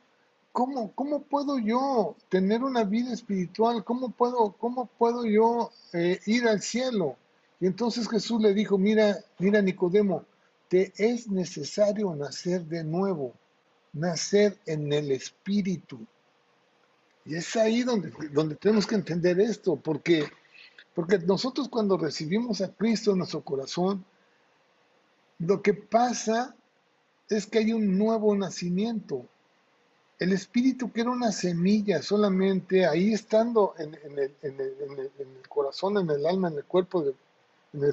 ¿cómo, 0.52 0.92
cómo 0.94 1.24
puedo 1.24 1.60
yo 1.60 2.16
tener 2.30 2.64
una 2.64 2.84
vida 2.84 3.12
espiritual? 3.12 3.84
¿Cómo 3.84 4.10
puedo, 4.10 4.54
cómo 4.54 4.86
puedo 4.86 5.26
yo 5.26 5.72
eh, 5.94 6.20
ir 6.26 6.48
al 6.48 6.62
cielo? 6.62 7.18
Y 7.60 7.66
entonces 7.66 8.10
Jesús 8.10 8.42
le 8.42 8.54
dijo, 8.54 8.78
mira, 8.78 9.18
mira 9.40 9.62
Nicodemo, 9.62 10.26
te 10.68 10.94
es 10.98 11.28
necesario 11.28 12.16
nacer 12.16 12.66
de 12.66 12.84
nuevo, 12.84 13.34
nacer 13.92 14.58
en 14.66 14.92
el 14.94 15.12
espíritu. 15.12 16.00
Y 17.26 17.36
es 17.36 17.56
ahí 17.56 17.84
donde, 17.84 18.12
donde 18.32 18.56
tenemos 18.56 18.86
que 18.86 18.96
entender 18.96 19.40
esto, 19.40 19.76
porque, 19.78 20.26
porque 20.94 21.20
nosotros 21.20 21.70
cuando 21.70 21.98
recibimos 21.98 22.62
a 22.62 22.74
Cristo 22.74 23.12
en 23.12 23.20
nuestro 23.20 23.42
corazón, 23.42 24.04
lo 25.40 25.62
que 25.62 25.74
pasa 25.74 26.56
es 27.30 27.48
que 27.48 27.60
hay 27.60 27.74
un 27.74 27.98
nuevo 27.98 28.36
nacimiento. 28.36 29.26
El 30.20 30.34
espíritu 30.34 30.92
que 30.92 31.02
era 31.02 31.10
una 31.10 31.32
semilla 31.32 32.02
solamente 32.02 32.86
ahí 32.86 33.14
estando 33.14 33.74
en, 33.78 33.98
el, 34.18 34.32
corazón, 35.50 35.98
en 35.98 36.10
el 36.10 36.26
alma, 36.26 36.50
en 36.50 36.58
el 36.58 36.66
cuerpo, 36.66 37.04
en, 37.74 37.84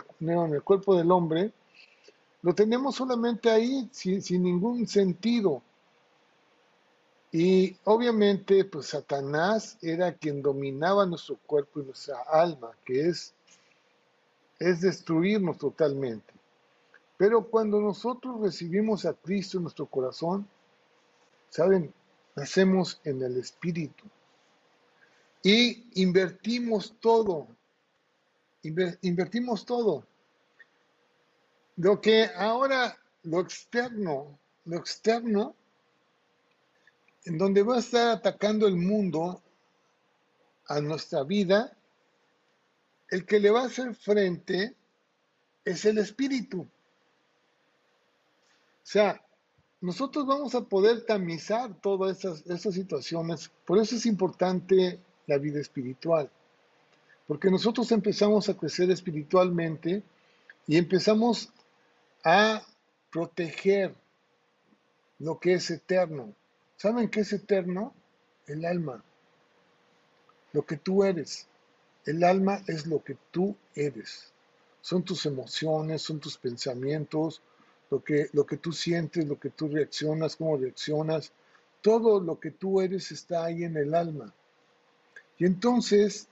el, 0.52 0.62
cuerpo 0.62 0.96
del 0.96 1.10
hombre, 1.10 1.52
lo 2.42 2.54
tenemos 2.54 2.96
solamente 2.96 3.50
ahí 3.50 3.88
sin, 3.90 4.22
sin 4.22 4.42
ningún 4.42 4.86
sentido. 4.86 5.62
Y 7.32 7.76
obviamente, 7.84 8.64
pues 8.64 8.86
Satanás 8.86 9.78
era 9.82 10.12
quien 10.12 10.42
dominaba 10.42 11.06
nuestro 11.06 11.36
cuerpo 11.46 11.80
y 11.80 11.84
nuestra 11.84 12.20
alma, 12.22 12.72
que 12.84 13.06
es, 13.06 13.34
es 14.58 14.80
destruirnos 14.80 15.58
totalmente. 15.58 16.34
Pero 17.16 17.44
cuando 17.44 17.80
nosotros 17.80 18.40
recibimos 18.40 19.04
a 19.04 19.12
Cristo 19.12 19.58
en 19.58 19.64
nuestro 19.64 19.86
corazón, 19.86 20.48
¿saben? 21.50 21.92
Nacemos 22.34 23.00
en 23.04 23.22
el 23.22 23.36
Espíritu. 23.36 24.04
Y 25.42 25.86
invertimos 26.02 26.96
todo. 27.00 27.46
Invertimos 28.62 29.64
todo. 29.64 30.04
Lo 31.76 32.00
que 32.00 32.26
ahora, 32.36 32.98
lo 33.22 33.40
externo, 33.40 34.38
lo 34.64 34.76
externo 34.76 35.54
en 37.24 37.38
donde 37.38 37.62
va 37.62 37.76
a 37.76 37.80
estar 37.80 38.08
atacando 38.08 38.66
el 38.66 38.76
mundo 38.76 39.42
a 40.66 40.80
nuestra 40.80 41.22
vida, 41.24 41.76
el 43.08 43.26
que 43.26 43.40
le 43.40 43.50
va 43.50 43.62
a 43.62 43.66
hacer 43.66 43.94
frente 43.94 44.74
es 45.64 45.84
el 45.84 45.98
espíritu. 45.98 46.60
O 46.60 46.66
sea, 48.82 49.22
nosotros 49.80 50.26
vamos 50.26 50.54
a 50.54 50.62
poder 50.62 51.04
tamizar 51.06 51.74
todas 51.80 52.24
esas, 52.24 52.74
situaciones. 52.74 53.50
Por 53.64 53.78
eso 53.78 53.96
es 53.96 54.06
importante 54.06 55.00
la 55.26 55.38
vida 55.38 55.60
espiritual. 55.60 56.30
Porque 57.26 57.50
nosotros 57.50 57.90
empezamos 57.92 58.48
a 58.48 58.56
crecer 58.56 58.90
espiritualmente 58.90 60.02
y 60.66 60.76
empezamos 60.76 61.50
a 62.24 62.62
proteger 63.10 63.94
lo 65.18 65.38
que 65.38 65.54
es 65.54 65.70
eterno. 65.70 66.34
¿Saben 66.80 67.10
qué 67.10 67.20
es 67.20 67.32
eterno? 67.34 67.92
El 68.46 68.64
alma, 68.64 69.04
lo 70.54 70.64
que 70.64 70.78
tú 70.78 71.04
eres. 71.04 71.46
El 72.06 72.24
alma 72.24 72.62
es 72.66 72.86
lo 72.86 73.04
que 73.04 73.18
tú 73.30 73.54
eres. 73.74 74.32
Son 74.80 75.02
tus 75.02 75.26
emociones, 75.26 76.00
son 76.00 76.20
tus 76.20 76.38
pensamientos, 76.38 77.42
lo 77.90 78.02
que, 78.02 78.30
lo 78.32 78.46
que 78.46 78.56
tú 78.56 78.72
sientes, 78.72 79.26
lo 79.26 79.38
que 79.38 79.50
tú 79.50 79.68
reaccionas, 79.68 80.36
cómo 80.36 80.56
reaccionas. 80.56 81.32
Todo 81.82 82.18
lo 82.18 82.40
que 82.40 82.50
tú 82.50 82.80
eres 82.80 83.12
está 83.12 83.44
ahí 83.44 83.64
en 83.64 83.76
el 83.76 83.94
alma. 83.94 84.32
Y 85.36 85.44
entonces, 85.44 86.28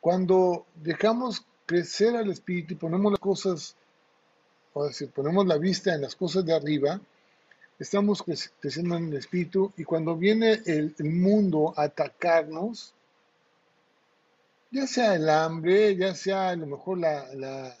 cuando 0.00 0.66
dejamos 0.74 1.46
crecer 1.66 2.16
al 2.16 2.32
espíritu 2.32 2.74
y 2.74 2.78
ponemos 2.78 3.12
las 3.12 3.20
cosas, 3.20 3.76
o 4.72 4.86
decir, 4.86 5.08
ponemos 5.10 5.46
la 5.46 5.56
vista 5.56 5.94
en 5.94 6.02
las 6.02 6.16
cosas 6.16 6.44
de 6.44 6.52
arriba, 6.52 7.00
estamos 7.78 8.22
creciendo 8.22 8.96
en 8.96 9.08
el 9.08 9.16
espíritu 9.16 9.72
y 9.76 9.84
cuando 9.84 10.16
viene 10.16 10.62
el, 10.66 10.94
mundo 11.00 11.74
a 11.76 11.84
atacarnos, 11.84 12.94
ya 14.70 14.86
sea 14.86 15.14
el 15.14 15.28
hambre, 15.28 15.96
ya 15.96 16.14
sea 16.14 16.50
a 16.50 16.56
lo 16.56 16.66
mejor 16.66 16.98
la, 16.98 17.76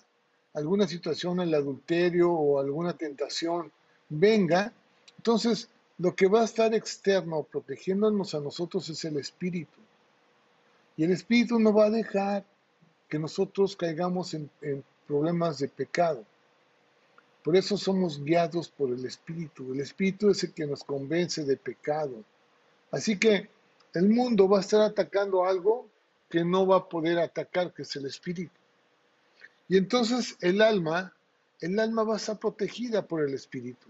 alguna 0.54 0.86
situación, 0.86 1.40
el 1.40 1.54
adulterio 1.54 2.32
o 2.32 2.60
alguna 2.60 2.92
tentación, 2.92 3.70
venga, 4.08 4.72
entonces 5.16 5.68
lo 5.98 6.14
que 6.14 6.28
va 6.28 6.42
a 6.42 6.44
estar 6.44 6.74
externo 6.74 7.42
protegiéndonos 7.44 8.34
a 8.34 8.40
nosotros 8.40 8.88
es 8.88 9.04
el 9.04 9.16
espíritu. 9.16 9.78
Y 10.96 11.04
el 11.04 11.12
espíritu 11.12 11.58
no 11.58 11.72
va 11.72 11.86
a 11.86 11.90
dejar 11.90 12.44
que 13.08 13.18
nosotros 13.18 13.76
caigamos 13.76 14.34
en 14.34 14.50
problemas 15.06 15.58
de 15.58 15.68
pecado. 15.68 16.24
Por 17.44 17.56
eso 17.56 17.76
somos 17.76 18.24
guiados 18.24 18.70
por 18.70 18.88
el 18.88 19.04
Espíritu. 19.04 19.74
El 19.74 19.80
Espíritu 19.80 20.30
es 20.30 20.42
el 20.44 20.54
que 20.54 20.66
nos 20.66 20.82
convence 20.82 21.44
de 21.44 21.58
pecado. 21.58 22.24
Así 22.90 23.18
que 23.18 23.50
el 23.92 24.08
mundo 24.08 24.48
va 24.48 24.58
a 24.58 24.60
estar 24.62 24.80
atacando 24.80 25.44
algo 25.44 25.86
que 26.30 26.42
no 26.42 26.66
va 26.66 26.76
a 26.78 26.88
poder 26.88 27.18
atacar, 27.18 27.74
que 27.74 27.82
es 27.82 27.94
el 27.96 28.06
Espíritu. 28.06 28.58
Y 29.68 29.76
entonces 29.76 30.38
el 30.40 30.62
alma, 30.62 31.12
el 31.60 31.78
alma 31.78 32.02
va 32.02 32.14
a 32.14 32.16
estar 32.16 32.38
protegida 32.38 33.06
por 33.06 33.22
el 33.22 33.34
Espíritu. 33.34 33.88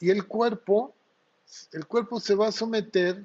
Y 0.00 0.10
el 0.10 0.26
cuerpo, 0.26 0.92
el 1.72 1.86
cuerpo 1.86 2.18
se 2.18 2.34
va 2.34 2.48
a 2.48 2.52
someter 2.52 3.24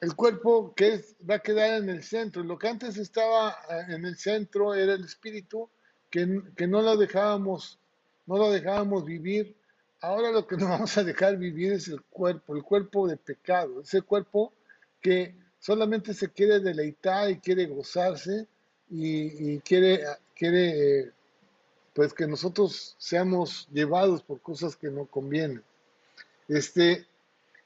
el 0.00 0.16
cuerpo 0.16 0.72
que 0.74 1.04
va 1.28 1.36
a 1.36 1.40
quedar 1.40 1.82
en 1.82 1.90
el 1.90 2.02
centro. 2.02 2.42
Lo 2.42 2.58
que 2.58 2.68
antes 2.68 2.96
estaba 2.96 3.50
eh, 3.68 3.84
en 3.88 4.06
el 4.06 4.16
centro 4.16 4.74
era 4.74 4.94
el 4.94 5.04
espíritu 5.04 5.68
que, 6.56 6.66
no 6.66 6.82
lo 6.82 6.96
dejábamos, 6.96 7.78
no 8.26 8.38
lo 8.38 8.50
dejábamos 8.50 9.04
vivir. 9.04 9.54
Ahora 10.00 10.30
lo 10.30 10.46
que 10.46 10.56
nos 10.56 10.68
vamos 10.68 10.96
a 10.96 11.04
dejar 11.04 11.36
vivir 11.36 11.72
es 11.72 11.88
el 11.88 12.02
cuerpo, 12.02 12.56
el 12.56 12.62
cuerpo 12.62 13.06
de 13.06 13.16
pecado, 13.16 13.82
ese 13.82 14.02
cuerpo 14.02 14.52
que 15.00 15.34
solamente 15.58 16.14
se 16.14 16.30
quiere 16.30 16.60
deleitar 16.60 17.30
y 17.30 17.38
quiere 17.38 17.66
gozarse 17.66 18.46
y, 18.88 19.58
quiere, 19.60 20.04
quiere 20.34 21.12
pues 21.92 22.12
que 22.12 22.26
nosotros 22.26 22.94
seamos 22.98 23.68
llevados 23.72 24.22
por 24.22 24.40
cosas 24.40 24.76
que 24.76 24.88
no 24.88 25.06
convienen. 25.06 25.62
Este, 26.48 27.06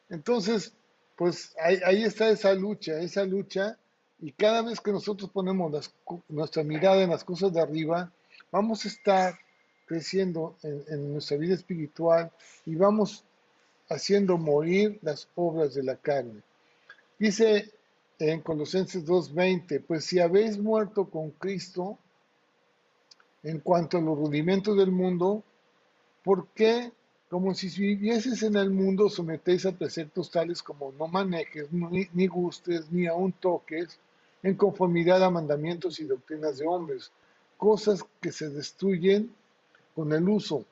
entonces, 0.08 0.72
pues 1.16 1.54
ahí, 1.60 2.02
está 2.02 2.30
esa 2.30 2.54
lucha, 2.54 2.98
esa 3.00 3.24
lucha, 3.24 3.76
y 4.20 4.32
cada 4.32 4.62
vez 4.62 4.80
que 4.80 4.92
nosotros 4.92 5.30
ponemos 5.30 5.92
nuestra 6.28 6.62
mirada 6.62 7.02
en 7.02 7.10
las 7.10 7.24
cosas 7.24 7.52
de 7.52 7.60
arriba, 7.60 8.12
vamos 8.50 8.84
a 8.84 8.88
estar 8.88 9.38
creciendo 9.86 10.56
en, 10.62 11.12
nuestra 11.12 11.36
vida 11.36 11.54
espiritual 11.54 12.30
y 12.64 12.76
vamos 12.76 13.24
haciendo 13.88 14.38
morir 14.38 14.98
las 15.02 15.28
obras 15.34 15.74
de 15.74 15.82
la 15.82 15.96
carne. 15.96 16.42
Dice 17.18 17.72
en 18.18 18.40
Colosenses 18.40 19.04
2.20, 19.04 19.82
pues 19.86 20.04
si 20.04 20.20
habéis 20.20 20.58
muerto 20.58 21.06
con 21.06 21.30
Cristo 21.30 21.98
en 23.42 23.58
cuanto 23.60 23.98
a 23.98 24.00
los 24.00 24.16
rudimentos 24.16 24.76
del 24.76 24.92
mundo, 24.92 25.42
¿por 26.22 26.46
qué, 26.48 26.92
como 27.28 27.54
si 27.54 27.68
vivieses 27.80 28.42
en 28.42 28.56
el 28.56 28.70
mundo, 28.70 29.08
sometéis 29.08 29.64
a 29.66 29.72
preceptos 29.72 30.30
tales 30.30 30.62
como 30.62 30.92
no 30.92 31.08
manejes, 31.08 31.72
ni, 31.72 32.08
ni 32.12 32.26
gustes, 32.26 32.92
ni 32.92 33.06
aun 33.06 33.32
toques, 33.32 33.98
en 34.42 34.54
conformidad 34.54 35.24
a 35.24 35.30
mandamientos 35.30 35.98
y 35.98 36.04
doctrinas 36.04 36.58
de 36.58 36.66
hombres? 36.66 37.10
Cosas 37.60 38.02
que 38.22 38.32
se 38.32 38.48
destruyen 38.48 39.30
con 39.94 40.12
el 40.14 40.26
uso. 40.28 40.64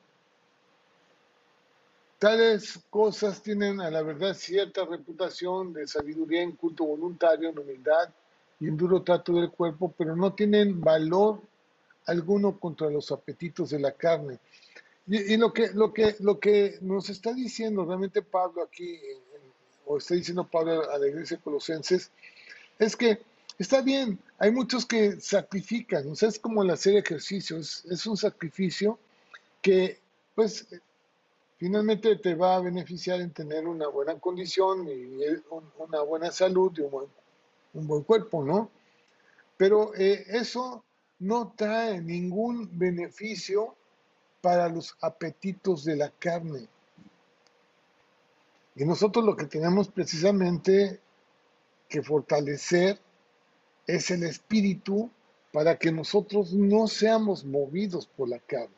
Tales 2.17 2.79
cosas 2.89 3.43
tienen 3.43 3.79
a 3.79 3.91
la 3.91 4.01
verdad 4.01 4.33
cierta 4.33 4.83
reputación 4.85 5.71
de 5.71 5.87
sabiduría 5.87 6.41
en 6.41 6.53
culto 6.53 6.83
voluntario, 6.85 7.49
en 7.49 7.59
humildad 7.59 8.09
y 8.59 8.67
en 8.67 8.75
duro 8.75 9.03
trato 9.03 9.33
del 9.33 9.51
cuerpo, 9.51 9.93
pero 9.95 10.15
no 10.15 10.33
tienen 10.33 10.81
valor 10.81 11.39
alguno 12.07 12.59
contra 12.59 12.89
los 12.89 13.11
apetitos 13.11 13.69
de 13.69 13.79
la 13.79 13.91
carne. 13.91 14.39
Y, 15.07 15.37
lo, 15.37 15.53
que, 15.53 15.69
lo, 15.73 15.93
que, 15.93 16.15
lo 16.19 16.39
que 16.39 16.79
nos 16.81 17.09
está 17.09 17.33
diciendo 17.33 17.85
realmente 17.85 18.23
Pablo 18.23 18.63
aquí, 18.63 18.99
o 19.85 19.97
está 19.97 20.15
diciendo 20.15 20.43
Pablo 20.43 20.89
a 20.89 20.97
la 20.97 21.07
iglesia 21.07 21.37
Colosenses, 21.37 22.11
es 22.79 22.95
que 22.95 23.19
Está 23.59 23.81
bien, 23.81 24.17
hay 24.37 24.51
muchos 24.51 24.85
que 24.85 25.19
sacrifican, 25.19 26.09
o 26.09 26.15
sea, 26.15 26.29
es 26.29 26.39
como 26.39 26.63
el 26.63 26.69
hacer 26.69 26.95
ejercicio, 26.95 27.57
es, 27.57 28.07
un 28.07 28.15
sacrificio 28.15 28.97
que 29.61 29.99
pues 30.33 30.65
finalmente 31.57 32.15
te 32.15 32.35
va 32.35 32.55
a 32.55 32.61
beneficiar 32.61 33.19
en 33.19 33.31
tener 33.31 33.67
una 33.67 33.89
buena 33.89 34.17
condición 34.17 34.87
y 34.87 35.19
una 35.77 36.01
buena 36.03 36.31
salud 36.31 36.71
y 36.77 36.83
un 36.83 37.85
buen, 37.85 38.03
cuerpo, 38.03 38.45
¿no? 38.45 38.71
Pero 39.57 39.93
eh, 39.93 40.23
eso 40.29 40.85
no 41.19 41.53
trae 41.53 41.99
ningún 41.99 42.69
beneficio 42.79 43.75
para 44.39 44.69
los 44.69 44.95
apetitos 45.01 45.83
de 45.83 45.97
la 45.97 46.09
carne. 46.11 46.65
Y 48.77 48.85
nosotros 48.85 49.25
lo 49.25 49.35
que 49.35 49.47
tenemos 49.47 49.89
precisamente 49.89 51.01
que 51.89 52.01
fortalecer 52.01 53.01
es 53.95 54.11
el 54.11 54.23
espíritu 54.23 55.09
para 55.51 55.77
que 55.77 55.91
nosotros 55.91 56.53
no 56.53 56.87
seamos 56.87 57.43
movidos 57.43 58.05
por 58.05 58.29
la 58.29 58.39
carne. 58.39 58.75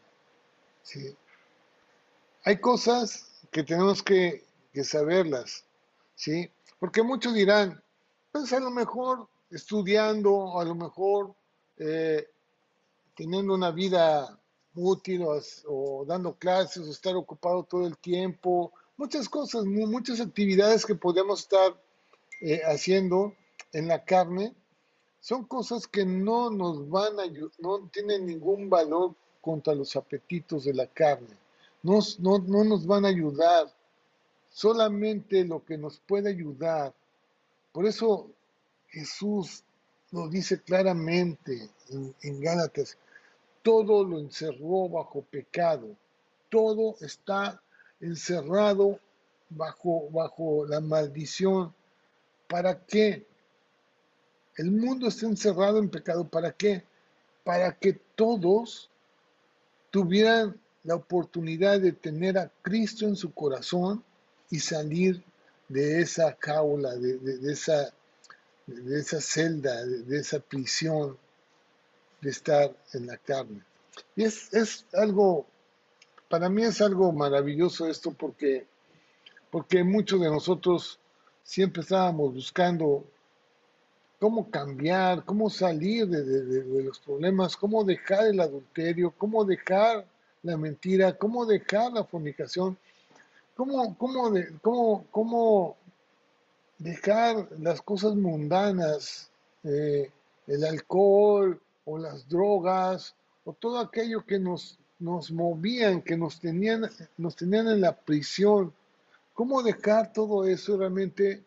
Hay 2.43 2.59
cosas 2.59 3.29
que 3.51 3.63
tenemos 3.63 4.01
que, 4.01 4.45
saberlas, 4.83 5.65
¿sí? 6.15 6.49
porque 6.79 7.03
muchos 7.03 7.33
dirán, 7.33 7.83
pues 8.31 8.53
a 8.53 8.59
lo 8.61 8.71
mejor 8.71 9.27
estudiando, 9.49 10.57
a 10.57 10.63
lo 10.63 10.75
mejor 10.75 11.35
eh, 11.77 12.25
teniendo 13.15 13.53
una 13.53 13.71
vida 13.71 14.39
útil 14.73 15.23
o, 15.67 16.05
dando 16.07 16.35
clases 16.35 16.87
o 16.87 16.91
estar 16.91 17.15
ocupado 17.17 17.63
todo 17.63 17.85
el 17.85 17.97
tiempo, 17.97 18.71
muchas 18.95 19.27
cosas, 19.27 19.65
muchas 19.65 20.21
actividades 20.21 20.85
que 20.85 20.95
podemos 20.95 21.41
estar 21.41 21.75
eh, 22.39 22.61
haciendo 22.63 23.35
en 23.73 23.89
la 23.89 24.05
carne, 24.05 24.55
son 25.21 25.45
cosas 25.45 25.87
que 25.87 26.03
no 26.03 26.49
nos 26.49 26.89
van 26.89 27.19
a 27.19 27.23
no 27.59 27.87
tienen 27.89 28.25
ningún 28.25 28.69
valor 28.69 29.13
contra 29.39 29.75
los 29.75 29.95
apetitos 29.95 30.65
de 30.65 30.73
la 30.73 30.87
carne. 30.87 31.37
no, 31.83 31.99
no 32.19 32.63
nos 32.63 32.85
van 32.85 33.05
a 33.05 33.09
ayudar. 33.09 33.71
Solamente 34.49 35.45
lo 35.45 35.63
que 35.63 35.77
nos 35.77 35.99
puede 35.99 36.29
ayudar. 36.29 36.93
Por 37.71 37.85
eso 37.85 38.29
Jesús 38.87 39.63
nos 40.11 40.29
dice 40.31 40.59
claramente 40.61 41.69
en, 41.89 42.13
en 42.23 42.41
Gálatas, 42.41 42.97
todo 43.61 44.03
lo 44.03 44.19
encerró 44.19 44.89
bajo 44.89 45.21
pecado. 45.21 45.95
Todo 46.49 46.95
está 46.99 47.61
encerrado 47.99 48.99
bajo, 49.49 50.09
bajo 50.09 50.65
la 50.65 50.81
maldición. 50.81 51.73
¿Para 52.47 52.83
qué? 52.85 53.25
El 54.57 54.71
mundo 54.71 55.07
está 55.07 55.25
encerrado 55.25 55.79
en 55.79 55.89
pecado. 55.89 56.27
¿Para 56.27 56.51
qué? 56.51 56.83
Para 57.43 57.73
que 57.73 57.93
todos 58.15 58.89
tuvieran 59.91 60.59
la 60.83 60.95
oportunidad 60.95 61.79
de 61.79 61.91
tener 61.91 62.37
a 62.37 62.51
Cristo 62.61 63.05
en 63.05 63.15
su 63.15 63.33
corazón 63.33 64.03
y 64.49 64.59
salir 64.59 65.23
de 65.69 66.01
esa 66.01 66.37
jaula, 66.39 66.95
de, 66.95 67.51
esa, 67.51 67.93
de 68.67 68.99
esa 68.99 69.21
celda, 69.21 69.85
de, 69.85 70.17
esa 70.17 70.39
prisión 70.39 71.17
de 72.19 72.29
estar 72.29 72.75
en 72.93 73.07
la 73.07 73.17
carne. 73.17 73.63
Y 74.15 74.23
es, 74.23 74.53
es, 74.53 74.85
algo, 74.93 75.45
para 76.29 76.49
mí 76.49 76.63
es 76.63 76.81
algo 76.81 77.11
maravilloso 77.11 77.87
esto 77.87 78.11
porque, 78.11 78.65
porque 79.49 79.83
muchos 79.83 80.19
de 80.19 80.29
nosotros 80.29 80.99
siempre 81.43 81.83
estábamos 81.83 82.33
buscando 82.33 83.05
cómo 84.21 84.51
cambiar, 84.51 85.25
cómo 85.25 85.49
salir 85.49 86.07
de, 86.07 86.83
los 86.83 86.99
problemas, 86.99 87.57
cómo 87.57 87.83
dejar 87.83 88.27
el 88.27 88.39
adulterio, 88.39 89.11
cómo 89.17 89.43
dejar 89.43 90.05
la 90.43 90.57
mentira, 90.57 91.17
cómo 91.17 91.43
dejar 91.43 91.91
la 91.91 92.03
fornicación, 92.03 92.77
cómo, 93.55 93.97
cómo, 93.97 94.31
cómo, 94.61 95.05
cómo 95.09 95.75
dejar 96.77 97.47
las 97.57 97.81
cosas 97.81 98.13
mundanas, 98.13 99.31
eh, 99.63 100.11
el 100.45 100.65
alcohol 100.65 101.59
o 101.85 101.97
las 101.97 102.29
drogas 102.29 103.15
o 103.43 103.53
todo 103.53 103.79
aquello 103.79 104.23
que 104.23 104.37
nos, 104.37 104.77
nos 104.99 105.31
movían, 105.31 106.03
que 106.03 106.15
nos 106.15 106.39
tenían, 106.39 106.87
nos 107.17 107.35
tenían 107.35 107.69
en 107.69 107.81
la 107.81 107.95
prisión. 107.97 108.71
¿Cómo 109.33 109.63
dejar 109.63 110.13
todo 110.13 110.45
eso 110.45 110.77
realmente 110.77 111.43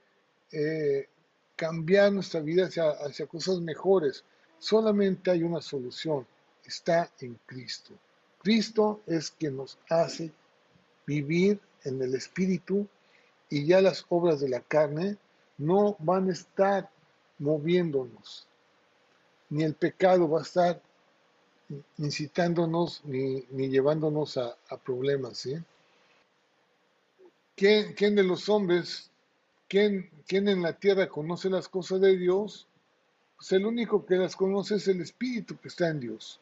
eh, 0.51 1.09
cambiar 1.57 2.13
nuestra 2.13 2.41
vida 2.41 2.67
hacia, 2.67 2.91
hacia 2.91 3.27
cosas 3.27 3.61
mejores? 3.61 4.25
Solamente 4.59 5.31
hay 5.31 5.43
una 5.43 5.61
solución, 5.61 6.27
está 6.65 7.11
en 7.21 7.39
Cristo. 7.47 7.95
Cristo 8.43 9.01
es 9.07 9.31
quien 9.31 9.57
nos 9.57 9.79
hace 9.89 10.33
vivir 11.07 11.61
en 11.85 12.01
el 12.03 12.15
Espíritu 12.15 12.87
y 13.49 13.67
ya 13.67 13.81
las 13.81 14.05
obras 14.09 14.41
de 14.41 14.49
la 14.49 14.61
carne 14.61 15.17
no 15.59 15.97
van 15.99 16.29
a 16.29 16.33
estar 16.33 16.91
moviéndonos, 17.39 18.47
ni 19.51 19.65
el 19.65 19.75
pecado 19.75 20.29
va 20.29 20.41
a 20.41 20.43
estar 20.43 20.83
incitándonos 21.99 23.03
ni, 23.05 23.43
llevándonos 23.69 24.37
a, 24.37 24.57
problemas. 24.85 25.49
¿Quién, 27.57 27.95
¿Quién, 27.95 28.15
de 28.15 28.25
los 28.25 28.49
hombres, 28.49 29.11
quién, 29.69 30.11
quién 30.27 30.49
en 30.49 30.63
la 30.63 30.75
tierra 30.75 31.09
conoce 31.09 31.51
las 31.51 31.69
cosas 31.69 32.01
de 32.01 32.17
Dios? 32.17 32.67
Pues 33.37 33.53
el 33.53 33.67
único 33.67 34.05
que 34.07 34.17
las 34.17 34.37
conoce 34.37 34.77
es 34.77 34.89
el 34.89 35.01
Espíritu 35.01 35.57
que 35.59 35.69
está 35.69 35.89
en 35.89 36.01
Dios. 36.01 36.41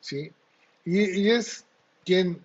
¿sí? 0.00 0.32
Y, 0.84 1.28
es 1.28 1.66
quien, 2.04 2.42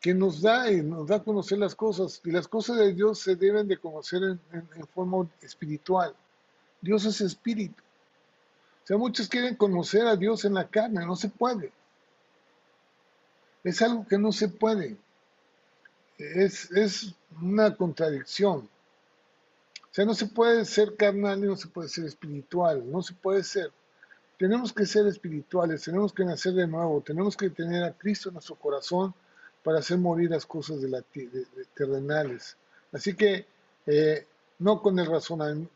quien, 0.00 0.18
nos 0.18 0.40
da 0.40 0.70
y 0.70 0.80
nos 0.82 1.08
da 1.08 1.16
a 1.16 1.22
conocer 1.22 1.58
las 1.58 1.74
cosas. 1.74 2.20
Y 2.24 2.30
las 2.30 2.48
cosas 2.48 2.78
de 2.78 2.94
Dios 2.94 3.18
se 3.18 3.36
deben 3.36 3.68
de 3.68 3.76
conocer 3.76 4.22
en 4.52 4.86
forma 4.94 5.28
espiritual. 5.42 6.14
Dios 6.80 7.04
es 7.04 7.20
espíritu. 7.20 7.82
O 8.84 8.86
sea, 8.86 8.98
muchos 8.98 9.28
quieren 9.28 9.56
conocer 9.56 10.06
a 10.06 10.16
Dios 10.16 10.44
en 10.44 10.54
la 10.54 10.68
carne, 10.68 11.06
no 11.06 11.16
se 11.16 11.30
puede. 11.30 11.72
Es 13.64 13.80
algo 13.80 14.06
que 14.06 14.18
no 14.18 14.30
se 14.30 14.48
puede. 14.48 14.98
Es, 16.18 16.70
es 16.70 17.14
una 17.40 17.74
contradicción. 17.74 18.68
O 19.94 19.96
sea, 19.96 20.04
no 20.04 20.14
se 20.14 20.26
puede 20.26 20.64
ser 20.64 20.96
carnal 20.96 21.38
y 21.38 21.46
no 21.46 21.54
se 21.54 21.68
puede 21.68 21.88
ser 21.88 22.06
espiritual, 22.06 22.82
no 22.90 23.00
se 23.00 23.14
puede 23.14 23.44
ser. 23.44 23.70
Tenemos 24.36 24.72
que 24.72 24.86
ser 24.86 25.06
espirituales, 25.06 25.84
tenemos 25.84 26.12
que 26.12 26.24
nacer 26.24 26.52
de 26.54 26.66
nuevo, 26.66 27.00
tenemos 27.00 27.36
que 27.36 27.48
tener 27.48 27.84
a 27.84 27.92
Cristo 27.92 28.28
en 28.28 28.32
nuestro 28.32 28.56
corazón 28.56 29.14
para 29.62 29.78
hacer 29.78 29.98
morir 29.98 30.30
las 30.30 30.46
cosas 30.46 30.82
de 30.82 30.88
la, 30.88 31.04
terrenales. 31.74 32.56
Así 32.90 33.14
que 33.14 33.46
eh, 33.86 34.26
no 34.58 34.82
con, 34.82 34.98
el 34.98 35.08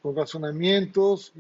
con 0.03 0.17
razonamientos 0.17 1.33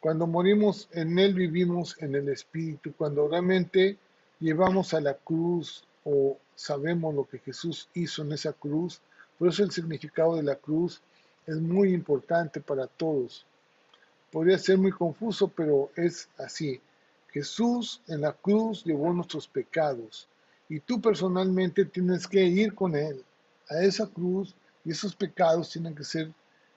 cuando 0.00 0.26
morimos 0.26 0.88
en 0.90 1.20
Él 1.20 1.34
vivimos 1.34 1.94
en 2.02 2.16
el 2.16 2.30
Espíritu, 2.30 2.94
cuando 2.96 3.28
realmente 3.28 3.96
llevamos 4.40 4.92
a 4.92 5.00
la 5.00 5.14
cruz 5.14 5.84
o 6.02 6.36
sabemos 6.56 7.14
lo 7.14 7.28
que 7.28 7.38
Jesús 7.38 7.88
hizo 7.94 8.22
en 8.22 8.32
esa 8.32 8.52
cruz. 8.52 9.00
Por 9.38 9.46
eso 9.46 9.62
el 9.62 9.70
significado 9.70 10.34
de 10.34 10.42
la 10.42 10.56
cruz 10.56 11.00
es 11.46 11.56
muy 11.56 11.92
importante 11.92 12.60
para 12.60 12.86
todos. 12.86 13.46
Podría 14.30 14.58
ser 14.58 14.78
muy 14.78 14.92
confuso, 14.92 15.48
pero 15.48 15.90
es 15.96 16.28
así. 16.38 16.80
Jesús 17.30 18.00
en 18.08 18.20
la 18.20 18.32
cruz 18.32 18.84
llevó 18.84 19.12
nuestros 19.12 19.46
pecados 19.48 20.28
y 20.68 20.80
tú 20.80 21.00
personalmente 21.00 21.84
tienes 21.84 22.26
que 22.26 22.44
ir 22.44 22.74
con 22.74 22.94
Él 22.94 23.24
a 23.68 23.82
esa 23.82 24.06
cruz 24.06 24.54
y 24.84 24.90
esos 24.90 25.14
pecados 25.14 25.70
tienen 25.70 25.94
que 25.94 26.04
ser 26.04 26.30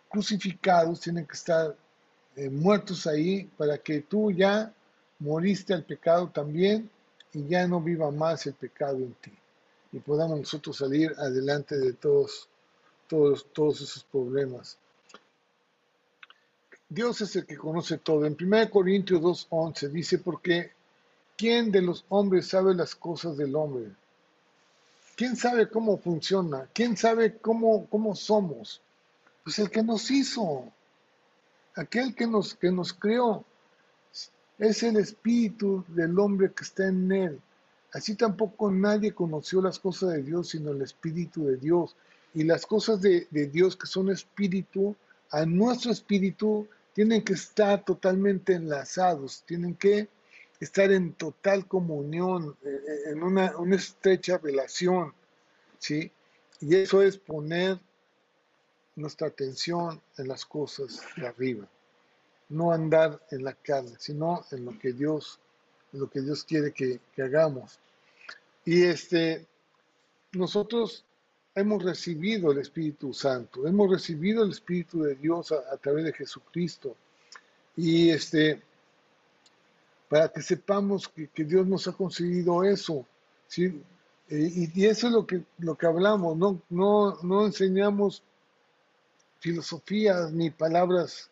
crucificados, 0.09 1.01
tienen 1.01 1.25
que 1.25 1.33
estar 1.33 1.75
eh, 2.35 2.49
muertos 2.49 3.05
ahí 3.07 3.45
para 3.57 3.77
que 3.77 4.01
tú 4.01 4.31
ya 4.31 4.73
moriste 5.19 5.73
al 5.73 5.83
pecado 5.83 6.29
también 6.29 6.89
y 7.33 7.47
ya 7.47 7.67
no 7.67 7.81
viva 7.81 8.11
más 8.11 8.45
el 8.47 8.53
pecado 8.53 8.97
en 8.97 9.13
ti 9.15 9.31
y 9.95 9.99
podamos 9.99 10.37
nosotros 10.37 10.75
salir 10.75 11.13
adelante 11.17 11.77
de 11.77 11.93
todos, 11.93 12.49
todos, 13.07 13.45
todos 13.53 13.81
esos 13.81 14.03
problemas. 14.03 14.77
Dios 16.87 17.21
es 17.21 17.35
el 17.35 17.45
que 17.45 17.57
conoce 17.57 17.97
todo. 17.97 18.25
En 18.25 18.37
1 18.39 18.69
Corintios 18.69 19.21
2.11 19.21 19.89
dice, 19.89 20.19
porque 20.19 20.71
¿quién 21.35 21.71
de 21.71 21.81
los 21.81 22.05
hombres 22.09 22.47
sabe 22.47 22.73
las 22.75 22.95
cosas 22.95 23.37
del 23.37 23.55
hombre? 23.55 23.91
¿Quién 25.15 25.35
sabe 25.35 25.69
cómo 25.69 25.97
funciona? 25.97 26.67
¿Quién 26.73 26.97
sabe 26.97 27.37
cómo, 27.37 27.87
cómo 27.87 28.15
somos? 28.15 28.81
Pues 29.43 29.59
el 29.59 29.69
que 29.69 29.81
nos 29.81 30.11
hizo 30.11 30.71
aquel 31.75 32.13
que 32.15 32.27
nos, 32.27 32.53
que 32.55 32.71
nos 32.71 32.93
creó 32.93 33.43
es 34.57 34.83
el 34.83 34.97
espíritu 34.97 35.83
del 35.87 36.17
hombre 36.19 36.51
que 36.51 36.63
está 36.63 36.87
en 36.87 37.11
él. 37.11 37.41
Así 37.93 38.15
tampoco 38.15 38.71
nadie 38.71 39.13
conoció 39.13 39.61
las 39.61 39.79
cosas 39.79 40.13
de 40.13 40.23
Dios 40.23 40.49
sino 40.49 40.71
el 40.71 40.81
espíritu 40.81 41.45
de 41.45 41.57
Dios. 41.57 41.95
Y 42.35 42.43
las 42.43 42.65
cosas 42.65 43.01
de, 43.01 43.27
Dios 43.31 43.75
que 43.75 43.87
son 43.87 44.11
espíritu, 44.11 44.95
a 45.31 45.45
nuestro 45.45 45.91
espíritu, 45.91 46.67
tienen 46.93 47.23
que 47.23 47.33
estar 47.33 47.83
totalmente 47.83 48.53
enlazados, 48.53 49.43
tienen 49.47 49.75
que 49.75 50.07
estar 50.59 50.91
en 50.91 51.13
total 51.13 51.67
comunión, 51.67 52.55
eh, 52.63 52.67
eh, 52.67 53.11
en 53.11 53.23
una, 53.23 53.57
una 53.57 53.75
estrecha 53.75 54.37
relación. 54.37 55.13
¿sí? 55.79 56.11
Y 56.61 56.75
eso 56.75 57.01
es 57.01 57.17
poner 57.17 57.79
nuestra 58.95 59.27
atención 59.27 60.01
en 60.17 60.27
las 60.27 60.45
cosas 60.45 61.01
de 61.17 61.27
arriba. 61.27 61.67
No 62.49 62.71
andar 62.71 63.21
en 63.31 63.43
la 63.43 63.53
carne, 63.53 63.95
sino 63.97 64.45
en 64.51 64.65
lo 64.65 64.77
que 64.77 64.93
Dios, 64.93 65.39
lo 65.91 66.09
que 66.09 66.21
Dios 66.21 66.43
quiere 66.43 66.71
que, 66.71 66.99
hagamos. 67.17 67.79
Y 68.63 68.83
este, 68.83 69.45
nosotros 70.31 71.05
hemos 71.55 71.83
recibido 71.83 72.51
el 72.51 72.59
Espíritu 72.59 73.13
Santo, 73.13 73.65
hemos 73.65 73.89
recibido 73.89 74.43
el 74.43 74.51
Espíritu 74.51 75.03
de 75.03 75.15
Dios 75.15 75.51
a, 75.51 75.77
través 75.77 76.03
de 76.05 76.13
Jesucristo. 76.13 76.95
Y 77.77 78.09
este, 78.09 78.61
para 80.09 80.29
que 80.29 80.41
sepamos 80.41 81.07
que, 81.07 81.43
Dios 81.43 81.65
nos 81.65 81.87
ha 81.87 81.93
concedido 81.93 82.63
eso. 82.63 83.05
¿sí? 83.47 83.81
Eh, 84.29 84.69
y, 84.75 84.85
eso 84.85 85.07
es 85.07 85.13
lo 85.13 85.25
que, 85.25 85.43
lo 85.59 85.75
que 85.75 85.85
hablamos, 85.85 86.37
no, 86.37 86.61
no, 86.69 87.17
no 87.23 87.45
enseñamos 87.45 88.21
filosofías 89.39 90.31
ni 90.31 90.49
palabras 90.49 91.29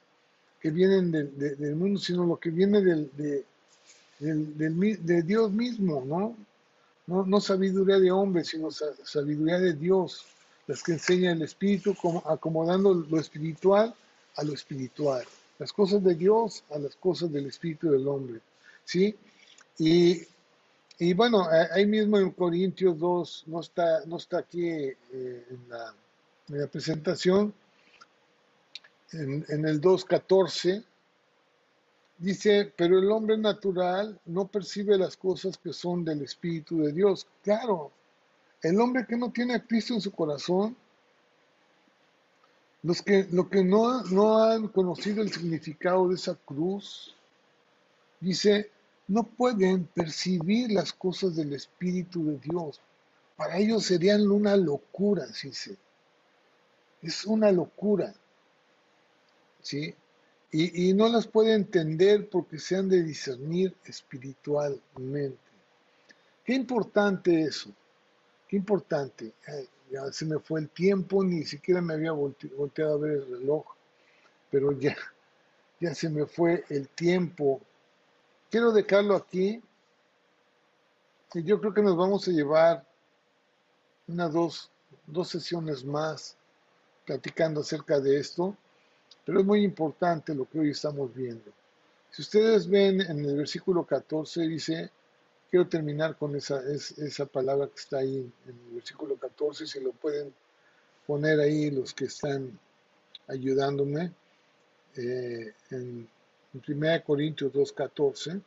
que 0.61 0.69
vienen 0.69 1.11
del 1.11 1.75
mundo, 1.75 1.99
sino 1.99 2.25
lo 2.25 2.37
que 2.37 2.49
viene 2.49 2.81
del, 2.81 3.11
de, 3.17 3.43
de, 4.19 5.23
Dios 5.23 5.51
mismo, 5.51 6.03
¿no? 6.05 6.37
¿No? 7.07 7.25
No 7.25 7.41
sabiduría 7.41 7.99
de 7.99 8.11
hombre, 8.11 8.43
sino 8.43 8.69
sabiduría 8.71 9.59
de 9.59 9.73
Dios, 9.73 10.25
las 10.67 10.81
que 10.81 10.93
enseña 10.93 11.31
el 11.31 11.41
Espíritu, 11.41 11.95
como, 11.95 12.23
acomodando 12.25 12.93
lo 12.93 13.19
espiritual 13.19 13.93
a 14.35 14.43
lo 14.43 14.53
espiritual, 14.53 15.23
las 15.59 15.71
cosas 15.73 16.03
de 16.03 16.15
Dios 16.15 16.63
a 16.71 16.79
las 16.79 16.95
cosas 16.95 17.31
del 17.31 17.47
Espíritu 17.47 17.91
del 17.91 18.07
hombre, 18.07 18.39
¿sí? 18.85 19.15
Y, 19.77 20.21
y 20.99 21.13
bueno, 21.13 21.47
ahí 21.71 21.85
mismo 21.85 22.17
en 22.17 22.31
Corintios 22.31 22.97
2, 22.97 23.43
no 23.47 23.59
está, 23.59 24.05
no 24.05 24.17
está 24.17 24.39
aquí 24.39 24.67
eh, 24.67 24.97
en, 25.11 25.69
la, 25.69 25.93
en 26.49 26.61
la 26.61 26.67
presentación, 26.67 27.53
en, 29.13 29.65
el 29.65 29.81
2.14, 29.81 30.83
dice, 32.17 32.71
pero 32.75 32.99
el 32.99 33.11
hombre 33.11 33.37
natural 33.37 34.19
no 34.25 34.47
percibe 34.47 34.97
las 34.97 35.17
cosas 35.17 35.57
que 35.57 35.73
son 35.73 36.05
del 36.05 36.21
Espíritu 36.21 36.81
de 36.81 36.91
Dios. 36.91 37.27
Claro, 37.43 37.91
el 38.61 38.79
hombre 38.79 39.05
que 39.07 39.17
no 39.17 39.31
tiene 39.31 39.55
a 39.55 39.65
Cristo 39.65 39.93
en 39.93 40.01
su 40.01 40.11
corazón, 40.11 40.75
los 42.81 43.01
que, 43.01 43.27
lo 43.31 43.49
que 43.49 43.63
no, 43.63 44.03
no 44.03 44.43
han 44.43 44.67
conocido 44.67 45.21
el 45.21 45.31
significado 45.31 46.09
de 46.09 46.15
esa 46.15 46.35
cruz, 46.35 47.15
dice, 48.19 48.69
no 49.07 49.23
pueden 49.23 49.85
percibir 49.85 50.71
las 50.71 50.93
cosas 50.93 51.35
del 51.35 51.53
Espíritu 51.53 52.25
de 52.25 52.37
Dios. 52.39 52.79
Para 53.35 53.57
ellos 53.57 53.85
serían 53.85 54.29
una 54.29 54.55
locura, 54.55 55.25
dice. 55.27 55.77
Es 57.01 57.25
una 57.25 57.51
locura. 57.51 58.13
¿sí? 59.61 59.95
Y, 60.55 60.93
no 60.93 61.09
las 61.09 61.25
puede 61.25 61.55
entender 61.55 62.29
porque 62.29 62.59
se 62.59 62.75
han 62.75 62.87
de 62.87 63.01
discernir 63.01 63.75
espiritualmente. 63.85 65.39
Qué 66.45 66.53
importante 66.53 67.41
eso, 67.41 67.71
qué 68.47 68.57
importante. 68.57 69.33
ya 69.91 70.11
se 70.11 70.25
me 70.25 70.37
fue 70.37 70.59
el 70.59 70.69
tiempo, 70.69 71.23
ni 71.23 71.43
siquiera 71.43 71.81
me 71.81 71.95
había 71.95 72.11
volteado 72.11 72.93
a 72.93 72.97
ver 72.99 73.11
el 73.13 73.39
reloj, 73.39 73.65
pero 74.51 74.71
ya, 74.73 74.95
ya 75.79 75.95
se 75.95 76.07
me 76.07 76.27
fue 76.27 76.63
el 76.69 76.87
tiempo. 76.87 77.59
Quiero 78.51 78.71
dejarlo 78.71 79.15
aquí. 79.15 79.59
Y 81.33 81.43
yo 81.43 81.59
creo 81.59 81.73
que 81.73 81.81
nos 81.81 81.97
vamos 81.97 82.27
a 82.27 82.31
llevar 82.31 82.85
unas 84.07 84.31
dos, 84.31 84.71
dos 85.07 85.29
sesiones 85.29 85.83
más 85.83 86.37
platicando 87.05 87.61
acerca 87.61 87.99
de 87.99 88.19
esto, 88.19 88.55
pero 89.25 89.39
es 89.39 89.45
muy 89.45 89.63
importante 89.63 90.33
lo 90.33 90.45
que 90.45 90.59
hoy 90.59 90.71
estamos 90.71 91.13
viendo. 91.13 91.51
Si 92.11 92.21
ustedes 92.21 92.67
ven 92.67 93.01
en 93.01 93.25
el 93.25 93.37
versículo 93.37 93.85
14 93.85 94.41
dice, 94.47 94.91
quiero 95.49 95.67
terminar 95.67 96.17
con 96.17 96.35
esa, 96.35 96.61
esa 96.71 97.25
palabra 97.25 97.67
que 97.67 97.79
está 97.79 97.99
ahí 97.99 98.31
en 98.45 98.59
el 98.67 98.75
versículo 98.75 99.15
14, 99.15 99.65
si 99.65 99.79
lo 99.79 99.91
pueden 99.91 100.33
poner 101.07 101.39
ahí 101.39 101.71
los 101.71 101.93
que 101.93 102.05
están 102.05 102.59
ayudándome, 103.27 104.11
eh, 104.95 105.53
en, 105.71 106.07
en 106.53 106.63
1 106.67 107.03
Corintios 107.03 107.51
2.14, 107.51 108.41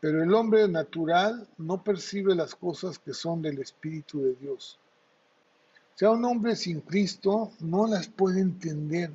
pero 0.00 0.22
el 0.22 0.34
hombre 0.34 0.68
natural 0.68 1.48
no 1.58 1.82
percibe 1.82 2.34
las 2.34 2.54
cosas 2.54 2.98
que 2.98 3.14
son 3.14 3.42
del 3.42 3.58
Espíritu 3.60 4.22
de 4.22 4.34
Dios. 4.34 4.78
O 5.94 5.98
sea, 5.98 6.10
un 6.10 6.24
hombre 6.24 6.56
sin 6.56 6.80
Cristo 6.80 7.52
no 7.60 7.86
las 7.86 8.06
puede 8.08 8.40
entender, 8.40 9.10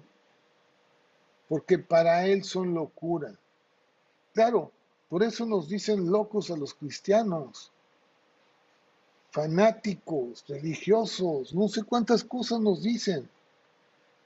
porque 1.52 1.78
para 1.78 2.26
él 2.28 2.46
son 2.46 2.74
locura. 2.74 3.38
Claro, 4.34 4.72
por 5.10 5.22
eso 5.22 5.46
nos 5.46 5.68
dicen 5.68 6.10
locos 6.10 6.50
a 6.50 6.56
los 6.56 6.74
cristianos, 6.74 7.74
fanáticos, 9.32 10.46
religiosos, 10.48 11.54
no 11.54 11.68
sé 11.68 11.84
cuántas 11.84 12.24
cosas 12.24 12.62
nos 12.62 12.84
dicen. 12.84 13.28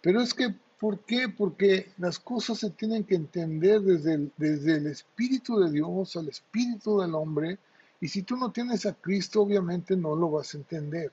Pero 0.03 0.21
es 0.21 0.36
que, 0.36 0.53
¿por 0.80 0.99
qué? 0.99 1.28
Porque 1.28 1.91
las 1.97 2.19
cosas 2.19 2.59
se 2.59 2.69
tienen 2.69 3.03
que 3.03 3.15
entender 3.15 3.82
desde 3.82 4.13
el, 4.13 4.32
desde 4.38 4.78
el 4.78 4.86
Espíritu 4.86 5.59
de 5.61 5.71
Dios 5.71 6.15
al 6.17 6.28
Espíritu 6.28 6.99
del 6.99 7.15
hombre. 7.15 7.57
Y 8.01 8.07
si 8.07 8.21
tú 8.21 8.38
no 8.38 8.51
tienes 8.51 8.86
a 8.86 8.93
Cristo, 8.93 9.41
obviamente 9.41 9.97
no 9.97 10.15
lo 10.15 10.30
vas 10.30 10.53
a 10.53 10.57
entender. 10.57 11.11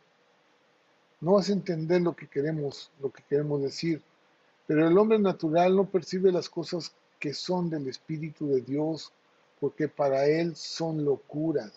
No 1.22 1.32
vas 1.32 1.48
a 1.48 1.54
entender 1.54 2.02
lo 2.02 2.14
que 2.14 2.26
queremos, 2.26 2.90
lo 3.00 3.10
que 3.10 3.22
queremos 3.22 3.62
decir. 3.62 4.02
Pero 4.66 4.86
el 4.86 4.96
hombre 4.96 5.18
natural 5.18 5.76
no 5.76 5.84
percibe 5.84 6.32
las 6.32 6.48
cosas 6.48 6.92
que 7.18 7.34
son 7.34 7.70
del 7.70 7.88
Espíritu 7.88 8.48
de 8.48 8.60
Dios 8.60 9.12
porque 9.60 9.88
para 9.88 10.26
él 10.26 10.56
son 10.56 11.04
locura. 11.04 11.70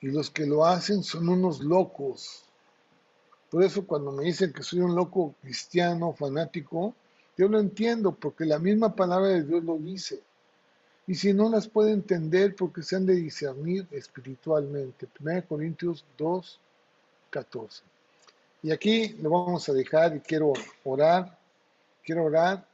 Y 0.00 0.08
los 0.08 0.30
que 0.30 0.46
lo 0.46 0.64
hacen 0.64 1.02
son 1.02 1.28
unos 1.28 1.60
locos. 1.60 2.44
Por 3.50 3.62
eso 3.62 3.86
cuando 3.86 4.12
me 4.12 4.24
dicen 4.24 4.52
que 4.52 4.62
soy 4.62 4.80
un 4.80 4.94
loco 4.94 5.34
cristiano, 5.42 6.12
fanático, 6.12 6.94
yo 7.36 7.48
lo 7.48 7.60
entiendo 7.60 8.12
porque 8.12 8.44
la 8.46 8.58
misma 8.58 8.94
palabra 8.94 9.28
de 9.28 9.44
Dios 9.44 9.62
lo 9.64 9.76
dice. 9.76 10.20
Y 11.06 11.14
si 11.14 11.32
no 11.32 11.48
las 11.48 11.68
puede 11.68 11.92
entender 11.92 12.56
porque 12.56 12.82
se 12.82 12.96
han 12.96 13.06
de 13.06 13.14
discernir 13.14 13.86
espiritualmente. 13.90 15.06
1 15.20 15.46
Corintios 15.46 16.04
2, 16.18 16.58
14. 17.30 17.82
Y 18.62 18.72
aquí 18.72 19.08
lo 19.20 19.30
vamos 19.30 19.68
a 19.68 19.72
dejar 19.72 20.16
y 20.16 20.20
quiero 20.20 20.52
orar, 20.84 21.38
quiero 22.06 22.24
orar. 22.24 22.66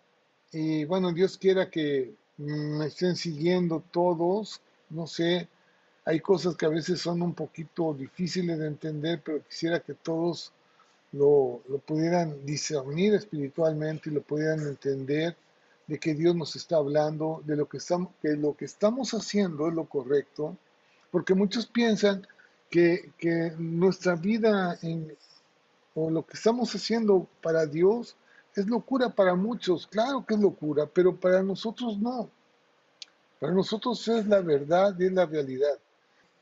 Y 0.53 0.85
bueno, 0.85 1.13
Dios 1.13 1.39
quiera 1.39 1.71
que 1.71 2.15
me 2.37 2.87
estén 2.87 3.17
siguiendo 3.17 3.83
todos. 3.91 4.61
No 4.91 5.07
sé, 5.07 5.49
hay 6.05 6.21
cosas 6.21 6.55
que 6.55 6.67
a 6.67 6.69
veces 6.69 7.01
son 7.01 7.23
un 7.23 7.35
poquito 7.35 7.95
difíciles 7.95 8.59
de 8.59 8.67
entender, 8.67 9.23
pero 9.25 9.43
quisiera 9.43 9.81
que 9.81 9.95
todos 9.95 10.53
lo, 11.13 11.63
pudieran 11.87 12.45
discernir 12.45 13.15
espiritualmente 13.15 14.11
y 14.11 14.13
lo 14.13 14.23
pudieran 14.23 14.61
entender 14.61 15.37
de 15.87 15.99
que 15.99 16.15
Dios 16.15 16.37
nos 16.37 16.55
está 16.55 16.77
hablando, 16.77 17.43
de 17.45 17.57
lo 17.57 17.67
que 17.67 17.79
estamos, 17.79 18.11
que 18.21 18.37
lo 18.37 18.55
que 18.55 18.67
estamos 18.67 19.15
haciendo 19.15 19.69
es 19.69 19.75
lo 19.75 19.87
correcto, 19.87 20.57
porque 21.11 21.35
muchos 21.35 21.67
piensan 21.67 22.27
que, 22.71 23.11
que 23.19 23.53
nuestra 23.59 24.15
vida 24.15 24.79
en, 24.83 25.15
o 25.95 26.11
lo 26.11 26.25
que 26.25 26.35
estamos 26.35 26.75
haciendo 26.75 27.27
para 27.43 27.67
Dios 27.67 28.17
es 28.55 28.67
locura 28.67 29.09
para 29.11 29.35
muchos, 29.35 29.87
claro 29.87 30.25
que 30.27 30.35
es 30.35 30.41
locura, 30.41 30.87
pero 30.87 31.17
para 31.17 31.43
nosotros 31.43 31.99
no. 31.99 32.31
Para 33.41 33.53
nosotros 33.53 34.07
es 34.09 34.27
la 34.27 34.41
verdad 34.41 34.95
y 34.99 35.07
es 35.07 35.13
la 35.13 35.27
realidad. 35.27 35.79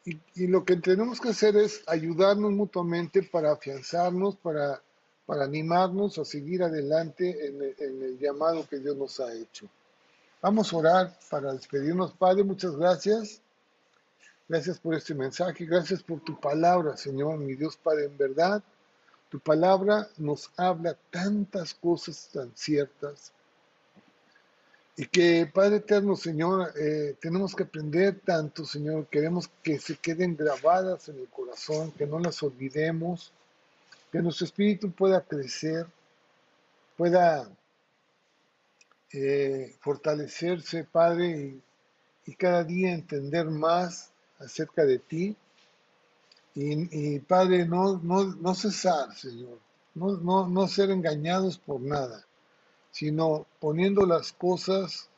Y, 0.05 0.47
lo 0.47 0.65
que 0.65 0.77
tenemos 0.77 1.21
que 1.21 1.29
hacer 1.29 1.57
es 1.57 1.83
ayudarnos 1.87 2.53
mutuamente 2.53 3.23
para 3.23 3.53
afianzarnos, 3.53 4.37
para, 4.37 4.83
para 5.27 5.45
animarnos 5.45 6.19
a 6.19 6.25
seguir 6.25 6.63
adelante 6.63 7.47
en 7.47 7.63
en 7.79 8.03
el 8.03 8.19
llamado 8.19 8.67
que 8.67 8.79
Dios 8.79 8.97
nos 8.97 9.21
ha 9.21 9.33
hecho. 9.33 9.69
Vamos 10.43 10.73
a 10.73 10.77
orar 10.79 11.19
para 11.31 11.53
despedirnos. 11.53 12.13
Padre, 12.13 12.45
muchas 12.45 12.75
gracias. 12.75 13.43
Gracias 14.49 14.81
por 14.81 14.95
este 14.95 15.15
mensaje. 15.15 15.67
Gracias 15.67 16.03
por 16.03 16.21
tu 16.21 16.41
palabra, 16.41 16.97
Señor, 16.97 17.39
mi 17.39 17.55
Dios 17.55 17.77
Padre, 17.77 18.07
en 18.07 18.17
verdad. 18.17 18.63
Tu 19.31 19.39
palabra 19.39 20.09
nos 20.19 20.51
habla 20.57 20.97
tantas 21.11 21.73
cosas 21.73 22.29
tan 22.33 22.51
ciertas. 22.57 23.33
Y 24.97 25.07
que, 25.07 25.47
Padre 25.47 25.77
Eterno, 25.77 26.17
Señor, 26.17 26.73
eh, 26.77 27.17
tenemos 27.21 27.55
que 27.55 27.63
aprender 27.63 28.21
tanto, 28.25 28.65
Señor. 28.65 29.07
Queremos 29.07 29.49
que 29.63 29.79
se 29.79 29.97
queden 29.97 30.37
grabadas 30.37 31.09
en 31.09 31.21
el 31.21 31.29
corazón, 31.29 31.93
que 31.93 32.07
no 32.07 32.19
las 32.19 32.43
olvidemos, 32.43 33.33
que 34.11 34.21
nuestro 34.21 34.47
espíritu 34.47 34.91
pueda 34.91 35.21
crecer, 35.21 35.87
pueda 36.97 37.49
eh, 39.13 39.77
fortalecerse, 39.81 40.85
Padre, 40.85 41.55
y 42.27 42.35
cada 42.35 42.65
día 42.65 42.93
entender 42.93 43.47
más 43.47 44.11
acerca 44.41 44.85
de 44.85 44.99
ti 44.99 45.37
y, 46.63 47.19
Padre, 47.21 47.67
no, 47.67 47.99
no, 48.03 48.25
no, 48.25 48.55
cesar, 48.55 49.15
Señor, 49.15 49.59
no, 49.95 50.17
no, 50.19 50.49
no 50.49 50.69
ser 50.69 50.91
engañados 50.91 51.57
por 51.59 51.81
nada, 51.81 52.25
sino 52.91 53.47
poniendo 53.61 54.05
las 54.05 54.33
cosas, 54.33 55.09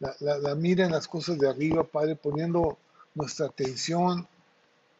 la, 0.00 0.54
mira 0.56 0.86
en 0.86 0.92
las 0.92 1.06
cosas 1.06 1.38
de 1.38 1.48
arriba, 1.48 1.84
Padre, 1.84 2.16
poniendo 2.16 2.78
nuestra 3.14 3.46
atención 3.46 4.26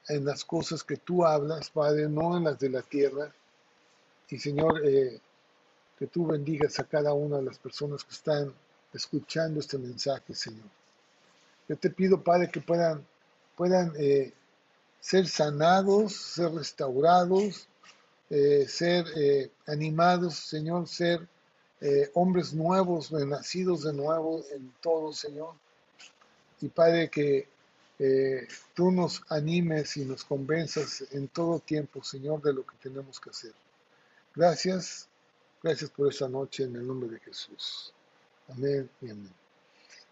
en 0.08 0.24
las 0.24 0.44
cosas 0.44 0.84
que 0.84 0.96
tú 0.96 1.24
hablas, 1.24 1.70
Padre, 1.70 2.08
no 2.08 2.36
en 2.36 2.44
las 2.44 2.58
de 2.58 2.70
la 2.70 2.82
tierra. 2.82 3.32
Y 4.28 4.38
Señor, 4.38 4.86
eh, 4.86 5.20
que 5.98 6.06
tú 6.06 6.26
bendigas 6.26 6.78
a 6.78 6.84
cada 6.84 7.12
una 7.12 7.38
de 7.38 7.42
las 7.42 7.58
personas 7.58 8.04
que 8.04 8.12
están 8.12 8.54
escuchando 8.92 9.60
este 9.60 9.78
mensaje, 9.78 10.34
Señor. 10.34 10.66
Yo 11.68 11.76
te 11.76 11.90
pido, 11.90 12.22
Padre, 12.22 12.50
que 12.50 12.60
puedan, 12.60 13.04
puedan 13.56 13.92
eh, 13.98 14.32
ser 15.00 15.26
sanados, 15.26 16.14
ser 16.14 16.52
restaurados, 16.52 17.68
eh, 18.30 18.66
ser 18.68 19.06
eh, 19.16 19.50
animados, 19.66 20.34
Señor, 20.34 20.86
ser 20.86 21.26
eh, 21.80 22.10
hombres 22.14 22.52
nuevos, 22.52 23.10
nacidos 23.12 23.84
de 23.84 23.92
nuevo 23.92 24.44
en 24.52 24.72
todo, 24.80 25.12
Señor. 25.12 25.54
Y 26.60 26.68
Padre, 26.68 27.08
que 27.08 27.48
tú 28.74 28.92
nos 28.92 29.22
animes 29.28 29.96
y 29.96 30.04
nos 30.04 30.24
convenzas 30.24 31.04
en 31.10 31.26
todo 31.28 31.58
tiempo, 31.58 32.02
Señor, 32.04 32.40
de 32.42 32.52
lo 32.52 32.64
que 32.64 32.76
tenemos 32.80 33.18
que 33.18 33.30
hacer. 33.30 33.52
Gracias, 34.36 35.08
gracias 35.62 35.90
por 35.90 36.12
esta 36.12 36.28
noche 36.28 36.64
en 36.64 36.76
el 36.76 36.86
nombre 36.86 37.08
de 37.08 37.18
Jesús. 37.18 37.92
Amén 38.48 38.88
y 39.00 39.10
amén. 39.10 39.47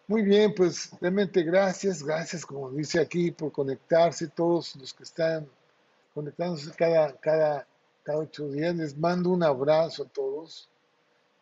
Muy 0.08 0.22
bien, 0.22 0.54
pues 0.54 0.92
realmente 1.00 1.42
gracias, 1.42 2.00
gracias, 2.00 2.46
como 2.46 2.70
dice 2.70 3.00
aquí, 3.00 3.32
por 3.32 3.50
conectarse, 3.50 4.28
todos 4.28 4.76
los 4.76 4.94
que 4.94 5.02
están 5.02 5.48
conectándose 6.14 6.70
cada, 6.76 7.12
cada, 7.16 7.66
cada 8.04 8.18
ocho 8.18 8.46
días. 8.46 8.76
Les 8.76 8.96
mando 8.96 9.30
un 9.30 9.42
abrazo 9.42 10.04
a 10.04 10.08
todos. 10.08 10.68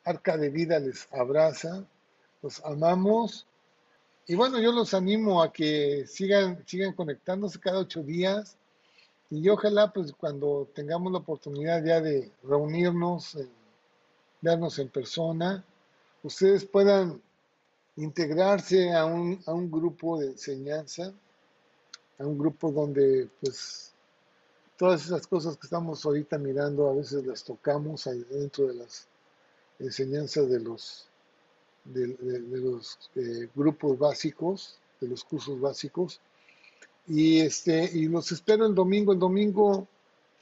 Arca 0.03 0.39
de 0.39 0.49
Vida 0.49 0.79
les 0.79 1.07
abraza, 1.13 1.85
los 2.41 2.65
amamos. 2.65 3.47
Y 4.27 4.35
bueno, 4.35 4.59
yo 4.59 4.73
los 4.73 4.95
animo 4.95 5.43
a 5.43 5.53
que 5.53 6.07
sigan, 6.07 6.67
sigan 6.67 6.95
conectándose 6.95 7.61
cada 7.61 7.81
ocho 7.81 8.03
días. 8.03 8.57
Y 9.29 9.47
ojalá, 9.51 9.93
pues 9.93 10.11
cuando 10.15 10.71
tengamos 10.75 11.13
la 11.13 11.19
oportunidad 11.19 11.85
ya 11.85 12.01
de 12.01 12.33
reunirnos, 12.43 13.37
vernos 14.41 14.79
en 14.79 14.89
persona, 14.89 15.63
ustedes 16.23 16.65
puedan 16.65 17.21
integrarse 17.97 18.93
a 18.93 19.05
un, 19.05 19.41
a 19.47 19.53
un 19.53 19.71
grupo 19.71 20.19
de 20.19 20.29
enseñanza, 20.29 21.13
a 22.19 22.27
un 22.27 22.39
grupo 22.39 22.71
donde 22.71 23.29
pues 23.41 23.93
todas 24.77 25.05
esas 25.05 25.27
cosas 25.27 25.57
que 25.57 25.67
estamos 25.67 26.05
ahorita 26.05 26.39
mirando 26.39 26.89
a 26.89 26.95
veces 26.95 27.25
las 27.25 27.45
tocamos 27.45 28.05
dentro 28.31 28.67
de 28.67 28.75
las 28.75 29.07
enseñanzas 29.79 30.49
de 30.49 30.61
los, 30.61 31.07
de, 31.85 32.17
los 32.51 33.11
eh, 33.15 33.49
grupos 33.55 33.99
básicos, 33.99 34.79
de 35.01 35.09
los 35.09 35.25
cursos 35.25 35.61
básicos. 35.61 36.21
Y, 37.07 37.41
este, 37.41 37.91
y 37.93 38.09
los 38.09 38.33
espero 38.33 38.67
el 38.67 38.75
domingo. 38.75 39.13
El 39.13 39.19
domingo 39.19 39.87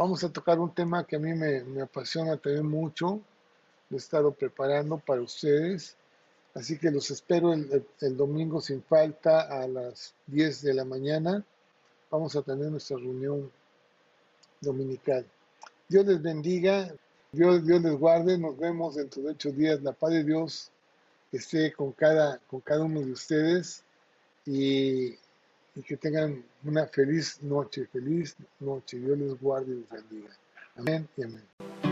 Vamos 0.03 0.25
a 0.25 0.33
tocar 0.33 0.59
un 0.59 0.75
tema 0.75 1.07
que 1.07 1.15
a 1.15 1.19
mí 1.19 1.33
me, 1.33 1.63
me 1.63 1.83
apasiona 1.83 2.37
también 2.37 2.67
mucho. 2.67 3.21
Lo 3.89 3.97
he 3.97 3.99
estado 3.99 4.33
preparando 4.33 4.99
para 4.99 5.21
ustedes. 5.21 5.97
Así 6.55 6.79
que 6.79 6.91
los 6.91 7.11
espero 7.11 7.53
el, 7.53 8.17
domingo 8.17 8.61
sin 8.61 8.83
falta 8.83 9.41
a 9.43 9.67
las 9.67 10.15
10 10.27 10.63
de 10.63 10.75
la 10.75 10.85
mañana. 10.85 11.45
Vamos 12.11 12.37
a 12.37 12.43
tener 12.43 12.71
nuestra 12.71 12.99
reunión 12.99 13.51
dominical. 14.61 15.25
Dios 15.89 16.07
les 16.07 16.21
bendiga, 16.21 16.93
Dios, 17.33 17.65
Dios 17.65 17.83
les 17.83 17.95
guarde. 17.95 18.37
Nos 18.37 18.59
vemos 18.59 18.97
dentro 18.97 19.23
de 19.23 19.31
ocho 19.31 19.51
días. 19.51 19.83
La 19.83 19.93
paz 19.93 20.11
de 20.11 20.25
Dios 20.25 20.71
esté 21.33 21.73
con 21.73 21.93
cada, 21.93 22.39
con 22.47 22.61
cada 22.61 22.85
uno 22.85 23.01
de 23.01 23.13
ustedes 23.13 23.83
y, 24.45 25.15
y 25.75 25.83
que 25.87 25.97
tengan 25.97 26.45
una 26.65 26.87
feliz 26.87 27.43
noche, 27.43 27.87
feliz 27.87 28.37
noche. 28.61 28.99
Dios 28.99 29.17
les 29.19 29.41
guarde 29.41 29.73
y 29.73 29.77
les 29.77 29.89
bendiga. 29.89 30.37
Amén 30.77 31.09
y 31.17 31.25
amén. 31.25 31.92